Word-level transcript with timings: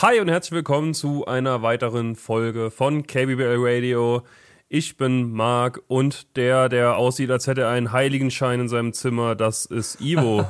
Hi 0.00 0.20
und 0.20 0.28
herzlich 0.28 0.52
willkommen 0.52 0.94
zu 0.94 1.26
einer 1.26 1.60
weiteren 1.62 2.14
Folge 2.14 2.70
von 2.70 3.04
KBBL 3.04 3.56
Radio. 3.58 4.22
Ich 4.68 4.96
bin 4.96 5.32
Marc 5.32 5.82
und 5.88 6.36
der, 6.36 6.68
der 6.68 6.96
aussieht, 6.96 7.32
als 7.32 7.48
hätte 7.48 7.62
er 7.62 7.70
einen 7.70 7.90
Heiligenschein 7.90 8.60
in 8.60 8.68
seinem 8.68 8.92
Zimmer, 8.92 9.34
das 9.34 9.66
ist 9.66 10.00
Ivo. 10.00 10.46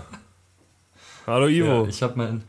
Hallo 1.26 1.46
Ivo. 1.46 1.84
Ja, 1.84 1.88
ich 1.88 2.02
habe 2.02 2.18
mein, 2.18 2.44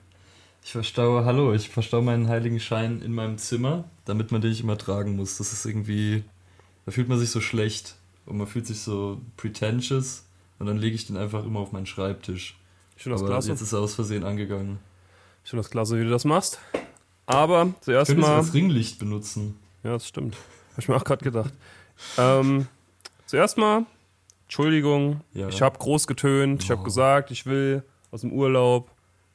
ich 0.62 0.74
verstaue, 0.74 1.24
hallo, 1.24 1.54
ich 1.54 1.70
verstaue 1.70 2.02
meinen 2.02 2.28
Heiligenschein 2.28 3.02
in 3.02 3.14
meinem 3.14 3.38
Zimmer, 3.38 3.86
damit 4.04 4.34
man 4.34 4.42
den 4.42 4.50
nicht 4.50 4.64
immer 4.64 4.78
tragen 4.78 5.16
muss. 5.16 5.38
Das 5.38 5.54
ist 5.54 5.66
irgendwie, 5.66 6.26
da 6.86 6.92
fühlt 6.92 7.08
man 7.08 7.18
sich 7.18 7.30
so 7.30 7.40
schlecht 7.40 7.96
und 8.26 8.36
man 8.36 8.48
fühlt 8.48 8.68
sich 8.68 8.82
so 8.82 9.22
pretentious 9.38 10.26
und 10.60 10.66
dann 10.66 10.76
lege 10.76 10.96
ich 10.96 11.08
den 11.08 11.16
einfach 11.16 11.46
immer 11.46 11.62
auf 11.62 11.72
meinen 11.72 11.86
Schreibtisch. 11.86 12.58
Finde 12.98 13.14
das 13.16 13.22
Aber 13.22 13.32
klasse. 13.32 13.52
jetzt 13.52 13.62
ist 13.62 13.72
er 13.72 13.80
aus 13.80 13.96
Versehen 13.96 14.26
angegangen. 14.26 14.80
Ich 15.44 15.50
finde 15.50 15.64
das 15.64 15.72
klasse, 15.72 16.00
wie 16.00 16.04
du 16.04 16.10
das 16.10 16.26
machst. 16.26 16.60
Aber 17.26 17.74
zuerst 17.82 18.12
Ich 18.12 18.18
mal. 18.18 18.38
als 18.38 18.54
Ringlicht 18.54 19.00
benutzen. 19.00 19.58
Ja, 19.84 19.92
das 19.94 20.08
stimmt. 20.08 20.36
Habe 20.72 20.82
ich 20.82 20.88
mir 20.88 20.96
auch 20.96 21.04
gerade 21.04 21.24
gedacht. 21.24 21.54
Ähm, 22.18 22.68
zuerst 23.26 23.58
mal, 23.58 23.86
Entschuldigung, 24.46 25.22
Ja. 25.34 25.48
ich 25.48 25.62
habe 25.62 25.78
groß 25.78 26.08
getönt. 26.08 26.64
Ich 26.64 26.72
habe 26.72 26.82
Oh. 26.82 26.86
gesagt, 26.86 27.32
ich 27.32 27.46
will 27.46 27.84
aus 28.12 28.22
dem 28.22 28.32
Urlaub 28.32 28.90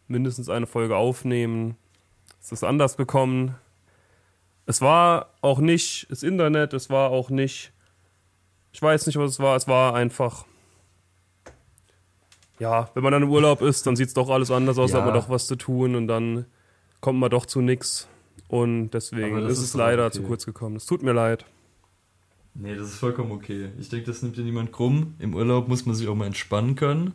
mindestens 0.09 0.49
eine 0.49 0.67
Folge 0.67 0.97
aufnehmen. 0.97 1.77
Es 2.41 2.53
ist 2.53 2.65
anders 2.65 2.97
bekommen. 2.97 3.55
Es 4.67 4.81
war 4.81 5.31
auch 5.41 5.59
nicht 5.59 6.07
das 6.11 6.23
Internet, 6.23 6.73
es 6.73 6.91
war 6.91 7.11
auch 7.11 7.31
nicht. 7.31 7.73
Ich 8.73 8.83
weiß 8.83 9.07
nicht, 9.07 9.17
was 9.19 9.33
es 9.33 9.39
war. 9.39 9.57
Es 9.57 9.69
war 9.69 9.95
einfach. 9.95 10.47
Ja, 12.59 12.91
wenn 12.95 13.03
man 13.03 13.13
dann 13.13 13.23
im 13.25 13.31
Urlaub 13.31 13.63
ist, 13.63 13.87
dann 13.87 13.97
sieht 13.97 14.09
es 14.09 14.15
doch 14.15 14.31
alles 14.31 14.51
anders 14.51 14.79
aus, 14.79 14.93
Ja. 14.93 14.99
hat 14.99 15.07
man 15.07 15.15
doch 15.15 15.29
was 15.29 15.47
zu 15.47 15.57
tun 15.57 15.95
und 15.97 16.07
dann 16.09 16.47
kommt 17.01 17.19
man 17.19 17.31
doch 17.31 17.47
zu 17.47 17.61
nix. 17.61 18.09
Und 18.49 18.91
deswegen 18.91 19.39
ist 19.39 19.59
ist 19.59 19.65
es 19.65 19.75
leider 19.75 20.07
okay. 20.07 20.15
zu 20.17 20.23
kurz 20.23 20.47
gekommen. 20.47 20.77
Es 20.77 20.87
tut 20.87 21.03
mir 21.03 21.13
leid. 21.13 21.45
Nee, 22.55 22.77
das 22.77 22.89
ist 22.89 22.99
vollkommen 22.99 23.33
okay. 23.33 23.71
Ich 23.81 23.89
denke, 23.89 24.07
das 24.07 24.23
nimmt 24.23 24.37
dir 24.37 24.45
niemand 24.45 24.71
krumm. 24.71 25.15
Im 25.19 25.35
Urlaub 25.35 25.67
muss 25.67 25.87
man 25.87 25.95
sich 25.97 26.07
auch 26.09 26.15
mal 26.15 26.27
entspannen 26.27 26.77
können. 26.77 27.15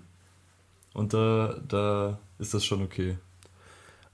Und 0.93 1.13
da, 1.13 1.55
da 1.65 2.19
ist 2.39 2.53
das 2.53 2.65
schon 2.65 2.81
okay. 2.83 3.17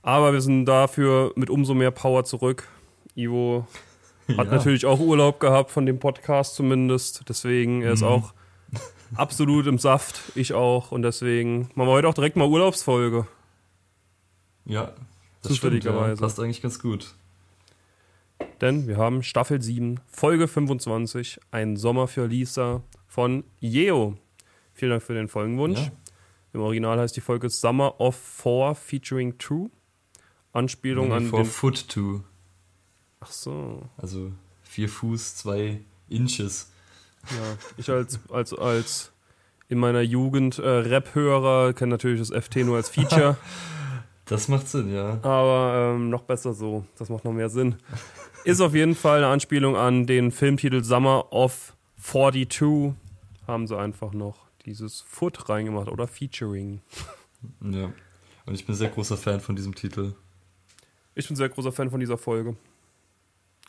Aber 0.04 0.34
wir 0.34 0.42
sind 0.42 0.66
dafür 0.66 1.32
mit 1.36 1.50
umso 1.50 1.74
mehr 1.74 1.90
Power 1.90 2.26
zurück. 2.26 2.68
Ivo 3.16 3.66
hat 4.28 4.38
Ja. 4.38 4.44
natürlich 4.56 4.86
auch 4.86 5.00
Urlaub 5.00 5.40
gehabt 5.40 5.72
von 5.72 5.88
dem 5.88 5.98
Podcast 5.98 6.54
zumindest. 6.56 7.24
Deswegen, 7.28 7.82
er 7.82 7.94
ist 7.94 8.02
Mhm. 8.02 8.08
auch 8.08 8.34
absolut 9.16 9.68
im 9.68 9.78
Saft. 9.78 10.22
Ich 10.36 10.54
auch. 10.54 10.92
Und 10.92 11.04
deswegen 11.04 11.70
machen 11.76 11.88
wir 11.88 11.94
heute 11.94 12.08
auch 12.08 12.14
direkt 12.14 12.36
mal 12.36 12.48
Urlaubsfolge. 12.48 13.28
Ja, 14.66 14.86
das 15.42 15.58
stimmt, 15.58 15.84
ja. 15.84 15.92
Zufälligerweise. 15.92 16.22
Passt 16.22 16.40
eigentlich 16.40 16.62
ganz 16.62 16.80
gut. 16.80 17.14
Denn 18.62 18.88
wir 18.88 18.98
haben 18.98 19.24
Staffel 19.24 19.62
7, 19.62 20.00
Folge 20.08 20.48
25, 20.48 21.40
ein 21.52 21.78
Sommer 21.78 22.08
für 22.08 22.26
Lisa 22.26 22.82
von 23.08 23.44
Yeo. 23.60 24.18
Vielen 24.74 24.92
Dank 24.92 25.04
für 25.04 25.14
den 25.14 25.28
Folgenwunsch. 25.28 25.80
Ja. 25.80 25.92
Im 26.54 26.62
Original 26.62 27.00
heißt 27.00 27.16
die 27.16 27.22
Folge 27.22 27.50
Summer 27.50 28.00
of 28.00 28.16
Four 28.16 28.76
featuring 28.76 29.38
True. 29.38 29.70
Anspielung 30.54 31.12
an 31.12 31.28
For 31.28 31.44
den. 31.44 31.46
foot 31.46 31.88
to. 31.90 32.24
Ach 33.20 33.32
so. 33.32 33.82
Also 33.98 34.32
vier 34.64 34.88
Fuß, 34.88 35.36
zwei 35.36 35.82
Inches. 36.10 36.72
Ja, 37.32 37.58
ich 37.78 37.90
als, 37.90 38.20
als, 38.30 38.54
als 38.54 39.12
in 39.70 39.80
meiner 39.80 40.02
Jugend 40.02 40.60
äh, 40.60 40.68
Rap-Hörer 40.68 41.74
kenne 41.74 41.92
natürlich 41.92 42.20
das 42.20 42.32
FT 42.44 42.58
nur 42.58 42.78
als 42.78 42.90
Feature, 42.90 43.38
Das 44.26 44.48
macht 44.48 44.68
Sinn, 44.68 44.92
ja. 44.92 45.20
aber 45.22 45.94
ähm, 45.96 46.10
noch 46.10 46.24
besser 46.24 46.54
so. 46.54 46.84
Das 46.98 47.10
macht 47.10 47.26
noch 47.26 47.32
mehr 47.32 47.50
Sinn. 47.50 47.76
Ist 48.44 48.60
auf 48.60 48.74
jeden 48.74 48.96
Fall 48.96 49.18
eine 49.20 49.28
Anspielung 49.28 49.76
an 49.76 50.08
den 50.08 50.32
Filmtitel 50.32 50.84
Summer 50.84 51.32
of 51.32 51.76
42. 52.02 52.94
Haben 53.46 53.68
sie 53.68 53.78
einfach 53.78 54.14
noch 54.14 54.48
dieses 54.66 55.02
Foot 55.02 55.48
reingemacht 55.48 55.90
oder 55.90 56.08
Featuring. 56.08 56.82
Ja. 57.62 57.92
Und 58.48 58.56
ich 58.56 58.66
bin 58.66 58.74
sehr 58.74 58.90
großer 58.90 59.18
Fan 59.18 59.40
von 59.42 59.56
diesem 59.56 59.76
Titel. 59.76 60.16
Ich 61.14 61.28
bin 61.28 61.36
sehr 61.38 61.50
großer 61.50 61.72
Fan 61.72 61.92
von 61.92 62.00
dieser 62.00 62.18
Folge. 62.18 62.56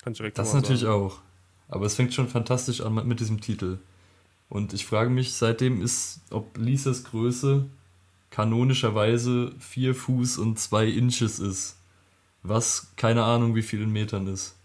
Kann 0.02 0.12
ich 0.14 0.18
direkt 0.18 0.38
Das 0.38 0.54
natürlich 0.54 0.80
sagen. 0.82 0.92
auch. 0.94 1.20
Aber 1.68 1.86
es 1.86 1.94
fängt 1.94 2.14
schon 2.14 2.28
fantastisch 2.28 2.80
an 2.80 2.94
mit 3.06 3.20
diesem 3.20 3.40
Titel. 3.40 3.78
Und 4.48 4.72
ich 4.72 4.86
frage 4.86 5.10
mich, 5.10 5.34
seitdem 5.34 5.82
ist, 5.82 6.20
ob 6.30 6.56
Lisas 6.56 7.04
Größe 7.04 7.66
kanonischerweise 8.30 9.52
vier 9.58 9.94
Fuß 9.94 10.38
und 10.38 10.58
zwei 10.58 10.86
Inches 10.86 11.38
ist. 11.38 11.76
Was 12.42 12.92
keine 12.96 13.24
Ahnung, 13.24 13.54
wie 13.54 13.62
viel 13.62 13.82
in 13.82 13.90
Metern 13.90 14.26
ist. 14.26 14.56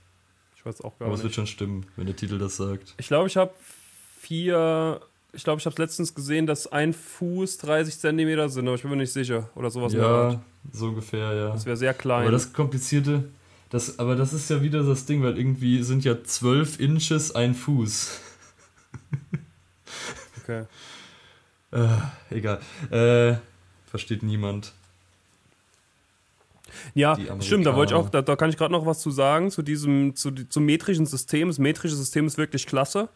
Ich 0.56 0.66
weiß 0.66 0.82
auch 0.82 0.98
gar 1.00 1.08
Aber 1.08 1.16
es 1.16 1.24
wird 1.24 1.30
nicht. 1.32 1.36
schon 1.36 1.48
stimmen, 1.48 1.86
wenn 1.96 2.06
der 2.06 2.16
Titel 2.16 2.38
das 2.38 2.58
sagt. 2.58 2.94
Ich 2.98 3.08
glaube, 3.08 3.28
ich 3.28 3.38
habe 3.38 3.52
vier. 4.20 5.02
Ich 5.34 5.44
glaube, 5.44 5.60
ich 5.60 5.66
habe 5.66 5.82
letztens 5.82 6.14
gesehen, 6.14 6.46
dass 6.46 6.68
ein 6.68 6.94
Fuß 6.94 7.58
30 7.60 7.98
Zentimeter 7.98 8.50
sind, 8.50 8.68
aber 8.68 8.76
ich 8.76 8.82
bin 8.82 8.92
mir 8.92 8.98
nicht 8.98 9.14
sicher. 9.14 9.50
Oder 9.56 9.72
sowas 9.72 9.94
ja, 9.94 10.42
so 10.74 10.88
ungefähr, 10.90 11.34
ja. 11.34 11.50
Das 11.54 11.66
wäre 11.66 11.78
sehr 11.78 11.94
klein. 11.94 12.24
Aber 12.24 12.32
das 12.32 12.52
Komplizierte, 12.52 13.30
das, 13.72 14.00
aber 14.00 14.16
das 14.16 14.34
ist 14.34 14.50
ja 14.50 14.62
wieder 14.62 14.84
das 14.84 15.06
Ding, 15.06 15.24
weil 15.24 15.38
irgendwie 15.38 15.82
sind 15.82 16.04
ja 16.04 16.24
zwölf 16.24 16.80
Inches 16.80 17.34
ein 17.34 17.56
Fuß. 17.56 18.20
okay. 20.44 20.66
Äh, 21.74 21.88
egal. 22.32 22.60
Äh, 22.90 23.38
versteht 23.86 24.24
niemand. 24.24 24.74
Ja, 26.94 27.18
stimmt, 27.40 27.66
da 27.66 27.78
wollte 27.78 27.94
ich 27.94 27.98
auch, 27.98 28.10
da, 28.10 28.22
da 28.22 28.36
kann 28.36 28.50
ich 28.50 28.58
gerade 28.58 28.74
noch 28.74 28.86
was 28.86 29.00
zu 29.00 29.10
sagen, 29.10 29.52
zu 29.52 29.62
diesem, 29.62 30.14
zu, 30.18 30.32
zum 30.32 30.66
metrischen 30.66 31.06
System. 31.06 31.48
Das 31.48 31.60
metrische 31.60 31.96
System 31.96 32.28
ist 32.28 32.38
wirklich 32.38 32.68
klasse. 32.68 33.08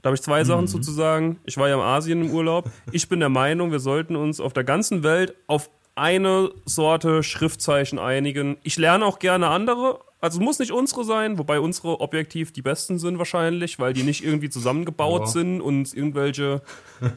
Da 0.00 0.10
habe 0.10 0.14
ich 0.14 0.22
zwei 0.22 0.44
Sachen 0.44 0.68
zu, 0.68 0.78
zu 0.78 0.92
sagen. 0.92 1.40
Ich 1.44 1.56
war 1.56 1.68
ja 1.68 1.74
in 1.74 1.80
Asien 1.80 2.22
im 2.22 2.30
Urlaub. 2.30 2.70
Ich 2.92 3.08
bin 3.08 3.18
der 3.18 3.30
Meinung, 3.30 3.72
wir 3.72 3.80
sollten 3.80 4.14
uns 4.14 4.38
auf 4.38 4.52
der 4.52 4.62
ganzen 4.62 5.02
Welt 5.02 5.34
auf 5.48 5.68
eine 5.96 6.50
Sorte 6.64 7.22
Schriftzeichen 7.22 7.98
einigen. 7.98 8.56
Ich 8.62 8.76
lerne 8.76 9.04
auch 9.04 9.18
gerne 9.18 9.48
andere. 9.48 10.00
Also 10.20 10.38
es 10.38 10.44
muss 10.44 10.58
nicht 10.58 10.72
unsere 10.72 11.04
sein, 11.04 11.38
wobei 11.38 11.58
unsere 11.60 12.00
objektiv 12.00 12.52
die 12.52 12.62
besten 12.62 12.98
sind 12.98 13.18
wahrscheinlich, 13.18 13.78
weil 13.78 13.92
die 13.92 14.02
nicht 14.02 14.24
irgendwie 14.24 14.48
zusammengebaut 14.50 15.22
Ja. 15.22 15.26
sind 15.26 15.60
und 15.60 15.92
irgendwelche. 15.92 16.62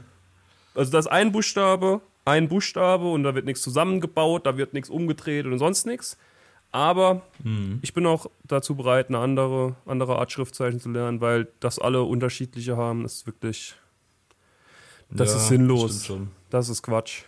Also 0.76 0.92
da 0.92 1.00
ist 1.00 1.08
ein 1.08 1.32
Buchstabe, 1.34 2.00
ein 2.26 2.48
Buchstabe 2.48 3.12
und 3.12 3.24
da 3.24 3.36
wird 3.36 3.46
nichts 3.46 3.62
zusammengebaut, 3.64 4.46
da 4.46 4.56
wird 4.56 4.74
nichts 4.74 4.90
umgedreht 4.90 5.46
und 5.46 5.58
sonst 5.60 5.86
nichts. 5.86 6.18
Aber 6.72 7.24
Mhm. 7.44 7.80
ich 7.82 7.94
bin 7.94 8.06
auch 8.06 8.28
dazu 8.46 8.76
bereit, 8.76 9.10
eine 9.10 9.18
andere, 9.18 9.76
andere 9.86 10.20
Art 10.20 10.32
Schriftzeichen 10.32 10.80
zu 10.80 10.90
lernen, 10.90 11.20
weil 11.20 11.48
das 11.60 11.80
alle 11.80 12.04
unterschiedliche 12.04 12.78
haben, 12.78 13.04
ist 13.04 13.26
wirklich. 13.26 13.76
Das 15.10 15.36
ist 15.36 15.48
sinnlos. 15.48 16.12
Das 16.52 16.70
ist 16.70 16.84
Quatsch. 16.84 17.24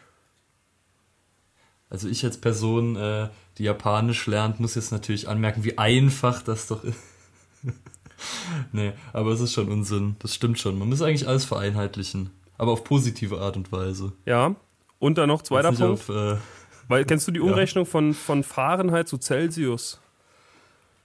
Also 1.91 2.07
ich 2.07 2.23
als 2.25 2.37
Person, 2.37 2.95
äh, 2.95 3.27
die 3.59 3.63
Japanisch 3.63 4.25
lernt, 4.25 4.59
muss 4.59 4.73
jetzt 4.75 4.91
natürlich 4.91 5.27
anmerken, 5.29 5.63
wie 5.63 5.77
einfach 5.77 6.41
das 6.41 6.65
doch 6.67 6.83
ist. 6.83 6.97
nee, 8.71 8.93
aber 9.13 9.31
es 9.31 9.39
ist 9.41 9.53
schon 9.53 9.67
Unsinn. 9.69 10.15
Das 10.19 10.33
stimmt 10.33 10.57
schon. 10.59 10.79
Man 10.79 10.89
muss 10.89 11.01
eigentlich 11.03 11.27
alles 11.27 11.45
vereinheitlichen. 11.45 12.31
Aber 12.57 12.71
auf 12.71 12.83
positive 12.83 13.39
Art 13.39 13.57
und 13.57 13.71
Weise. 13.71 14.13
Ja. 14.25 14.55
Und 14.99 15.17
dann 15.17 15.27
noch 15.27 15.41
zweiter 15.43 15.71
Punkt. 15.71 15.81
Auf, 15.81 16.09
äh, 16.09 16.37
Weil, 16.87 17.05
kennst 17.05 17.27
du 17.27 17.31
die 17.31 17.39
Ja. 17.43 17.45
Umrechnung 17.45 17.85
von, 17.85 18.13
von 18.15 18.43
Fahrenheit 18.43 19.07
zu 19.07 19.17
Celsius? 19.17 19.99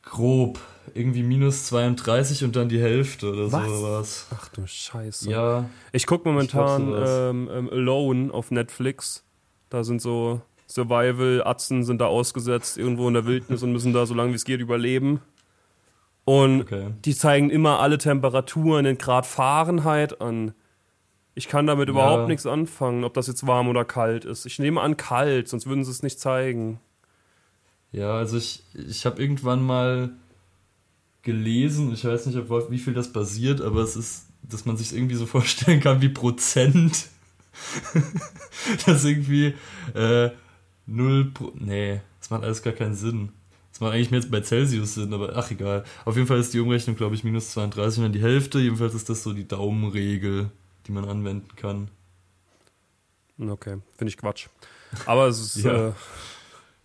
grob. 0.03 0.61
Irgendwie 0.95 1.25
minus 1.25 1.67
32 1.67 2.45
und 2.45 2.55
dann 2.55 2.69
die 2.69 2.81
Hälfte 2.81 3.33
oder 3.33 3.51
Was? 3.51 3.67
so 3.69 3.83
was. 3.83 4.27
Ach 4.33 4.49
du 4.51 4.65
Scheiße. 4.65 5.29
Ja, 5.29 5.69
Ich 5.91 6.07
gucke 6.07 6.29
momentan 6.29 6.91
Ich 6.93 7.05
ähm, 7.05 7.51
ähm, 7.53 7.69
Alone 7.73 8.33
auf 8.33 8.53
Netflix. 8.53 9.25
Da 9.69 9.83
sind 9.83 10.01
so 10.01 10.41
Survival-Atzen 10.69 11.85
sind 11.85 12.01
da 12.01 12.07
ausgesetzt 12.07 12.77
irgendwo 12.79 13.07
in 13.09 13.15
der 13.15 13.27
Wildnis 13.27 13.63
und 13.63 13.73
müssen 13.73 13.93
da 13.93 14.07
so 14.07 14.15
lange 14.15 14.33
wie 14.33 14.37
es 14.37 14.45
geht 14.45 14.61
überleben. 14.61 15.21
Und 16.25 16.63
okay. 16.63 16.89
die 17.05 17.15
zeigen 17.15 17.51
immer 17.51 17.79
alle 17.81 17.99
Temperaturen 17.99 18.85
in 18.85 18.99
Grad 18.99 19.27
Fahrenheit 19.27 20.21
an. 20.21 20.53
Ich 21.37 21.49
kann 21.49 21.67
damit 21.67 21.89
Ja. 21.89 21.93
überhaupt 21.93 22.29
nichts 22.29 22.47
anfangen, 22.47 23.05
ob 23.05 23.15
das 23.15 23.29
jetzt 23.29 23.47
warm 23.47 23.69
oder 23.69 23.85
kalt 23.85 24.25
ist. 24.25 24.45
Ich 24.47 24.59
nehme 24.59 24.81
an 24.81 24.97
kalt, 24.97 25.49
sonst 25.49 25.67
würden 25.67 25.85
sie 25.85 25.91
es 25.91 26.03
nicht 26.03 26.19
zeigen. 26.19 26.81
Ja, 27.93 28.15
also 28.17 28.37
ich, 28.37 28.65
ich 28.75 29.07
habe 29.07 29.23
irgendwann 29.23 29.63
mal 29.63 30.11
gelesen, 31.23 31.93
ich 31.93 32.05
weiß 32.05 32.27
nicht, 32.27 32.39
auf 32.39 32.71
wie 32.71 32.79
viel 32.79 32.95
das 32.95 33.13
basiert, 33.13 33.61
aber 33.61 33.81
es 33.81 33.97
ist, 33.97 34.27
dass 34.43 34.65
man 34.65 34.77
sich 34.77 34.95
irgendwie 34.95 35.15
so 35.15 35.27
vorstellen 35.27 35.81
kann 35.81 36.01
wie 36.01 36.09
Prozent. 36.09 37.09
dass 38.87 39.05
irgendwie 39.05 39.55
äh, 39.95 40.31
null 40.87 41.27
Pro 41.33 41.53
nee, 41.55 42.01
das 42.21 42.31
macht 42.31 42.43
alles 42.45 42.63
gar 42.63 42.73
keinen 42.73 42.95
Sinn. 42.95 43.31
Das 43.73 43.81
macht 43.81 43.93
eigentlich 43.93 44.11
mehr 44.11 44.21
jetzt 44.21 44.31
bei 44.31 44.41
Celsius 44.41 44.95
Sinn, 44.95 45.13
aber 45.13 45.37
ach 45.37 45.51
egal. 45.51 45.85
Auf 46.07 46.17
jeden 46.17 46.27
Fall 46.27 46.39
ist 46.39 46.55
die 46.55 46.61
Umrechnung, 46.61 46.97
glaube 46.97 47.15
ich, 47.15 47.25
minus 47.25 47.51
32 47.51 47.99
und 47.99 48.05
dann 48.05 48.13
die 48.13 48.23
Hälfte. 48.23 48.59
Jedenfalls 48.59 48.95
ist 48.95 49.09
das 49.11 49.23
so 49.23 49.35
die 49.35 49.47
Daumenregel, 49.47 50.51
die 50.87 50.93
man 50.93 51.05
anwenden 51.05 51.49
kann. 51.57 51.91
Okay, 53.39 53.79
finde 53.97 54.09
ich 54.09 54.17
Quatsch. 54.17 54.47
Aber 55.05 55.27
es 55.27 55.57
ist, 55.57 55.57
Ja. 55.65 55.89
äh, 55.89 55.93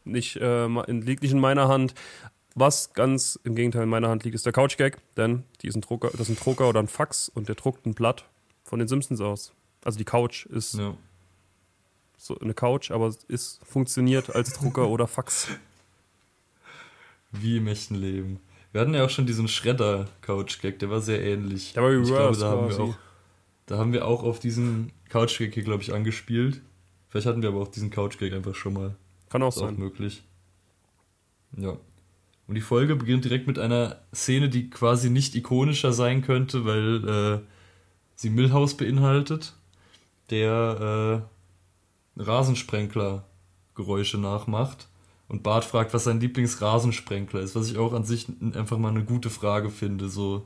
nicht, 0.04 0.36
äh, 0.38 0.68
liegt 0.92 1.22
nicht 1.22 1.32
in 1.32 1.40
meiner 1.40 1.68
Hand. 1.70 1.94
Was 2.56 2.92
ganz 2.94 3.40
im 3.46 3.56
Gegenteil 3.56 3.84
in 3.84 3.90
meiner 3.90 4.10
Hand 4.10 4.26
liegt, 4.26 4.36
ist 4.36 4.46
der 4.46 4.52
Couch-Gag, 4.52 4.98
denn 5.16 5.44
die 5.62 5.68
ist 5.68 5.76
ein 5.76 5.82
Drucker, 5.82 6.10
das 6.12 6.22
ist 6.22 6.30
ein 6.30 6.36
Drucker 6.36 6.68
oder 6.68 6.82
ein 6.82 6.90
Fax 6.90 7.30
und 7.30 7.48
der 7.48 7.56
druckt 7.56 7.86
ein 7.86 7.94
Blatt 7.94 8.26
von 8.66 8.80
den 8.80 8.90
Simpsons 8.90 9.22
aus. 9.22 9.54
Also 9.86 9.98
die 9.98 10.04
Couch 10.04 10.46
ist 10.48 10.74
ja. 10.74 10.94
So 12.22 12.38
eine 12.38 12.54
Couch, 12.54 12.92
aber 12.92 13.12
es 13.30 13.60
funktioniert 13.64 14.36
als 14.36 14.54
Drucker 14.54 14.88
oder 14.90 15.08
Fax. 15.08 15.48
Wie 17.32 17.58
im 17.58 17.68
echten 17.68 17.96
Leben. 17.96 18.40
Wir 18.72 18.82
hatten 18.82 18.94
ja 18.94 19.04
auch 19.04 19.10
schon 19.10 19.26
diesen 19.26 19.48
Schredder-Couch-Gag, 19.48 20.78
der 20.80 20.92
war 20.92 21.02
sehr 21.02 21.24
ähnlich. 21.24 21.74
Der 21.74 21.82
war 21.82 21.92
ich 21.92 22.08
glaube, 22.08 22.38
da 22.38 22.52
haben, 22.52 22.70
wir 22.70 22.80
auch, 22.80 22.96
da 23.66 23.78
haben 23.80 23.92
wir 23.92 24.08
auch 24.08 24.24
auf 24.24 24.40
diesen 24.40 24.92
Couch-Gag 25.10 25.54
hier, 25.54 25.64
glaube 25.64 25.82
ich, 25.82 25.94
angespielt. 25.94 26.62
Vielleicht 27.10 27.26
hatten 27.26 27.42
wir 27.42 27.50
aber 27.50 27.60
auch 27.60 27.70
diesen 27.70 27.90
Couch-Gag 27.90 28.34
einfach 28.34 28.54
schon 28.54 28.74
mal. 28.74 28.96
Kann 29.30 29.42
auch 29.42 29.50
ist 29.50 29.56
sein. 29.56 29.74
Auch 29.74 29.80
möglich. 29.80 30.24
Ja. 31.58 31.76
Und 32.48 32.56
die 32.56 32.62
Folge 32.62 32.96
beginnt 32.96 33.26
direkt 33.26 33.48
mit 33.48 33.58
einer 33.58 34.00
Szene, 34.14 34.48
die 34.48 34.70
quasi 34.70 35.10
nicht 35.10 35.36
ikonischer 35.36 35.92
sein 35.92 36.22
könnte, 36.22 36.66
weil 36.66 37.08
äh, 37.08 37.40
sie 38.14 38.30
Millhaus 38.30 38.78
beinhaltet, 38.78 39.54
der 40.30 41.26
äh, 41.28 41.41
Rasensprenkler-Geräusche 42.18 44.18
nachmacht. 44.18 44.88
Und 45.28 45.44
Bart 45.44 45.64
fragt, 45.64 45.94
was 45.94 46.04
sein 46.04 46.20
Lieblingsrasensprenkler 46.20 47.40
ist, 47.40 47.56
was 47.56 47.70
ich 47.70 47.78
auch 47.78 47.94
an 47.94 48.04
sich 48.04 48.28
einfach 48.54 48.78
mal 48.78 48.90
eine 48.90 49.06
gute 49.06 49.30
Frage 49.30 49.70
finde, 49.70 50.10
so 50.10 50.46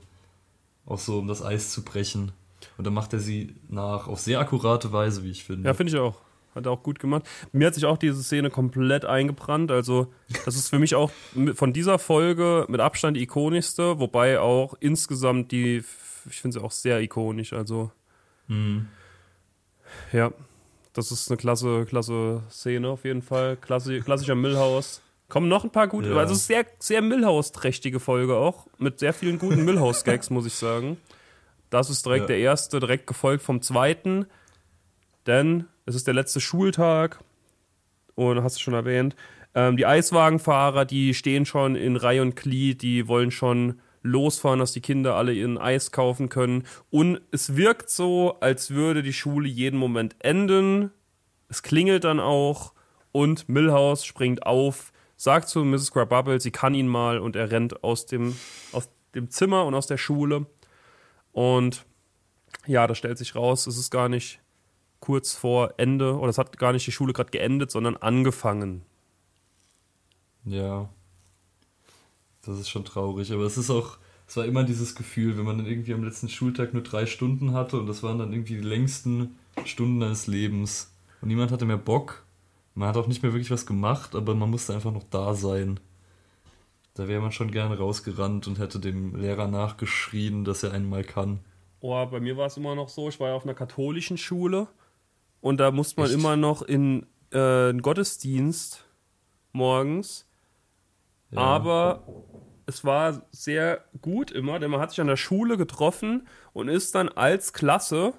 auch 0.85 0.99
so, 0.99 1.19
um 1.19 1.27
das 1.27 1.43
Eis 1.43 1.71
zu 1.71 1.83
brechen. 1.83 2.31
Und 2.77 2.85
dann 2.85 2.93
macht 2.93 3.13
er 3.13 3.19
sie 3.19 3.55
nach, 3.67 4.07
auf 4.07 4.19
sehr 4.19 4.39
akkurate 4.39 4.91
Weise, 4.91 5.23
wie 5.23 5.31
ich 5.31 5.43
finde. 5.43 5.67
Ja, 5.67 5.73
finde 5.73 5.91
ich 5.91 5.99
auch. 5.99 6.21
Hat 6.53 6.67
er 6.67 6.71
auch 6.71 6.83
gut 6.83 6.99
gemacht. 6.99 7.23
Mir 7.51 7.67
hat 7.67 7.75
sich 7.75 7.85
auch 7.85 7.97
diese 7.97 8.23
Szene 8.23 8.49
komplett 8.49 9.03
eingebrannt. 9.03 9.71
Also, 9.71 10.13
das 10.45 10.55
ist 10.55 10.69
für 10.69 10.79
mich 10.79 10.95
auch 10.95 11.11
von 11.53 11.73
dieser 11.73 11.99
Folge 11.99 12.65
mit 12.69 12.79
Abstand 12.79 13.17
die 13.17 13.23
ikonischste, 13.23 13.99
wobei 13.99 14.39
auch 14.39 14.73
insgesamt 14.79 15.51
die, 15.51 15.83
ich 16.29 16.41
finde 16.41 16.59
sie 16.59 16.63
auch 16.63 16.71
sehr 16.71 17.01
ikonisch. 17.01 17.51
Also, 17.51 17.91
mhm. 18.47 18.87
ja, 20.13 20.31
das 20.95 21.11
ist 21.11 21.29
eine 21.29 21.37
klasse, 21.37 21.85
klasse 21.85 22.41
Szene 22.49 22.87
auf 22.87 23.03
jeden 23.03 23.21
Fall. 23.21 23.57
Klasse, 23.57 23.99
klassischer 23.99 24.35
Millhaus. 24.35 25.01
Kommen 25.27 25.49
noch 25.49 25.63
ein 25.63 25.71
paar 25.71 25.87
gute, 25.87 26.09
ja. 26.09 26.17
also 26.17 26.33
es 26.33 26.41
ist 26.41 26.47
sehr, 26.47 26.65
sehr 26.79 27.01
Millhaus-trächtige 27.01 27.99
Folge 27.99 28.35
auch, 28.35 28.67
mit 28.77 28.99
sehr 28.99 29.11
vielen 29.11 29.39
guten 29.39 29.65
Millhaus-Gags, 29.65 30.29
muss 30.29 30.45
ich 30.45 30.53
sagen. 30.53 30.97
Das 31.71 31.89
ist 31.89 32.05
direkt 32.05 32.23
ja. 32.23 32.27
der 32.27 32.37
erste, 32.37 32.79
direkt 32.79 33.07
gefolgt 33.07 33.43
vom 33.43 33.61
zweiten, 33.61 34.27
denn 35.25 35.65
es 35.85 35.95
ist 35.95 36.05
der 36.05 36.13
letzte 36.13 36.39
Schultag 36.39 37.19
und 38.13 38.41
hast 38.43 38.57
du 38.57 38.61
schon 38.61 38.75
erwähnt, 38.75 39.15
ähm, 39.55 39.77
die 39.77 39.85
Eiswagenfahrer, 39.85 40.85
die 40.85 41.13
stehen 41.13 41.45
schon 41.45 41.75
in 41.75 41.95
Reihe 41.95 42.21
und 42.21 42.35
Glied, 42.35 42.83
die 42.83 43.07
wollen 43.07 43.31
schon 43.31 43.81
losfahren, 44.05 44.59
dass 44.59 44.71
die 44.71 44.81
Kinder 44.81 45.15
alle 45.15 45.33
ihren 45.33 45.57
Eis 45.57 45.91
kaufen 45.91 46.29
können. 46.29 46.63
Und 46.89 47.21
es 47.31 47.55
wirkt 47.55 47.89
so, 47.89 48.37
als 48.39 48.71
würde 48.71 49.03
die 49.03 49.13
Schule 49.13 49.47
jeden 49.47 49.77
Moment 49.77 50.15
enden. 50.19 50.91
Es 51.49 51.63
klingelt 51.63 52.03
dann 52.03 52.19
auch 52.19 52.73
und 53.11 53.49
Millhouse 53.49 54.05
springt 54.05 54.45
auf, 54.45 54.91
sagt 55.17 55.49
zu 55.49 55.63
Mrs. 55.63 55.91
Crabubble, 55.91 56.39
sie 56.39 56.51
kann 56.51 56.75
ihn 56.75 56.87
mal 56.87 57.19
und 57.19 57.35
er 57.35 57.51
rennt 57.51 57.83
aus 57.83 58.05
dem, 58.05 58.35
aus 58.71 58.89
dem 59.15 59.29
Zimmer 59.29 59.65
und 59.65 59.73
aus 59.73 59.87
der 59.87 59.97
Schule. 59.97 60.45
Und 61.31 61.85
ja, 62.67 62.85
da 62.87 62.95
stellt 62.95 63.17
sich 63.17 63.35
raus, 63.35 63.67
es 63.67 63.77
ist 63.77 63.89
gar 63.89 64.09
nicht 64.09 64.39
kurz 64.99 65.33
vor 65.33 65.73
Ende 65.77 66.17
oder 66.17 66.29
es 66.29 66.37
hat 66.37 66.57
gar 66.57 66.73
nicht 66.73 66.87
die 66.87 66.91
Schule 66.91 67.13
gerade 67.13 67.31
geendet, 67.31 67.71
sondern 67.71 67.97
angefangen. 67.97 68.83
Ja. 70.43 70.89
Das 72.45 72.59
ist 72.59 72.69
schon 72.69 72.85
traurig, 72.85 73.31
aber 73.31 73.43
es 73.43 73.57
ist 73.57 73.69
auch, 73.69 73.97
es 74.27 74.37
war 74.37 74.45
immer 74.45 74.63
dieses 74.63 74.95
Gefühl, 74.95 75.37
wenn 75.37 75.45
man 75.45 75.57
dann 75.57 75.67
irgendwie 75.67 75.93
am 75.93 76.03
letzten 76.03 76.29
Schultag 76.29 76.73
nur 76.73 76.83
drei 76.83 77.05
Stunden 77.05 77.53
hatte 77.53 77.79
und 77.79 77.87
das 77.87 78.03
waren 78.03 78.19
dann 78.19 78.31
irgendwie 78.31 78.55
die 78.55 78.67
längsten 78.67 79.37
Stunden 79.65 79.99
deines 79.99 80.27
Lebens. 80.27 80.91
Und 81.21 81.29
niemand 81.29 81.51
hatte 81.51 81.65
mehr 81.65 81.77
Bock. 81.77 82.23
Man 82.75 82.89
hat 82.89 82.97
auch 82.97 83.07
nicht 83.07 83.23
mehr 83.23 83.33
wirklich 83.33 83.51
was 83.51 83.65
gemacht, 83.65 84.15
aber 84.15 84.35
man 84.35 84.49
musste 84.49 84.73
einfach 84.73 84.91
noch 84.91 85.05
da 85.09 85.33
sein. 85.33 85.79
Da 86.93 87.07
wäre 87.07 87.21
man 87.21 87.31
schon 87.31 87.51
gerne 87.51 87.77
rausgerannt 87.77 88.47
und 88.47 88.59
hätte 88.59 88.79
dem 88.79 89.15
Lehrer 89.15 89.47
nachgeschrien, 89.47 90.45
dass 90.45 90.63
er 90.63 90.71
einen 90.71 90.89
mal 90.89 91.03
kann. 91.03 91.39
Oh, 91.79 92.05
bei 92.05 92.19
mir 92.19 92.37
war 92.37 92.47
es 92.47 92.57
immer 92.57 92.75
noch 92.75 92.89
so, 92.89 93.09
ich 93.09 93.19
war 93.19 93.29
ja 93.29 93.35
auf 93.35 93.43
einer 93.43 93.53
katholischen 93.53 94.17
Schule 94.17 94.67
und 95.41 95.57
da 95.57 95.71
musste 95.71 95.99
man 96.01 96.09
Echt? 96.09 96.19
immer 96.19 96.35
noch 96.35 96.61
in 96.61 97.05
äh, 97.31 97.69
einen 97.69 97.81
Gottesdienst 97.81 98.85
morgens. 99.51 100.24
Ja. 101.31 101.39
Aber 101.39 102.03
es 102.65 102.83
war 102.83 103.21
sehr 103.31 103.83
gut 104.01 104.31
immer, 104.31 104.59
denn 104.59 104.71
man 104.71 104.79
hat 104.79 104.91
sich 104.91 105.01
an 105.01 105.07
der 105.07 105.17
Schule 105.17 105.57
getroffen 105.57 106.27
und 106.53 106.67
ist 106.67 106.95
dann 106.95 107.09
als 107.09 107.53
Klasse 107.53 108.13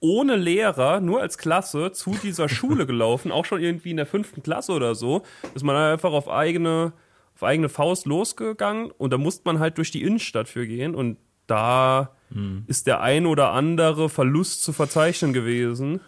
ohne 0.00 0.36
Lehrer, 0.36 1.00
nur 1.00 1.22
als 1.22 1.38
Klasse 1.38 1.92
zu 1.92 2.14
dieser 2.22 2.48
Schule 2.48 2.86
gelaufen, 2.86 3.32
auch 3.32 3.44
schon 3.44 3.62
irgendwie 3.62 3.90
in 3.90 3.96
der 3.96 4.06
fünften 4.06 4.42
Klasse 4.42 4.72
oder 4.72 4.94
so, 4.94 5.22
ist 5.54 5.64
man 5.64 5.76
einfach 5.76 6.12
auf 6.12 6.28
eigene, 6.28 6.92
auf 7.34 7.42
eigene 7.42 7.68
Faust 7.68 8.06
losgegangen 8.06 8.90
und 8.90 9.12
da 9.12 9.18
musste 9.18 9.42
man 9.46 9.58
halt 9.58 9.78
durch 9.78 9.90
die 9.90 10.02
Innenstadt 10.02 10.48
für 10.48 10.66
gehen 10.66 10.94
und 10.94 11.16
da 11.46 12.14
mhm. 12.30 12.64
ist 12.66 12.86
der 12.86 13.00
ein 13.00 13.26
oder 13.26 13.50
andere 13.52 14.08
Verlust 14.08 14.62
zu 14.62 14.72
verzeichnen 14.72 15.32
gewesen. 15.32 16.00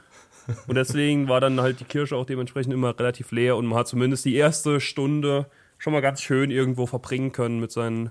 Und 0.68 0.76
deswegen 0.76 1.28
war 1.28 1.40
dann 1.40 1.60
halt 1.60 1.80
die 1.80 1.84
Kirche 1.84 2.14
auch 2.16 2.24
dementsprechend 2.24 2.72
immer 2.72 2.96
relativ 2.96 3.32
leer 3.32 3.56
und 3.56 3.66
man 3.66 3.78
hat 3.78 3.88
zumindest 3.88 4.24
die 4.24 4.36
erste 4.36 4.78
Stunde 4.78 5.46
schon 5.78 5.92
mal 5.92 6.00
ganz 6.00 6.20
schön 6.20 6.50
irgendwo 6.50 6.86
verbringen 6.86 7.32
können 7.32 7.60
mit 7.60 7.72
seinen 7.72 8.10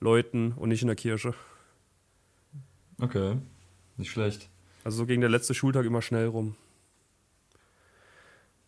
Leuten 0.00 0.52
und 0.52 0.68
nicht 0.68 0.82
in 0.82 0.88
der 0.88 0.96
Kirche. 0.96 1.34
Okay, 3.00 3.36
nicht 3.96 4.10
schlecht. 4.10 4.48
Also 4.84 4.98
so 4.98 5.06
ging 5.06 5.20
der 5.20 5.30
letzte 5.30 5.54
Schultag 5.54 5.86
immer 5.86 6.02
schnell 6.02 6.26
rum. 6.26 6.56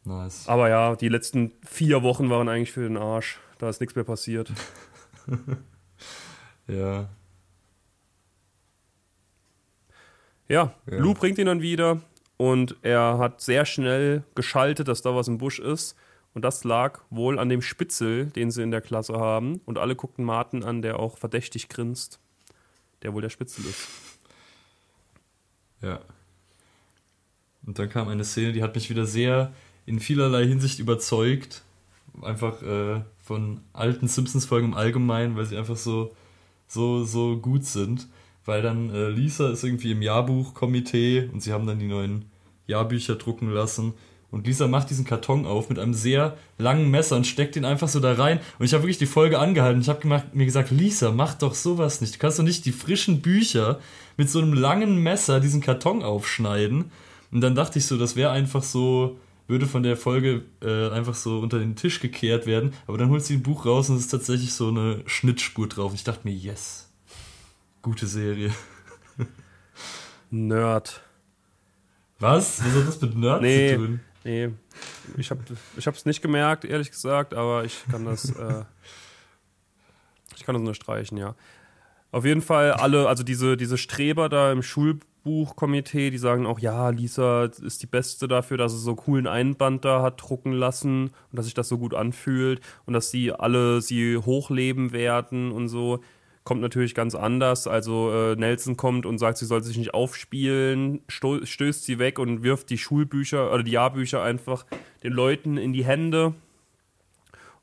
Nice. 0.05 0.49
Aber 0.49 0.69
ja, 0.69 0.95
die 0.95 1.09
letzten 1.09 1.53
vier 1.65 2.03
Wochen 2.03 2.31
waren 2.31 2.49
eigentlich 2.49 2.73
für 2.73 2.87
den 2.87 2.97
Arsch. 2.97 3.41
Da 3.59 3.69
ist 3.69 3.81
nichts 3.81 3.97
mehr 3.97 4.05
passiert. 4.05 4.53
ja. 6.69 7.09
Ja, 10.49 10.75
ja, 10.89 10.99
Lou 10.99 11.13
bringt 11.13 11.39
ihn 11.39 11.47
dann 11.47 11.61
wieder 11.61 12.01
und 12.37 12.77
er 12.83 13.19
hat 13.19 13.41
sehr 13.41 13.65
schnell 13.65 14.23
geschaltet, 14.37 14.87
dass 14.87 15.03
da 15.03 15.15
was 15.15 15.27
im 15.27 15.39
Busch 15.39 15.59
ist. 15.59 15.97
Und 16.37 16.43
das 16.43 16.65
lag 16.65 17.01
wohl 17.09 17.39
an 17.39 17.49
dem 17.49 17.63
Spitzel, 17.63 18.27
den 18.27 18.51
sie 18.51 18.63
in 18.63 18.71
der 18.71 18.83
Klasse 18.83 19.15
haben. 19.15 19.63
Und 19.65 19.79
alle 19.79 19.97
guckten 19.97 20.23
Martin 20.23 20.65
an, 20.65 20.83
der 20.83 21.01
auch 21.01 21.17
verdächtig 21.17 21.71
grinst, 21.71 22.21
der 23.01 23.15
wohl 23.15 23.23
der 23.23 23.31
Spitzel 23.31 23.65
ist. 23.65 23.89
Ja. 25.81 26.01
Und 27.65 27.79
dann 27.79 27.89
kam 27.89 28.09
eine 28.09 28.23
Szene, 28.23 28.53
die 28.53 28.63
hat 28.63 28.75
mich 28.75 28.91
wieder 28.91 29.07
sehr 29.07 29.55
in 29.87 29.99
vielerlei 29.99 30.47
Hinsicht 30.47 30.79
überzeugt. 30.79 31.63
Einfach 32.21 32.63
äh, 32.63 33.01
von 33.23 33.63
alten 33.73 34.07
Simpsons-Folgen 34.07 34.69
im 34.69 34.75
Allgemeinen, 34.75 35.37
weil 35.37 35.47
sie 35.47 35.57
einfach 35.57 35.77
so, 35.77 36.15
so, 36.67 37.05
so 37.05 37.39
gut 37.39 37.65
sind. 37.65 38.09
Weil 38.45 38.61
dann 38.61 38.91
äh, 38.91 39.09
Lisa 39.09 39.49
ist 39.49 39.65
irgendwie 39.65 39.93
im 39.93 40.03
Jahrbuchkomitee 40.03 41.31
und 41.33 41.41
sie 41.41 41.55
haben 41.55 41.67
dann 41.67 41.79
die 41.79 41.89
neuen 41.89 42.27
Jahrbücher 42.67 43.15
drucken 43.15 43.49
lassen. 43.49 43.95
Und 44.31 44.47
Lisa 44.47 44.67
macht 44.67 44.91
diesen 44.91 45.05
Karton 45.05 45.47
auf 45.47 45.69
mit 45.69 45.79
einem 45.79 45.95
sehr 45.95 46.37
langen 46.59 46.91
Messer 46.91 47.17
und 47.17 47.27
steckt 47.27 47.57
ihn 47.57 47.65
einfach 47.65 47.89
so 47.89 48.01
da 48.01 48.13
rein. 48.15 48.41
Und 48.59 48.67
ich 48.67 48.75
habe 48.75 48.83
wirklich 48.83 48.99
die 48.99 49.07
Folge 49.07 49.39
angehalten. 49.39 49.81
Ich 49.81 49.89
habe 49.89 50.23
mir 50.33 50.45
gesagt, 50.45 50.71
Lisa, 50.71 51.13
mach 51.13 51.35
doch 51.35 51.55
sowas 51.55 52.01
nicht. 52.01 52.17
Du 52.17 52.19
kannst 52.19 52.39
doch 52.39 52.45
nicht 52.45 52.65
die 52.65 52.73
frischen 52.73 53.23
Bücher 53.23 53.79
mit 54.17 54.29
so 54.29 54.41
einem 54.41 54.53
langen 54.53 55.03
Messer 55.03 55.41
diesen 55.41 55.61
Karton 55.61 56.03
aufschneiden. 56.03 56.91
Und 57.31 57.41
dann 57.41 57.55
dachte 57.55 57.79
ich 57.79 57.87
so, 57.87 57.97
das 57.97 58.17
wäre 58.17 58.31
einfach 58.31 58.63
so, 58.63 59.19
würde 59.47 59.67
von 59.67 59.83
der 59.83 59.97
Folge 59.97 60.43
äh, 60.61 60.91
einfach 60.91 61.15
so 61.15 61.39
unter 61.39 61.59
den 61.59 61.77
Tisch 61.77 62.01
gekehrt 62.01 62.47
werden. 62.47 62.73
Aber 62.87 62.99
dann 62.99 63.11
holt 63.11 63.25
sie 63.25 63.35
ein 63.35 63.43
Buch 63.43 63.65
raus 63.65 63.89
und 63.89 63.97
es 63.97 64.03
ist 64.03 64.11
tatsächlich 64.11 64.53
so 64.53 64.69
eine 64.69 65.03
Schnittspur 65.07 65.69
drauf. 65.69 65.95
Ich 65.95 66.05
dachte 66.05 66.21
mir, 66.25 66.35
yes. 66.35 66.91
Gute 67.83 68.07
Serie. 68.07 68.53
Nerd. 70.31 71.03
Was? 72.19 72.65
Was 72.65 72.75
hat 72.75 72.89
das 72.89 73.01
mit 73.01 73.17
Nerd 73.17 73.43
nee, 73.43 73.71
zu 73.71 73.77
tun? 73.77 74.01
Nee, 74.27 74.51
ich 75.17 75.31
habe 75.31 75.45
es 75.77 76.05
nicht 76.05 76.21
gemerkt, 76.21 76.65
ehrlich 76.65 76.91
gesagt, 76.91 77.33
aber 77.33 77.65
ich 77.65 77.85
kann 77.89 78.05
das, 78.05 78.29
äh, 78.37 78.65
ich 80.35 80.43
kann 80.45 80.57
das 80.57 80.65
nur 80.65 80.75
streichen, 80.75 81.17
ja. 81.17 81.37
Auf 82.11 82.25
jeden 82.25 82.43
Fall 82.43 82.73
alle, 82.73 83.07
also 83.07 83.23
diese, 83.23 83.57
diese 83.57 83.79
Streber 83.79 84.29
da 84.29 84.51
im 84.51 84.65
Schulbuchkomitee, 84.65 86.11
die 86.11 86.19
sagen 86.19 86.45
auch, 86.45 86.59
ja, 86.59 86.89
Lisa 86.89 87.45
ist 87.45 87.85
die 87.85 87.87
Beste 87.87 88.27
dafür, 88.27 88.57
dass 88.57 88.73
sie 88.73 88.81
so 88.81 88.97
coolen 88.97 89.29
Einband 89.29 89.85
da 89.85 90.03
hat 90.03 90.21
drucken 90.21 90.51
lassen 90.51 91.11
und 91.31 91.37
dass 91.37 91.45
sich 91.45 91.55
das 91.55 91.69
so 91.69 91.79
gut 91.79 91.95
anfühlt 91.95 92.61
und 92.85 92.95
dass 92.95 93.13
sie 93.13 93.31
alle 93.31 93.81
sie 93.81 94.17
hochleben 94.17 94.91
werden 94.91 95.53
und 95.53 95.69
so 95.69 96.01
kommt 96.47 96.63
natürlich 96.63 96.95
ganz 96.95 97.15
anders. 97.15 97.67
Also 97.67 98.11
äh, 98.13 98.37
Nelson 98.37 98.77
kommt 98.77 99.05
und 99.05 99.19
sagt, 99.19 99.37
sie 99.37 99.45
soll 99.45 99.63
sich 99.63 99.77
nicht 99.77 99.93
aufspielen, 99.93 101.03
stößt 101.09 101.85
sie 101.85 101.99
weg 101.99 102.19
und 102.19 102.43
wirft 102.45 102.71
die 102.71 102.79
Schulbücher 102.79 103.53
oder 103.53 103.65
die 103.65 103.73
Jahrbücher 103.73 104.23
einfach 104.23 104.65
den 105.03 105.13
Leuten 105.13 105.59
in 105.59 105.75
die 105.75 105.85
Hände. 105.85 106.35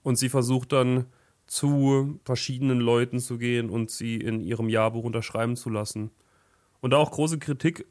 Und 0.03 0.17
sie 0.17 0.27
versucht 0.27 0.73
dann 0.73 1.05
zu 1.47 2.19
verschiedenen 2.25 2.81
Leuten 2.81 3.19
zu 3.19 3.37
gehen 3.37 3.69
und 3.69 3.89
sie 3.89 4.17
in 4.17 4.41
ihrem 4.41 4.67
Jahrbuch 4.67 5.05
unterschreiben 5.05 5.55
zu 5.55 5.69
lassen. 5.69 6.11
Und 6.81 6.91
da 6.91 6.97
auch 6.97 7.11
große 7.11 7.39
Kritik 7.39 7.85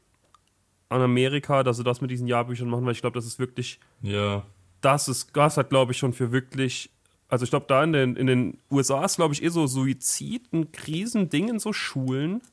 an 0.89 1.01
Amerika, 1.01 1.63
dass 1.63 1.77
sie 1.77 1.83
das 1.83 2.01
mit 2.01 2.11
diesen 2.11 2.27
Jahrbüchern 2.27 2.69
machen, 2.69 2.85
weil 2.85 2.91
ich 2.91 3.01
glaube, 3.01 3.15
das 3.15 3.25
ist 3.25 3.39
wirklich. 3.39 3.79
Ja. 4.01 4.45
Das 4.81 5.07
ist, 5.07 5.35
das 5.35 5.57
hat, 5.57 5.69
glaube 5.69 5.93
ich, 5.93 5.97
schon 5.97 6.13
für 6.13 6.31
wirklich. 6.31 6.91
Also 7.33 7.45
ich 7.45 7.49
glaube, 7.49 7.65
da 7.67 7.83
in 7.83 7.93
den, 7.93 8.15
in 8.15 8.27
den 8.27 8.59
USA 8.69 9.03
ist, 9.03 9.15
glaube 9.15 9.33
ich, 9.33 9.41
eh 9.41 9.49
so 9.49 9.65
Suizid 9.65 10.53
ein 10.53 10.71
Krisending 10.71 11.49
in 11.49 11.57
so 11.57 11.73
Schulen. 11.73 12.43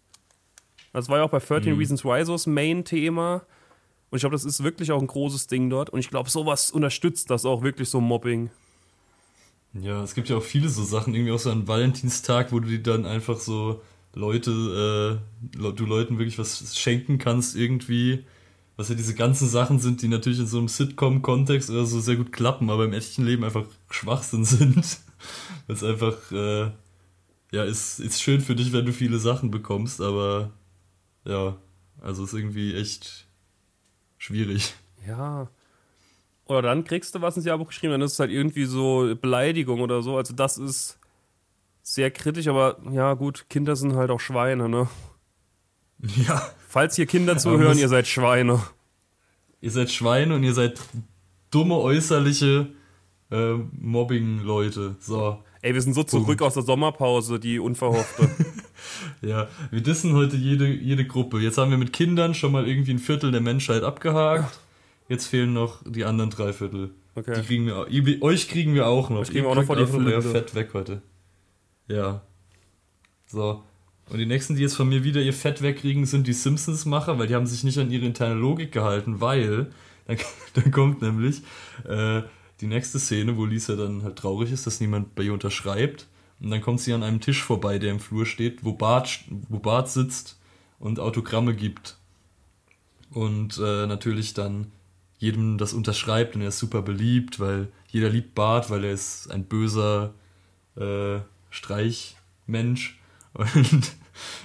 Das 0.95 1.11
war 1.11 1.19
ja 1.19 1.25
auch 1.25 1.31
bei 1.31 1.39
13 1.39 1.75
mhm. 1.75 1.79
Reasons 1.79 2.03
Why 2.03 2.25
so 2.25 2.33
das 2.33 2.47
Main-Thema. 2.47 3.43
Und 4.09 4.17
ich 4.17 4.21
glaube, 4.23 4.35
das 4.35 4.47
ist 4.47 4.65
wirklich 4.65 4.91
auch 4.91 4.99
ein 5.03 5.07
großes 5.07 5.49
Ding 5.49 5.69
dort. 5.69 5.91
Und 5.91 6.01
ich 6.01 6.09
glaube, 6.09 6.31
sowas 6.31 6.71
unterstützt 6.71 7.29
das 7.29 7.45
auch 7.45 7.63
wirklich 7.63 7.91
so 7.91 8.01
Mobbing. 8.01 8.49
Ja, 9.75 10.03
es 10.03 10.15
gibt 10.15 10.31
ja 10.31 10.39
auch 10.39 10.43
viele 10.43 10.71
so 10.71 10.83
Sachen, 10.83 11.15
irgendwie 11.15 11.33
auch 11.33 11.39
so 11.39 11.51
an 11.51 11.69
Valentinstag, 11.69 12.51
wo 12.51 12.61
du 12.61 12.69
dir 12.69 12.83
dann 12.83 13.05
einfach 13.05 13.39
so 13.39 13.83
Leute, 14.15 15.21
äh, 15.21 15.59
du 15.59 15.85
Leuten 15.85 16.17
wirklich 16.17 16.39
was 16.39 16.75
schenken 16.79 17.19
kannst 17.19 17.55
irgendwie. 17.55 18.25
Was 18.81 18.89
ja 18.89 18.95
diese 18.95 19.15
ganzen 19.15 19.47
Sachen 19.47 19.79
sind, 19.79 20.01
die 20.01 20.09
natürlich 20.09 20.39
in 20.39 20.47
so 20.47 20.57
einem 20.57 20.69
Sitcom-Kontext 20.69 21.69
oder 21.69 21.85
so 21.85 22.01
sehr 22.01 22.17
gut 22.17 22.33
klappen, 22.33 22.71
aber 22.71 22.87
im 22.87 22.95
echten 22.95 23.27
Leben 23.27 23.45
einfach 23.45 23.67
Schwachsinn 23.91 24.45
sind. 24.47 25.01
Weil 25.67 25.77
es 25.77 25.85
einfach, 25.85 26.33
äh, 26.33 26.71
ja, 27.53 27.65
ist, 27.65 28.01
ist 28.01 28.23
schön 28.23 28.41
für 28.41 28.55
dich, 28.55 28.73
wenn 28.73 28.87
du 28.87 28.95
viele 28.95 29.19
Sachen 29.19 29.51
bekommst, 29.51 30.01
aber 30.01 30.53
ja, 31.27 31.59
also 32.01 32.25
ist 32.25 32.33
irgendwie 32.33 32.75
echt 32.75 33.27
schwierig. 34.17 34.75
Ja. 35.07 35.51
Oder 36.47 36.63
dann 36.63 36.85
kriegst 36.85 37.15
du 37.15 37.21
was 37.21 37.37
ins 37.37 37.45
Jahrbuch 37.45 37.69
geschrieben, 37.69 37.93
dann 37.93 38.01
ist 38.01 38.15
es 38.15 38.19
halt 38.19 38.31
irgendwie 38.31 38.65
so 38.65 39.15
Beleidigung 39.15 39.83
oder 39.83 40.01
so. 40.01 40.17
Also 40.17 40.33
das 40.33 40.57
ist 40.57 40.99
sehr 41.83 42.11
kritisch, 42.11 42.49
aber 42.49 42.79
ja 42.91 43.13
gut, 43.13 43.45
Kinder 43.51 43.77
sind 43.77 43.95
halt 43.95 44.11
auch 44.11 44.21
Schweine, 44.21 44.71
ne? 44.71 44.89
Ja. 46.27 46.43
Falls 46.69 46.97
hier 46.97 47.07
Kinder 47.07 47.37
zuhören, 47.37 47.79
ihr 47.79 47.89
seid 47.89 48.07
Schweine. 48.07 48.63
Ihr 49.61 49.71
seid 49.71 49.91
Schweine 49.91 50.37
und 50.37 50.45
ihr 50.45 50.55
seid 50.55 50.81
dumme 51.51 51.77
äußerliche 51.77 52.69
äh, 53.31 53.55
Mobbing-Leute. 53.73 54.97
So. 55.01 55.43
Ey, 55.63 55.75
wir 55.75 55.83
sind 55.83 55.95
so 55.95 56.05
Punkt. 56.05 56.11
zurück 56.11 56.43
aus 56.43 56.55
der 56.55 56.63
Sommerpause, 56.63 57.39
die 57.39 57.59
unverhoffte. 57.59 58.31
ja, 59.21 59.49
wir 59.71 59.83
dissen 59.83 60.15
heute 60.15 60.37
jede, 60.37 60.67
jede 60.69 61.05
Gruppe. 61.07 61.39
Jetzt 61.41 61.59
haben 61.59 61.71
wir 61.71 61.79
mit 61.79 61.93
Kindern 61.93 62.35
schon 62.35 62.53
mal 62.53 62.67
irgendwie 62.67 62.93
ein 62.93 62.99
Viertel 62.99 63.31
der 63.31 63.41
Menschheit 63.41 63.83
abgehakt. 63.83 64.59
Jetzt 65.09 65.27
fehlen 65.27 65.53
noch 65.53 65.83
die 65.85 66.05
anderen 66.05 66.31
drei 66.31 66.53
Viertel. 66.53 66.95
Okay. 67.17 67.35
Die 67.35 67.43
kriegen 67.43 67.67
wir, 67.67 68.23
euch 68.23 68.49
kriegen 68.49 68.75
wir 68.75 68.87
auch 68.87 69.11
noch. 69.11 69.23
Ich 69.23 69.31
kriegen 69.31 69.45
wir 69.45 69.51
auch 69.51 69.57
noch 69.57 69.65
vor 69.65 69.77
die 69.77 69.87
Flinte. 69.87 70.23
Fett 70.23 70.55
weg 70.55 70.71
heute. 70.73 71.03
Ja. 71.89 72.23
So. 73.27 73.63
Und 74.11 74.19
die 74.19 74.27
nächsten, 74.27 74.57
die 74.57 74.63
jetzt 74.63 74.75
von 74.75 74.89
mir 74.89 75.05
wieder 75.05 75.23
ihr 75.23 75.33
Fett 75.33 75.63
wegkriegen, 75.63 76.05
sind 76.05 76.27
die 76.27 76.33
Simpsons-Macher, 76.33 77.19
weil 77.19 77.29
die 77.29 77.35
haben 77.37 77.47
sich 77.47 77.63
nicht 77.63 77.79
an 77.79 77.93
ihre 77.93 78.07
interne 78.07 78.35
Logik 78.35 78.73
gehalten, 78.73 79.21
weil 79.21 79.71
dann, 80.07 80.19
dann 80.55 80.71
kommt 80.73 81.01
nämlich 81.01 81.43
äh, 81.85 82.23
die 82.61 82.67
nächste 82.67 82.99
Szene, 82.99 83.37
wo 83.37 83.45
Lisa 83.45 83.77
dann 83.77 84.03
halt 84.03 84.17
traurig 84.17 84.51
ist, 84.51 84.67
dass 84.67 84.81
niemand 84.81 85.15
bei 85.15 85.23
ihr 85.23 85.33
unterschreibt. 85.33 86.09
Und 86.41 86.51
dann 86.51 86.61
kommt 86.61 86.81
sie 86.81 86.93
an 86.93 87.03
einem 87.03 87.21
Tisch 87.21 87.43
vorbei, 87.43 87.79
der 87.79 87.93
im 87.93 88.01
Flur 88.01 88.27
steht, 88.27 88.65
wo 88.65 88.73
Bart, 88.73 89.21
wo 89.49 89.59
Bart 89.59 89.89
sitzt 89.89 90.41
und 90.79 90.99
Autogramme 90.99 91.55
gibt. 91.55 91.97
Und 93.11 93.59
äh, 93.59 93.87
natürlich 93.87 94.35
dann 94.35 94.73
jedem 95.19 95.59
das 95.59 95.73
unterschreibt 95.73 96.35
und 96.35 96.41
er 96.41 96.49
ist 96.49 96.59
super 96.59 96.83
beliebt, 96.83 97.39
weil 97.39 97.69
jeder 97.89 98.09
liebt 98.09 98.35
Bart, 98.35 98.71
weil 98.71 98.85
er 98.85 98.93
ist 98.93 99.31
ein 99.31 99.45
böser 99.45 100.15
äh, 100.77 101.19
Streichmensch 101.51 102.99
und 103.35 103.93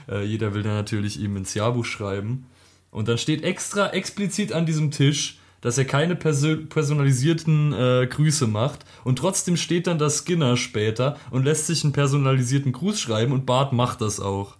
äh, 0.09 0.23
jeder 0.23 0.53
will 0.53 0.63
dann 0.63 0.75
natürlich 0.75 1.19
ihm 1.19 1.37
ins 1.37 1.53
Jahrbuch 1.53 1.85
schreiben. 1.85 2.47
Und 2.91 3.07
dann 3.07 3.17
steht 3.17 3.43
extra 3.43 3.89
explizit 3.89 4.53
an 4.53 4.65
diesem 4.65 4.91
Tisch, 4.91 5.39
dass 5.61 5.77
er 5.77 5.85
keine 5.85 6.15
perso 6.15 6.57
personalisierten 6.69 7.73
äh, 7.73 8.07
Grüße 8.07 8.47
macht. 8.47 8.85
Und 9.03 9.17
trotzdem 9.17 9.57
steht 9.57 9.87
dann 9.87 9.97
das 9.97 10.19
Skinner 10.19 10.57
später 10.57 11.17
und 11.31 11.43
lässt 11.43 11.67
sich 11.67 11.83
einen 11.83 11.91
personalisierten 11.91 12.71
Gruß 12.71 12.99
schreiben 12.99 13.33
und 13.33 13.45
Bart 13.45 13.73
macht 13.73 14.01
das 14.01 14.19
auch. 14.19 14.57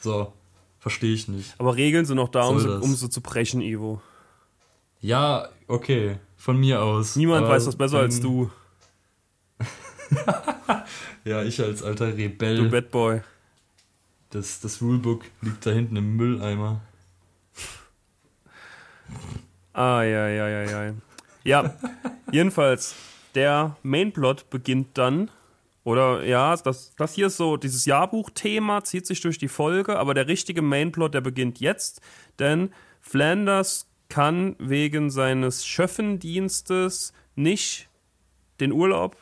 So, 0.00 0.32
verstehe 0.78 1.12
ich 1.12 1.28
nicht. 1.28 1.54
Aber 1.58 1.76
Regeln 1.76 2.04
sind 2.04 2.18
auch 2.18 2.28
da, 2.28 2.44
um, 2.44 2.60
so, 2.60 2.76
um 2.76 2.94
so 2.94 3.08
zu 3.08 3.20
brechen, 3.20 3.60
Ivo. 3.60 4.00
Ja, 5.00 5.48
okay, 5.66 6.18
von 6.36 6.58
mir 6.58 6.82
aus. 6.82 7.16
Niemand 7.16 7.48
weiß 7.48 7.64
das 7.64 7.76
besser 7.76 7.98
als 7.98 8.20
du. 8.20 8.50
ja, 11.24 11.42
ich 11.42 11.60
als 11.60 11.82
alter 11.82 12.16
Rebell. 12.16 12.56
Du 12.56 12.70
Bad 12.70 12.90
Boy. 12.90 13.20
Das, 14.34 14.58
das 14.58 14.82
Rulebook 14.82 15.24
liegt 15.42 15.64
da 15.64 15.70
hinten 15.70 15.94
im 15.94 16.16
Mülleimer. 16.16 16.80
Ah, 19.72 20.02
ja, 20.02 20.26
ja, 20.28 20.48
ja, 20.48 20.64
ja. 20.64 20.94
Ja, 21.44 21.74
jedenfalls, 22.32 22.96
der 23.36 23.76
Mainplot 23.84 24.50
beginnt 24.50 24.98
dann, 24.98 25.30
oder 25.84 26.24
ja, 26.24 26.56
das, 26.56 26.96
das 26.96 27.14
hier 27.14 27.28
ist 27.28 27.36
so, 27.36 27.56
dieses 27.56 27.84
Jahrbuch-Thema 27.84 28.82
zieht 28.82 29.06
sich 29.06 29.20
durch 29.20 29.38
die 29.38 29.46
Folge, 29.46 30.00
aber 30.00 30.14
der 30.14 30.26
richtige 30.26 30.62
Mainplot, 30.62 31.14
der 31.14 31.20
beginnt 31.20 31.60
jetzt, 31.60 32.00
denn 32.40 32.72
Flanders 33.00 33.86
kann 34.08 34.56
wegen 34.58 35.10
seines 35.10 35.64
Schöffendienstes 35.64 37.12
nicht 37.36 37.88
den 38.58 38.72
Urlaub 38.72 39.16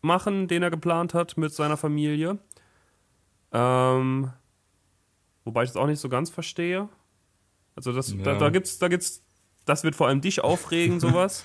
machen, 0.00 0.46
den 0.46 0.62
er 0.62 0.70
geplant 0.70 1.12
hat 1.12 1.36
mit 1.36 1.52
seiner 1.52 1.76
Familie. 1.76 2.38
Ähm, 3.52 4.32
wobei 5.44 5.64
ich 5.64 5.70
das 5.70 5.76
auch 5.76 5.86
nicht 5.86 6.00
so 6.00 6.08
ganz 6.08 6.30
verstehe. 6.30 6.88
Also 7.74 7.92
das, 7.92 8.12
ja. 8.12 8.22
da, 8.22 8.34
da 8.38 8.50
gibt's, 8.50 8.78
da 8.78 8.88
gibt's, 8.88 9.22
das 9.64 9.84
wird 9.84 9.94
vor 9.94 10.08
allem 10.08 10.20
dich 10.20 10.42
aufregen, 10.42 11.00
sowas. 11.00 11.44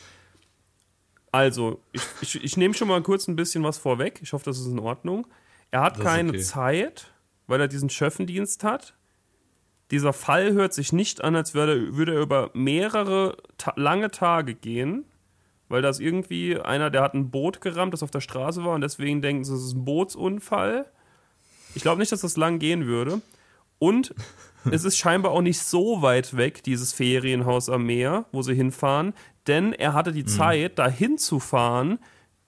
also, 1.32 1.82
ich, 1.92 2.04
ich, 2.22 2.44
ich 2.44 2.58
nehme 2.58 2.74
schon 2.74 2.88
mal 2.88 3.02
kurz 3.02 3.28
ein 3.28 3.36
bisschen 3.36 3.64
was 3.64 3.78
vorweg. 3.78 4.20
Ich 4.22 4.34
hoffe, 4.34 4.46
das 4.46 4.60
ist 4.60 4.68
in 4.68 4.80
Ordnung. 4.80 5.28
Er 5.72 5.82
hat 5.82 5.98
das 5.98 6.06
keine 6.06 6.30
okay. 6.30 6.40
Zeit, 6.40 7.14
weil 7.48 7.62
er 7.62 7.68
diesen 7.68 7.90
Schöffendienst 7.90 8.64
hat. 8.64 8.96
Dieser 9.92 10.12
Fall 10.12 10.52
hört 10.54 10.74
sich 10.74 10.92
nicht 10.92 11.24
an, 11.24 11.36
als 11.36 11.54
würde, 11.54 11.96
würde 11.96 12.16
er 12.16 12.22
über 12.22 12.52
mehrere 12.54 13.38
ta 13.58 13.74
lange 13.78 14.12
Tage 14.12 14.54
gehen 14.54 15.06
weil 15.70 15.82
das 15.82 16.00
irgendwie 16.00 16.60
einer, 16.60 16.90
der 16.90 17.02
hat 17.02 17.14
ein 17.14 17.30
Boot 17.30 17.62
gerammt, 17.62 17.94
das 17.94 18.04
auf 18.04 18.12
der 18.12 18.22
Straße 18.22 18.64
war 18.64 18.74
und 18.74 18.82
deswegen 18.82 19.22
denken 19.22 19.44
sie, 19.44 19.54
es 19.54 19.64
ist 19.64 19.76
ein 19.76 19.86
Bootsunfall. 19.86 20.90
Ich 21.78 21.84
glaube 21.84 22.00
nicht, 22.00 22.12
dass 22.12 22.22
das 22.22 22.38
lang 22.38 22.58
gehen 22.58 22.88
würde. 22.88 23.22
Und 23.78 24.16
es 24.72 24.84
ist 24.84 24.98
scheinbar 24.98 25.32
auch 25.32 25.44
nicht 25.44 25.62
so 25.62 26.02
weit 26.02 26.36
weg, 26.36 26.64
dieses 26.64 26.92
Ferienhaus 26.92 27.70
am 27.70 27.86
Meer, 27.86 28.26
wo 28.32 28.42
sie 28.42 28.56
hinfahren, 28.56 29.14
denn 29.46 29.74
er 29.74 29.94
hatte 29.94 30.12
die 30.12 30.24
mhm. 30.24 30.28
Zeit, 30.28 30.80
da 30.80 30.90
hinzufahren, 30.90 32.00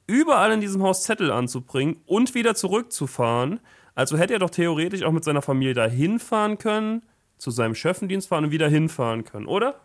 überall 0.07 0.51
in 0.51 0.62
diesem 0.62 0.81
Haus 0.81 1.03
Zettel 1.03 1.31
anzubringen 1.31 1.98
und 2.07 2.33
wieder 2.33 2.55
zurückzufahren. 2.55 3.59
Also 3.93 4.17
hätte 4.17 4.33
er 4.33 4.39
doch 4.39 4.50
theoretisch 4.50 5.03
auch 5.03 5.12
mit 5.12 5.24
seiner 5.24 5.43
Familie 5.43 5.75
da 5.75 5.86
hinfahren 5.86 6.57
können, 6.57 7.03
zu 7.38 7.51
seinem 7.51 7.75
Schöffendienst 7.75 8.29
fahren 8.29 8.45
und 8.45 8.51
wieder 8.51 8.67
hinfahren 8.67 9.25
können, 9.25 9.45
oder? 9.45 9.79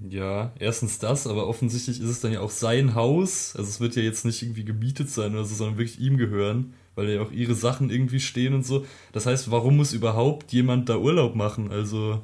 Ja, 0.00 0.52
erstens 0.58 0.98
das, 0.98 1.28
aber 1.28 1.46
offensichtlich 1.46 2.00
ist 2.00 2.08
es 2.08 2.20
dann 2.20 2.32
ja 2.32 2.40
auch 2.40 2.50
sein 2.50 2.96
Haus. 2.96 3.54
Also 3.54 3.68
es 3.68 3.80
wird 3.80 3.94
ja 3.94 4.02
jetzt 4.02 4.24
nicht 4.24 4.42
irgendwie 4.42 4.64
gemietet 4.64 5.10
sein 5.10 5.34
oder 5.34 5.44
so, 5.44 5.54
sondern 5.54 5.78
wirklich 5.78 6.00
ihm 6.00 6.16
gehören, 6.16 6.74
weil 7.00 7.14
ja 7.14 7.22
auch 7.22 7.32
ihre 7.32 7.54
Sachen 7.54 7.88
irgendwie 7.88 8.20
stehen 8.20 8.52
und 8.52 8.66
so. 8.66 8.84
Das 9.12 9.24
heißt, 9.24 9.50
warum 9.50 9.78
muss 9.78 9.94
überhaupt 9.94 10.52
jemand 10.52 10.90
da 10.90 10.98
Urlaub 10.98 11.34
machen? 11.34 11.72
Also, 11.72 12.20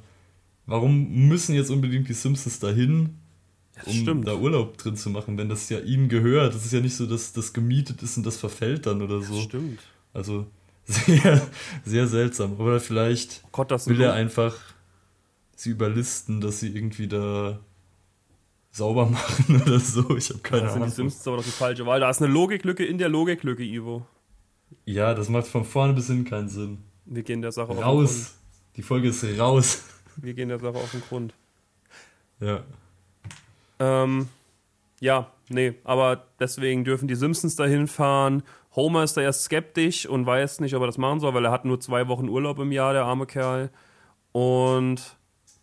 warum 0.67 1.29
müssen 1.29 1.55
jetzt 1.55 1.71
unbedingt 1.71 2.11
die 2.11 2.13
Simpsons 2.13 2.59
dahin, 2.59 3.17
um 3.87 3.93
stimmt. 3.93 4.29
da 4.29 4.35
Urlaub 4.35 4.77
drin 4.77 4.95
zu 4.95 5.09
machen, 5.09 5.39
wenn 5.39 5.49
das 5.49 5.71
ja 5.71 5.79
ihm 5.79 6.11
gehört? 6.11 6.55
Das 6.55 6.67
ist 6.67 6.75
ja 6.75 6.81
nicht 6.81 6.95
so, 6.95 7.07
dass 7.07 7.33
das 7.33 7.55
gemietet 7.55 8.03
ist 8.03 8.19
und 8.19 8.27
das 8.27 8.37
verfällt 8.37 8.85
dann 8.85 9.01
oder 9.01 9.23
so. 9.23 9.37
Das 9.37 9.45
stimmt. 9.45 9.81
Also, 10.13 10.47
sehr, 10.85 11.41
sehr 11.87 12.07
seltsam. 12.07 12.61
Oder 12.61 12.79
vielleicht 12.79 13.45
oh 13.47 13.49
Gott, 13.53 13.71
will 13.87 14.03
er 14.03 14.13
einfach 14.13 14.57
sie 15.57 15.71
überlisten, 15.71 16.43
dass 16.43 16.61
sie 16.61 16.69
irgendwie 16.69 17.09
da 17.09 17.59
sauber 18.73 19.07
machen 19.11 19.63
oder 19.63 19.81
so. 19.81 20.15
Ich 20.19 20.29
habe 20.29 20.41
keine 20.41 20.67
ja, 20.67 20.73
Ahnung. 20.75 20.89
Die 20.89 20.95
Simpsons 20.95 21.27
aber 21.27 21.39
doch 21.39 21.45
die 21.45 21.51
falsche 21.51 21.87
Wahl. 21.87 22.01
Da 22.01 22.11
ist 22.11 22.21
eine 22.21 22.31
Logiklücke 22.31 22.85
in 22.85 22.99
der 22.99 23.09
Logiklücke, 23.09 23.63
Ivo. 23.63 24.07
Ja, 24.85 25.15
das 25.15 25.29
macht 25.29 25.47
von 25.47 25.65
vorne 25.65 25.93
bis 25.93 26.07
hin 26.07 26.25
keinen 26.25 26.49
Sinn. 26.49 26.79
Wir 27.05 27.23
gehen 27.23 27.43
der 27.43 27.53
Sache 27.53 27.73
raus. 27.73 27.79
auf 27.79 27.85
den 27.85 28.07
Grund. 28.07 28.31
Die 28.77 28.83
Folge 28.83 29.09
ist 29.09 29.39
raus. 29.39 29.85
Wir 30.17 30.35
gehen 30.35 30.49
der 30.49 30.59
Sache 30.59 30.77
auf 30.77 30.91
den 30.91 31.03
Grund. 31.03 31.35
Ja. 32.41 32.63
Ähm, 33.79 34.29
ja, 35.01 35.31
nee, 35.49 35.75
aber 35.85 36.25
deswegen 36.41 36.85
dürfen 36.85 37.09
die 37.09 37.15
Simpsons 37.15 37.57
dahin 37.57 37.87
fahren. 37.87 38.43
Homer 38.75 39.05
ist 39.05 39.17
da 39.17 39.21
erst 39.21 39.45
skeptisch 39.45 40.07
und 40.07 40.27
weiß 40.27 40.61
nicht, 40.61 40.75
ob 40.75 40.83
er 40.83 40.87
das 40.87 40.99
machen 40.99 41.21
soll, 41.21 41.35
weil 41.35 41.45
er 41.45 41.51
hat 41.51 41.65
nur 41.65 41.81
zwei 41.81 42.09
Wochen 42.09 42.29
Urlaub 42.29 42.59
im 42.59 42.73
Jahr, 42.73 42.93
der 42.93 43.05
arme 43.05 43.27
Kerl. 43.27 43.71
Und 44.33 45.17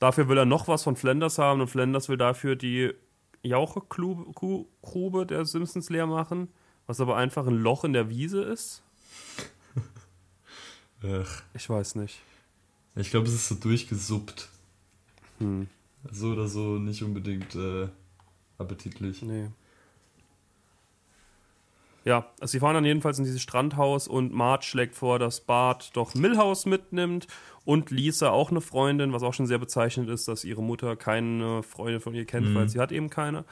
Dafür 0.03 0.27
will 0.27 0.38
er 0.38 0.43
noch 0.43 0.67
was 0.67 0.83
von 0.83 0.98
Flanders 0.98 1.38
haben 1.38 1.62
und 1.62 1.69
Flanders 1.69 2.10
will 2.10 2.17
dafür 2.17 2.57
die 2.57 2.91
Jauchegrube 3.41 5.25
der 5.25 5.45
Simpsons 5.45 5.89
leer 5.89 6.07
machen, 6.07 6.50
was 6.88 7.00
aber 7.00 7.15
einfach 7.15 7.48
ein 7.48 7.55
Loch 7.55 7.86
in 7.86 7.93
der 7.93 8.10
Wiese 8.10 8.41
ist. 8.41 8.83
Ach, 11.05 11.41
Ich 11.53 11.69
weiß 11.69 11.95
nicht. 11.95 12.19
ich 12.95 13.10
glaube, 13.10 13.27
es 13.27 13.33
ist 13.33 13.48
so 13.48 13.55
durchgesuppt. 13.55 14.50
Hm, 15.39 15.67
So 16.12 16.31
oder 16.31 16.48
so 16.48 16.77
nicht 16.79 17.03
unbedingt 17.03 17.55
äh, 17.55 17.88
appetitlich. 18.57 19.22
nee. 19.22 19.50
Ja, 22.05 22.25
also 22.41 22.51
sie 22.51 22.60
fahren 22.60 22.74
dann 22.74 22.83
jedenfalls 22.83 23.17
in 23.17 23.24
dieses 23.24 23.41
Strandhaus 23.41 24.10
und 24.10 24.33
Marge 24.33 24.65
schlägt 24.65 24.93
vor, 24.95 25.19
dass 25.19 25.39
Bart 25.39 25.91
doch 25.95 26.13
Millhouse 26.15 26.65
mitnimmt 26.65 27.27
und 27.63 27.91
Lisa 27.91 28.29
auch 28.29 28.51
eine 28.51 28.60
Freundin, 28.60 29.13
was 29.13 29.24
auch 29.24 29.33
schon 29.33 29.48
sehr 29.48 29.57
bezeichnend 29.57 30.10
ist, 30.10 30.27
dass 30.27 30.43
ihre 30.43 30.62
Mutter 30.62 30.98
keine 30.98 31.63
Freundin 31.63 32.01
von 32.01 32.13
ihr 32.13 32.25
kennt, 32.25 32.50
Mhm. 32.50 32.55
weil 32.55 32.67
sie 32.67 32.79
hat 32.81 32.91
eben 32.91 33.10
keine. 33.10 33.45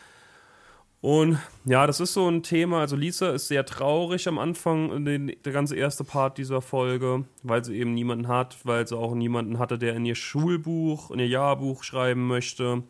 Und 1.02 1.40
ja, 1.66 1.88
das 1.88 2.00
ist 2.00 2.14
so 2.14 2.28
ein 2.30 2.44
Thema. 2.44 2.80
Also 2.80 2.96
Lisa 2.96 3.32
ist 3.32 3.48
sehr 3.48 3.66
traurig 3.66 4.28
am 4.28 4.38
Anfang, 4.38 5.04
den, 5.04 5.36
der 5.44 5.52
ganze 5.52 5.76
erste 5.76 6.04
Part 6.04 6.38
dieser 6.38 6.62
Folge, 6.62 7.26
weil 7.42 7.66
sie 7.66 7.76
eben 7.76 7.96
niemanden 7.96 8.28
hat, 8.28 8.58
weil 8.64 8.88
sie 8.88 8.96
auch 8.96 9.16
niemanden 9.16 9.58
hatte, 9.58 9.80
der 9.80 9.96
in 9.96 10.06
ihr 10.06 10.16
Schulbuch, 10.16 11.10
in 11.10 11.20
ihr 11.20 11.28
Jahrbuch 11.28 11.84
schreiben 11.84 12.28
möchte. 12.28 12.84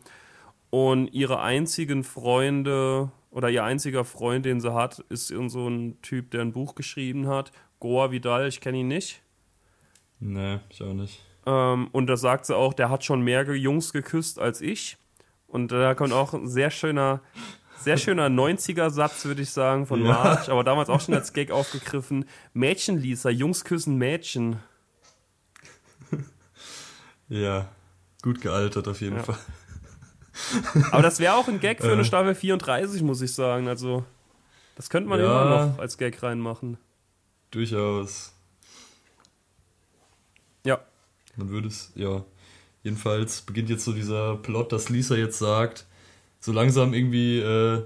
Und 0.68 1.08
ihre 1.08 1.40
einzigen 1.40 2.04
Freunde 2.04 3.10
oder 3.30 3.48
ihr 3.48 3.64
einziger 3.64 4.04
Freund, 4.04 4.44
den 4.44 4.60
sie 4.60 4.74
hat, 4.74 4.98
ist 5.08 5.30
irgend 5.30 5.50
so 5.50 5.66
ein 5.66 6.00
Typ, 6.02 6.30
der 6.32 6.42
ein 6.42 6.52
Buch 6.52 6.74
geschrieben 6.74 7.28
hat. 7.28 7.50
Goa 7.80 8.10
Vidal, 8.10 8.46
ich 8.46 8.60
kenne 8.60 8.78
ihn 8.78 8.88
nicht. 8.88 9.22
Nee, 10.20 10.60
ich 10.68 10.82
auch 10.82 10.92
nicht. 10.92 11.20
Ähm, 11.46 11.88
und 11.92 12.06
da 12.08 12.16
sagt 12.16 12.44
sie 12.46 12.56
auch, 12.56 12.74
der 12.74 12.90
hat 12.90 13.04
schon 13.04 13.22
mehr 13.22 13.42
Jungs 13.56 13.92
geküsst 13.92 14.38
als 14.38 14.60
ich. 14.60 14.98
Und 15.46 15.72
da 15.72 15.94
kommt 15.94 16.12
auch 16.12 16.32
ein 16.32 16.48
sehr 16.48 16.70
schöner, 16.70 17.20
sehr 17.82 17.96
schöner 17.96 18.28
90er-Satz, 18.28 19.24
würde 19.24 19.42
ich 19.42 19.50
sagen, 19.50 19.86
von 19.86 20.04
Ja. 20.04 20.12
Marge, 20.12 20.50
aber 20.52 20.64
damals 20.64 20.88
auch 20.88 21.00
schon 21.00 21.14
als 21.14 21.32
Gag 21.32 21.50
aufgegriffen. 21.50 22.24
Mädchen, 22.54 22.98
Lisa, 22.98 23.30
Jungs 23.30 23.64
küssen 23.64 23.96
Mädchen. 23.96 24.58
Ja, 27.28 27.68
gut 28.22 28.40
gealtert 28.40 28.88
auf 28.88 29.00
jeden 29.00 29.16
Ja. 29.16 29.22
Fall. 29.22 29.38
Aber 30.90 31.02
das 31.02 31.18
wäre 31.18 31.34
auch 31.34 31.48
ein 31.48 31.60
Gag 31.60 31.80
für 31.80 31.92
eine 31.92 32.02
Äh. 32.02 32.04
Staffel 32.04 32.34
34, 32.34 33.02
muss 33.02 33.20
ich 33.22 33.32
sagen. 33.34 33.68
Also, 33.68 34.04
das 34.76 34.90
könnte 34.90 35.08
man 35.08 35.20
Ja. 35.20 35.26
immer 35.26 35.66
noch 35.68 35.78
als 35.78 35.96
Gag 35.98 36.22
reinmachen. 36.22 36.78
Durchaus. 37.50 38.32
Ja, 40.64 40.80
Man 41.36 41.48
würde 41.48 41.68
es, 41.68 41.90
ja. 41.94 42.22
Jedenfalls 42.82 43.42
beginnt 43.42 43.70
jetzt 43.70 43.84
so 43.84 43.92
dieser 43.92 44.36
Plot, 44.36 44.72
dass 44.72 44.88
Lisa 44.90 45.14
jetzt 45.14 45.38
sagt, 45.38 45.86
so 46.42 46.52
langsam 46.52 46.92
irgendwie 46.92 47.38
äh, 47.38 47.84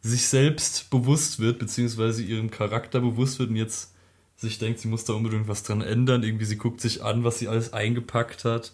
sich 0.00 0.28
selbst 0.28 0.88
bewusst 0.90 1.40
wird, 1.40 1.58
beziehungsweise 1.58 2.22
ihrem 2.22 2.50
Charakter 2.50 3.00
bewusst 3.00 3.40
wird 3.40 3.50
und 3.50 3.56
jetzt 3.56 3.92
sich 4.36 4.58
denkt, 4.58 4.78
sie 4.78 4.88
muss 4.88 5.04
da 5.04 5.12
unbedingt 5.14 5.48
was 5.48 5.64
dran 5.64 5.80
ändern. 5.80 6.22
Irgendwie, 6.22 6.44
sie 6.44 6.56
guckt 6.56 6.80
sich 6.80 7.02
an, 7.02 7.24
was 7.24 7.40
sie 7.40 7.48
alles 7.48 7.72
eingepackt 7.72 8.44
hat. 8.44 8.72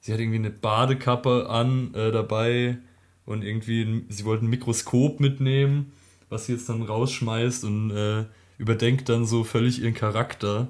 Sie 0.00 0.12
hat 0.12 0.18
irgendwie 0.18 0.38
eine 0.38 0.50
Badekappe 0.50 1.48
an 1.48 1.94
äh, 1.94 2.10
dabei 2.10 2.78
und 3.24 3.44
irgendwie, 3.44 4.04
sie 4.08 4.24
wollte 4.24 4.44
ein 4.44 4.50
Mikroskop 4.50 5.20
mitnehmen, 5.20 5.92
was 6.28 6.46
sie 6.46 6.52
jetzt 6.52 6.68
dann 6.68 6.82
rausschmeißt 6.82 7.64
und 7.64 7.92
äh, 7.92 8.24
überdenkt 8.58 9.08
dann 9.08 9.26
so 9.26 9.44
völlig 9.44 9.80
ihren 9.80 9.94
Charakter 9.94 10.68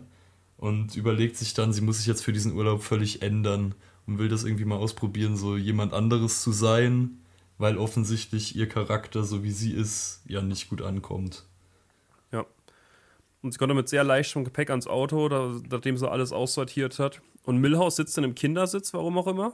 und 0.59 0.97
überlegt 0.97 1.37
sich 1.37 1.55
dann, 1.55 1.73
sie 1.73 1.81
muss 1.81 1.99
sich 1.99 2.07
jetzt 2.07 2.25
für 2.25 2.33
diesen 2.33 2.53
Urlaub 2.53 2.83
völlig 2.83 3.23
ändern 3.23 3.75
und 4.07 4.19
will 4.19 4.29
das 4.29 4.45
irgendwie 4.45 4.65
mal 4.67 4.77
ausprobieren, 4.77 5.37
so 5.37 5.57
jemand 5.57 5.95
anderes 5.95 6.43
zu 6.43 6.53
sein, 6.53 7.19
weil 7.59 7.79
offensichtlich 7.79 8.57
ihr 8.57 8.69
Charakter, 8.69 9.25
so 9.25 9.43
wie 9.43 9.51
sie 9.51 9.73
ist, 9.73 10.23
ja 10.27 10.43
nicht 10.43 10.69
gut 10.69 10.83
ankommt. 10.83 11.45
ja. 12.33 12.45
Und 13.43 13.53
sie 13.53 13.59
konnte 13.59 13.75
mit 13.75 13.89
sehr 13.89 14.05
leichtem 14.05 14.45
Gepäck 14.45 14.71
ans 14.71 14.87
Auto, 14.87 15.29
da, 15.29 15.55
nachdem 15.71 15.97
sie 15.97 16.11
alles 16.11 16.33
aussortiert 16.33 16.99
hat. 16.99 17.21
Und 17.45 17.59
Millhouse 17.59 17.97
sitzt 17.97 18.17
dann 18.17 18.25
im 18.25 18.35
Kindersitz, 18.35 18.93
warum 18.93 19.17
auch 19.19 19.29
immer. 19.29 19.53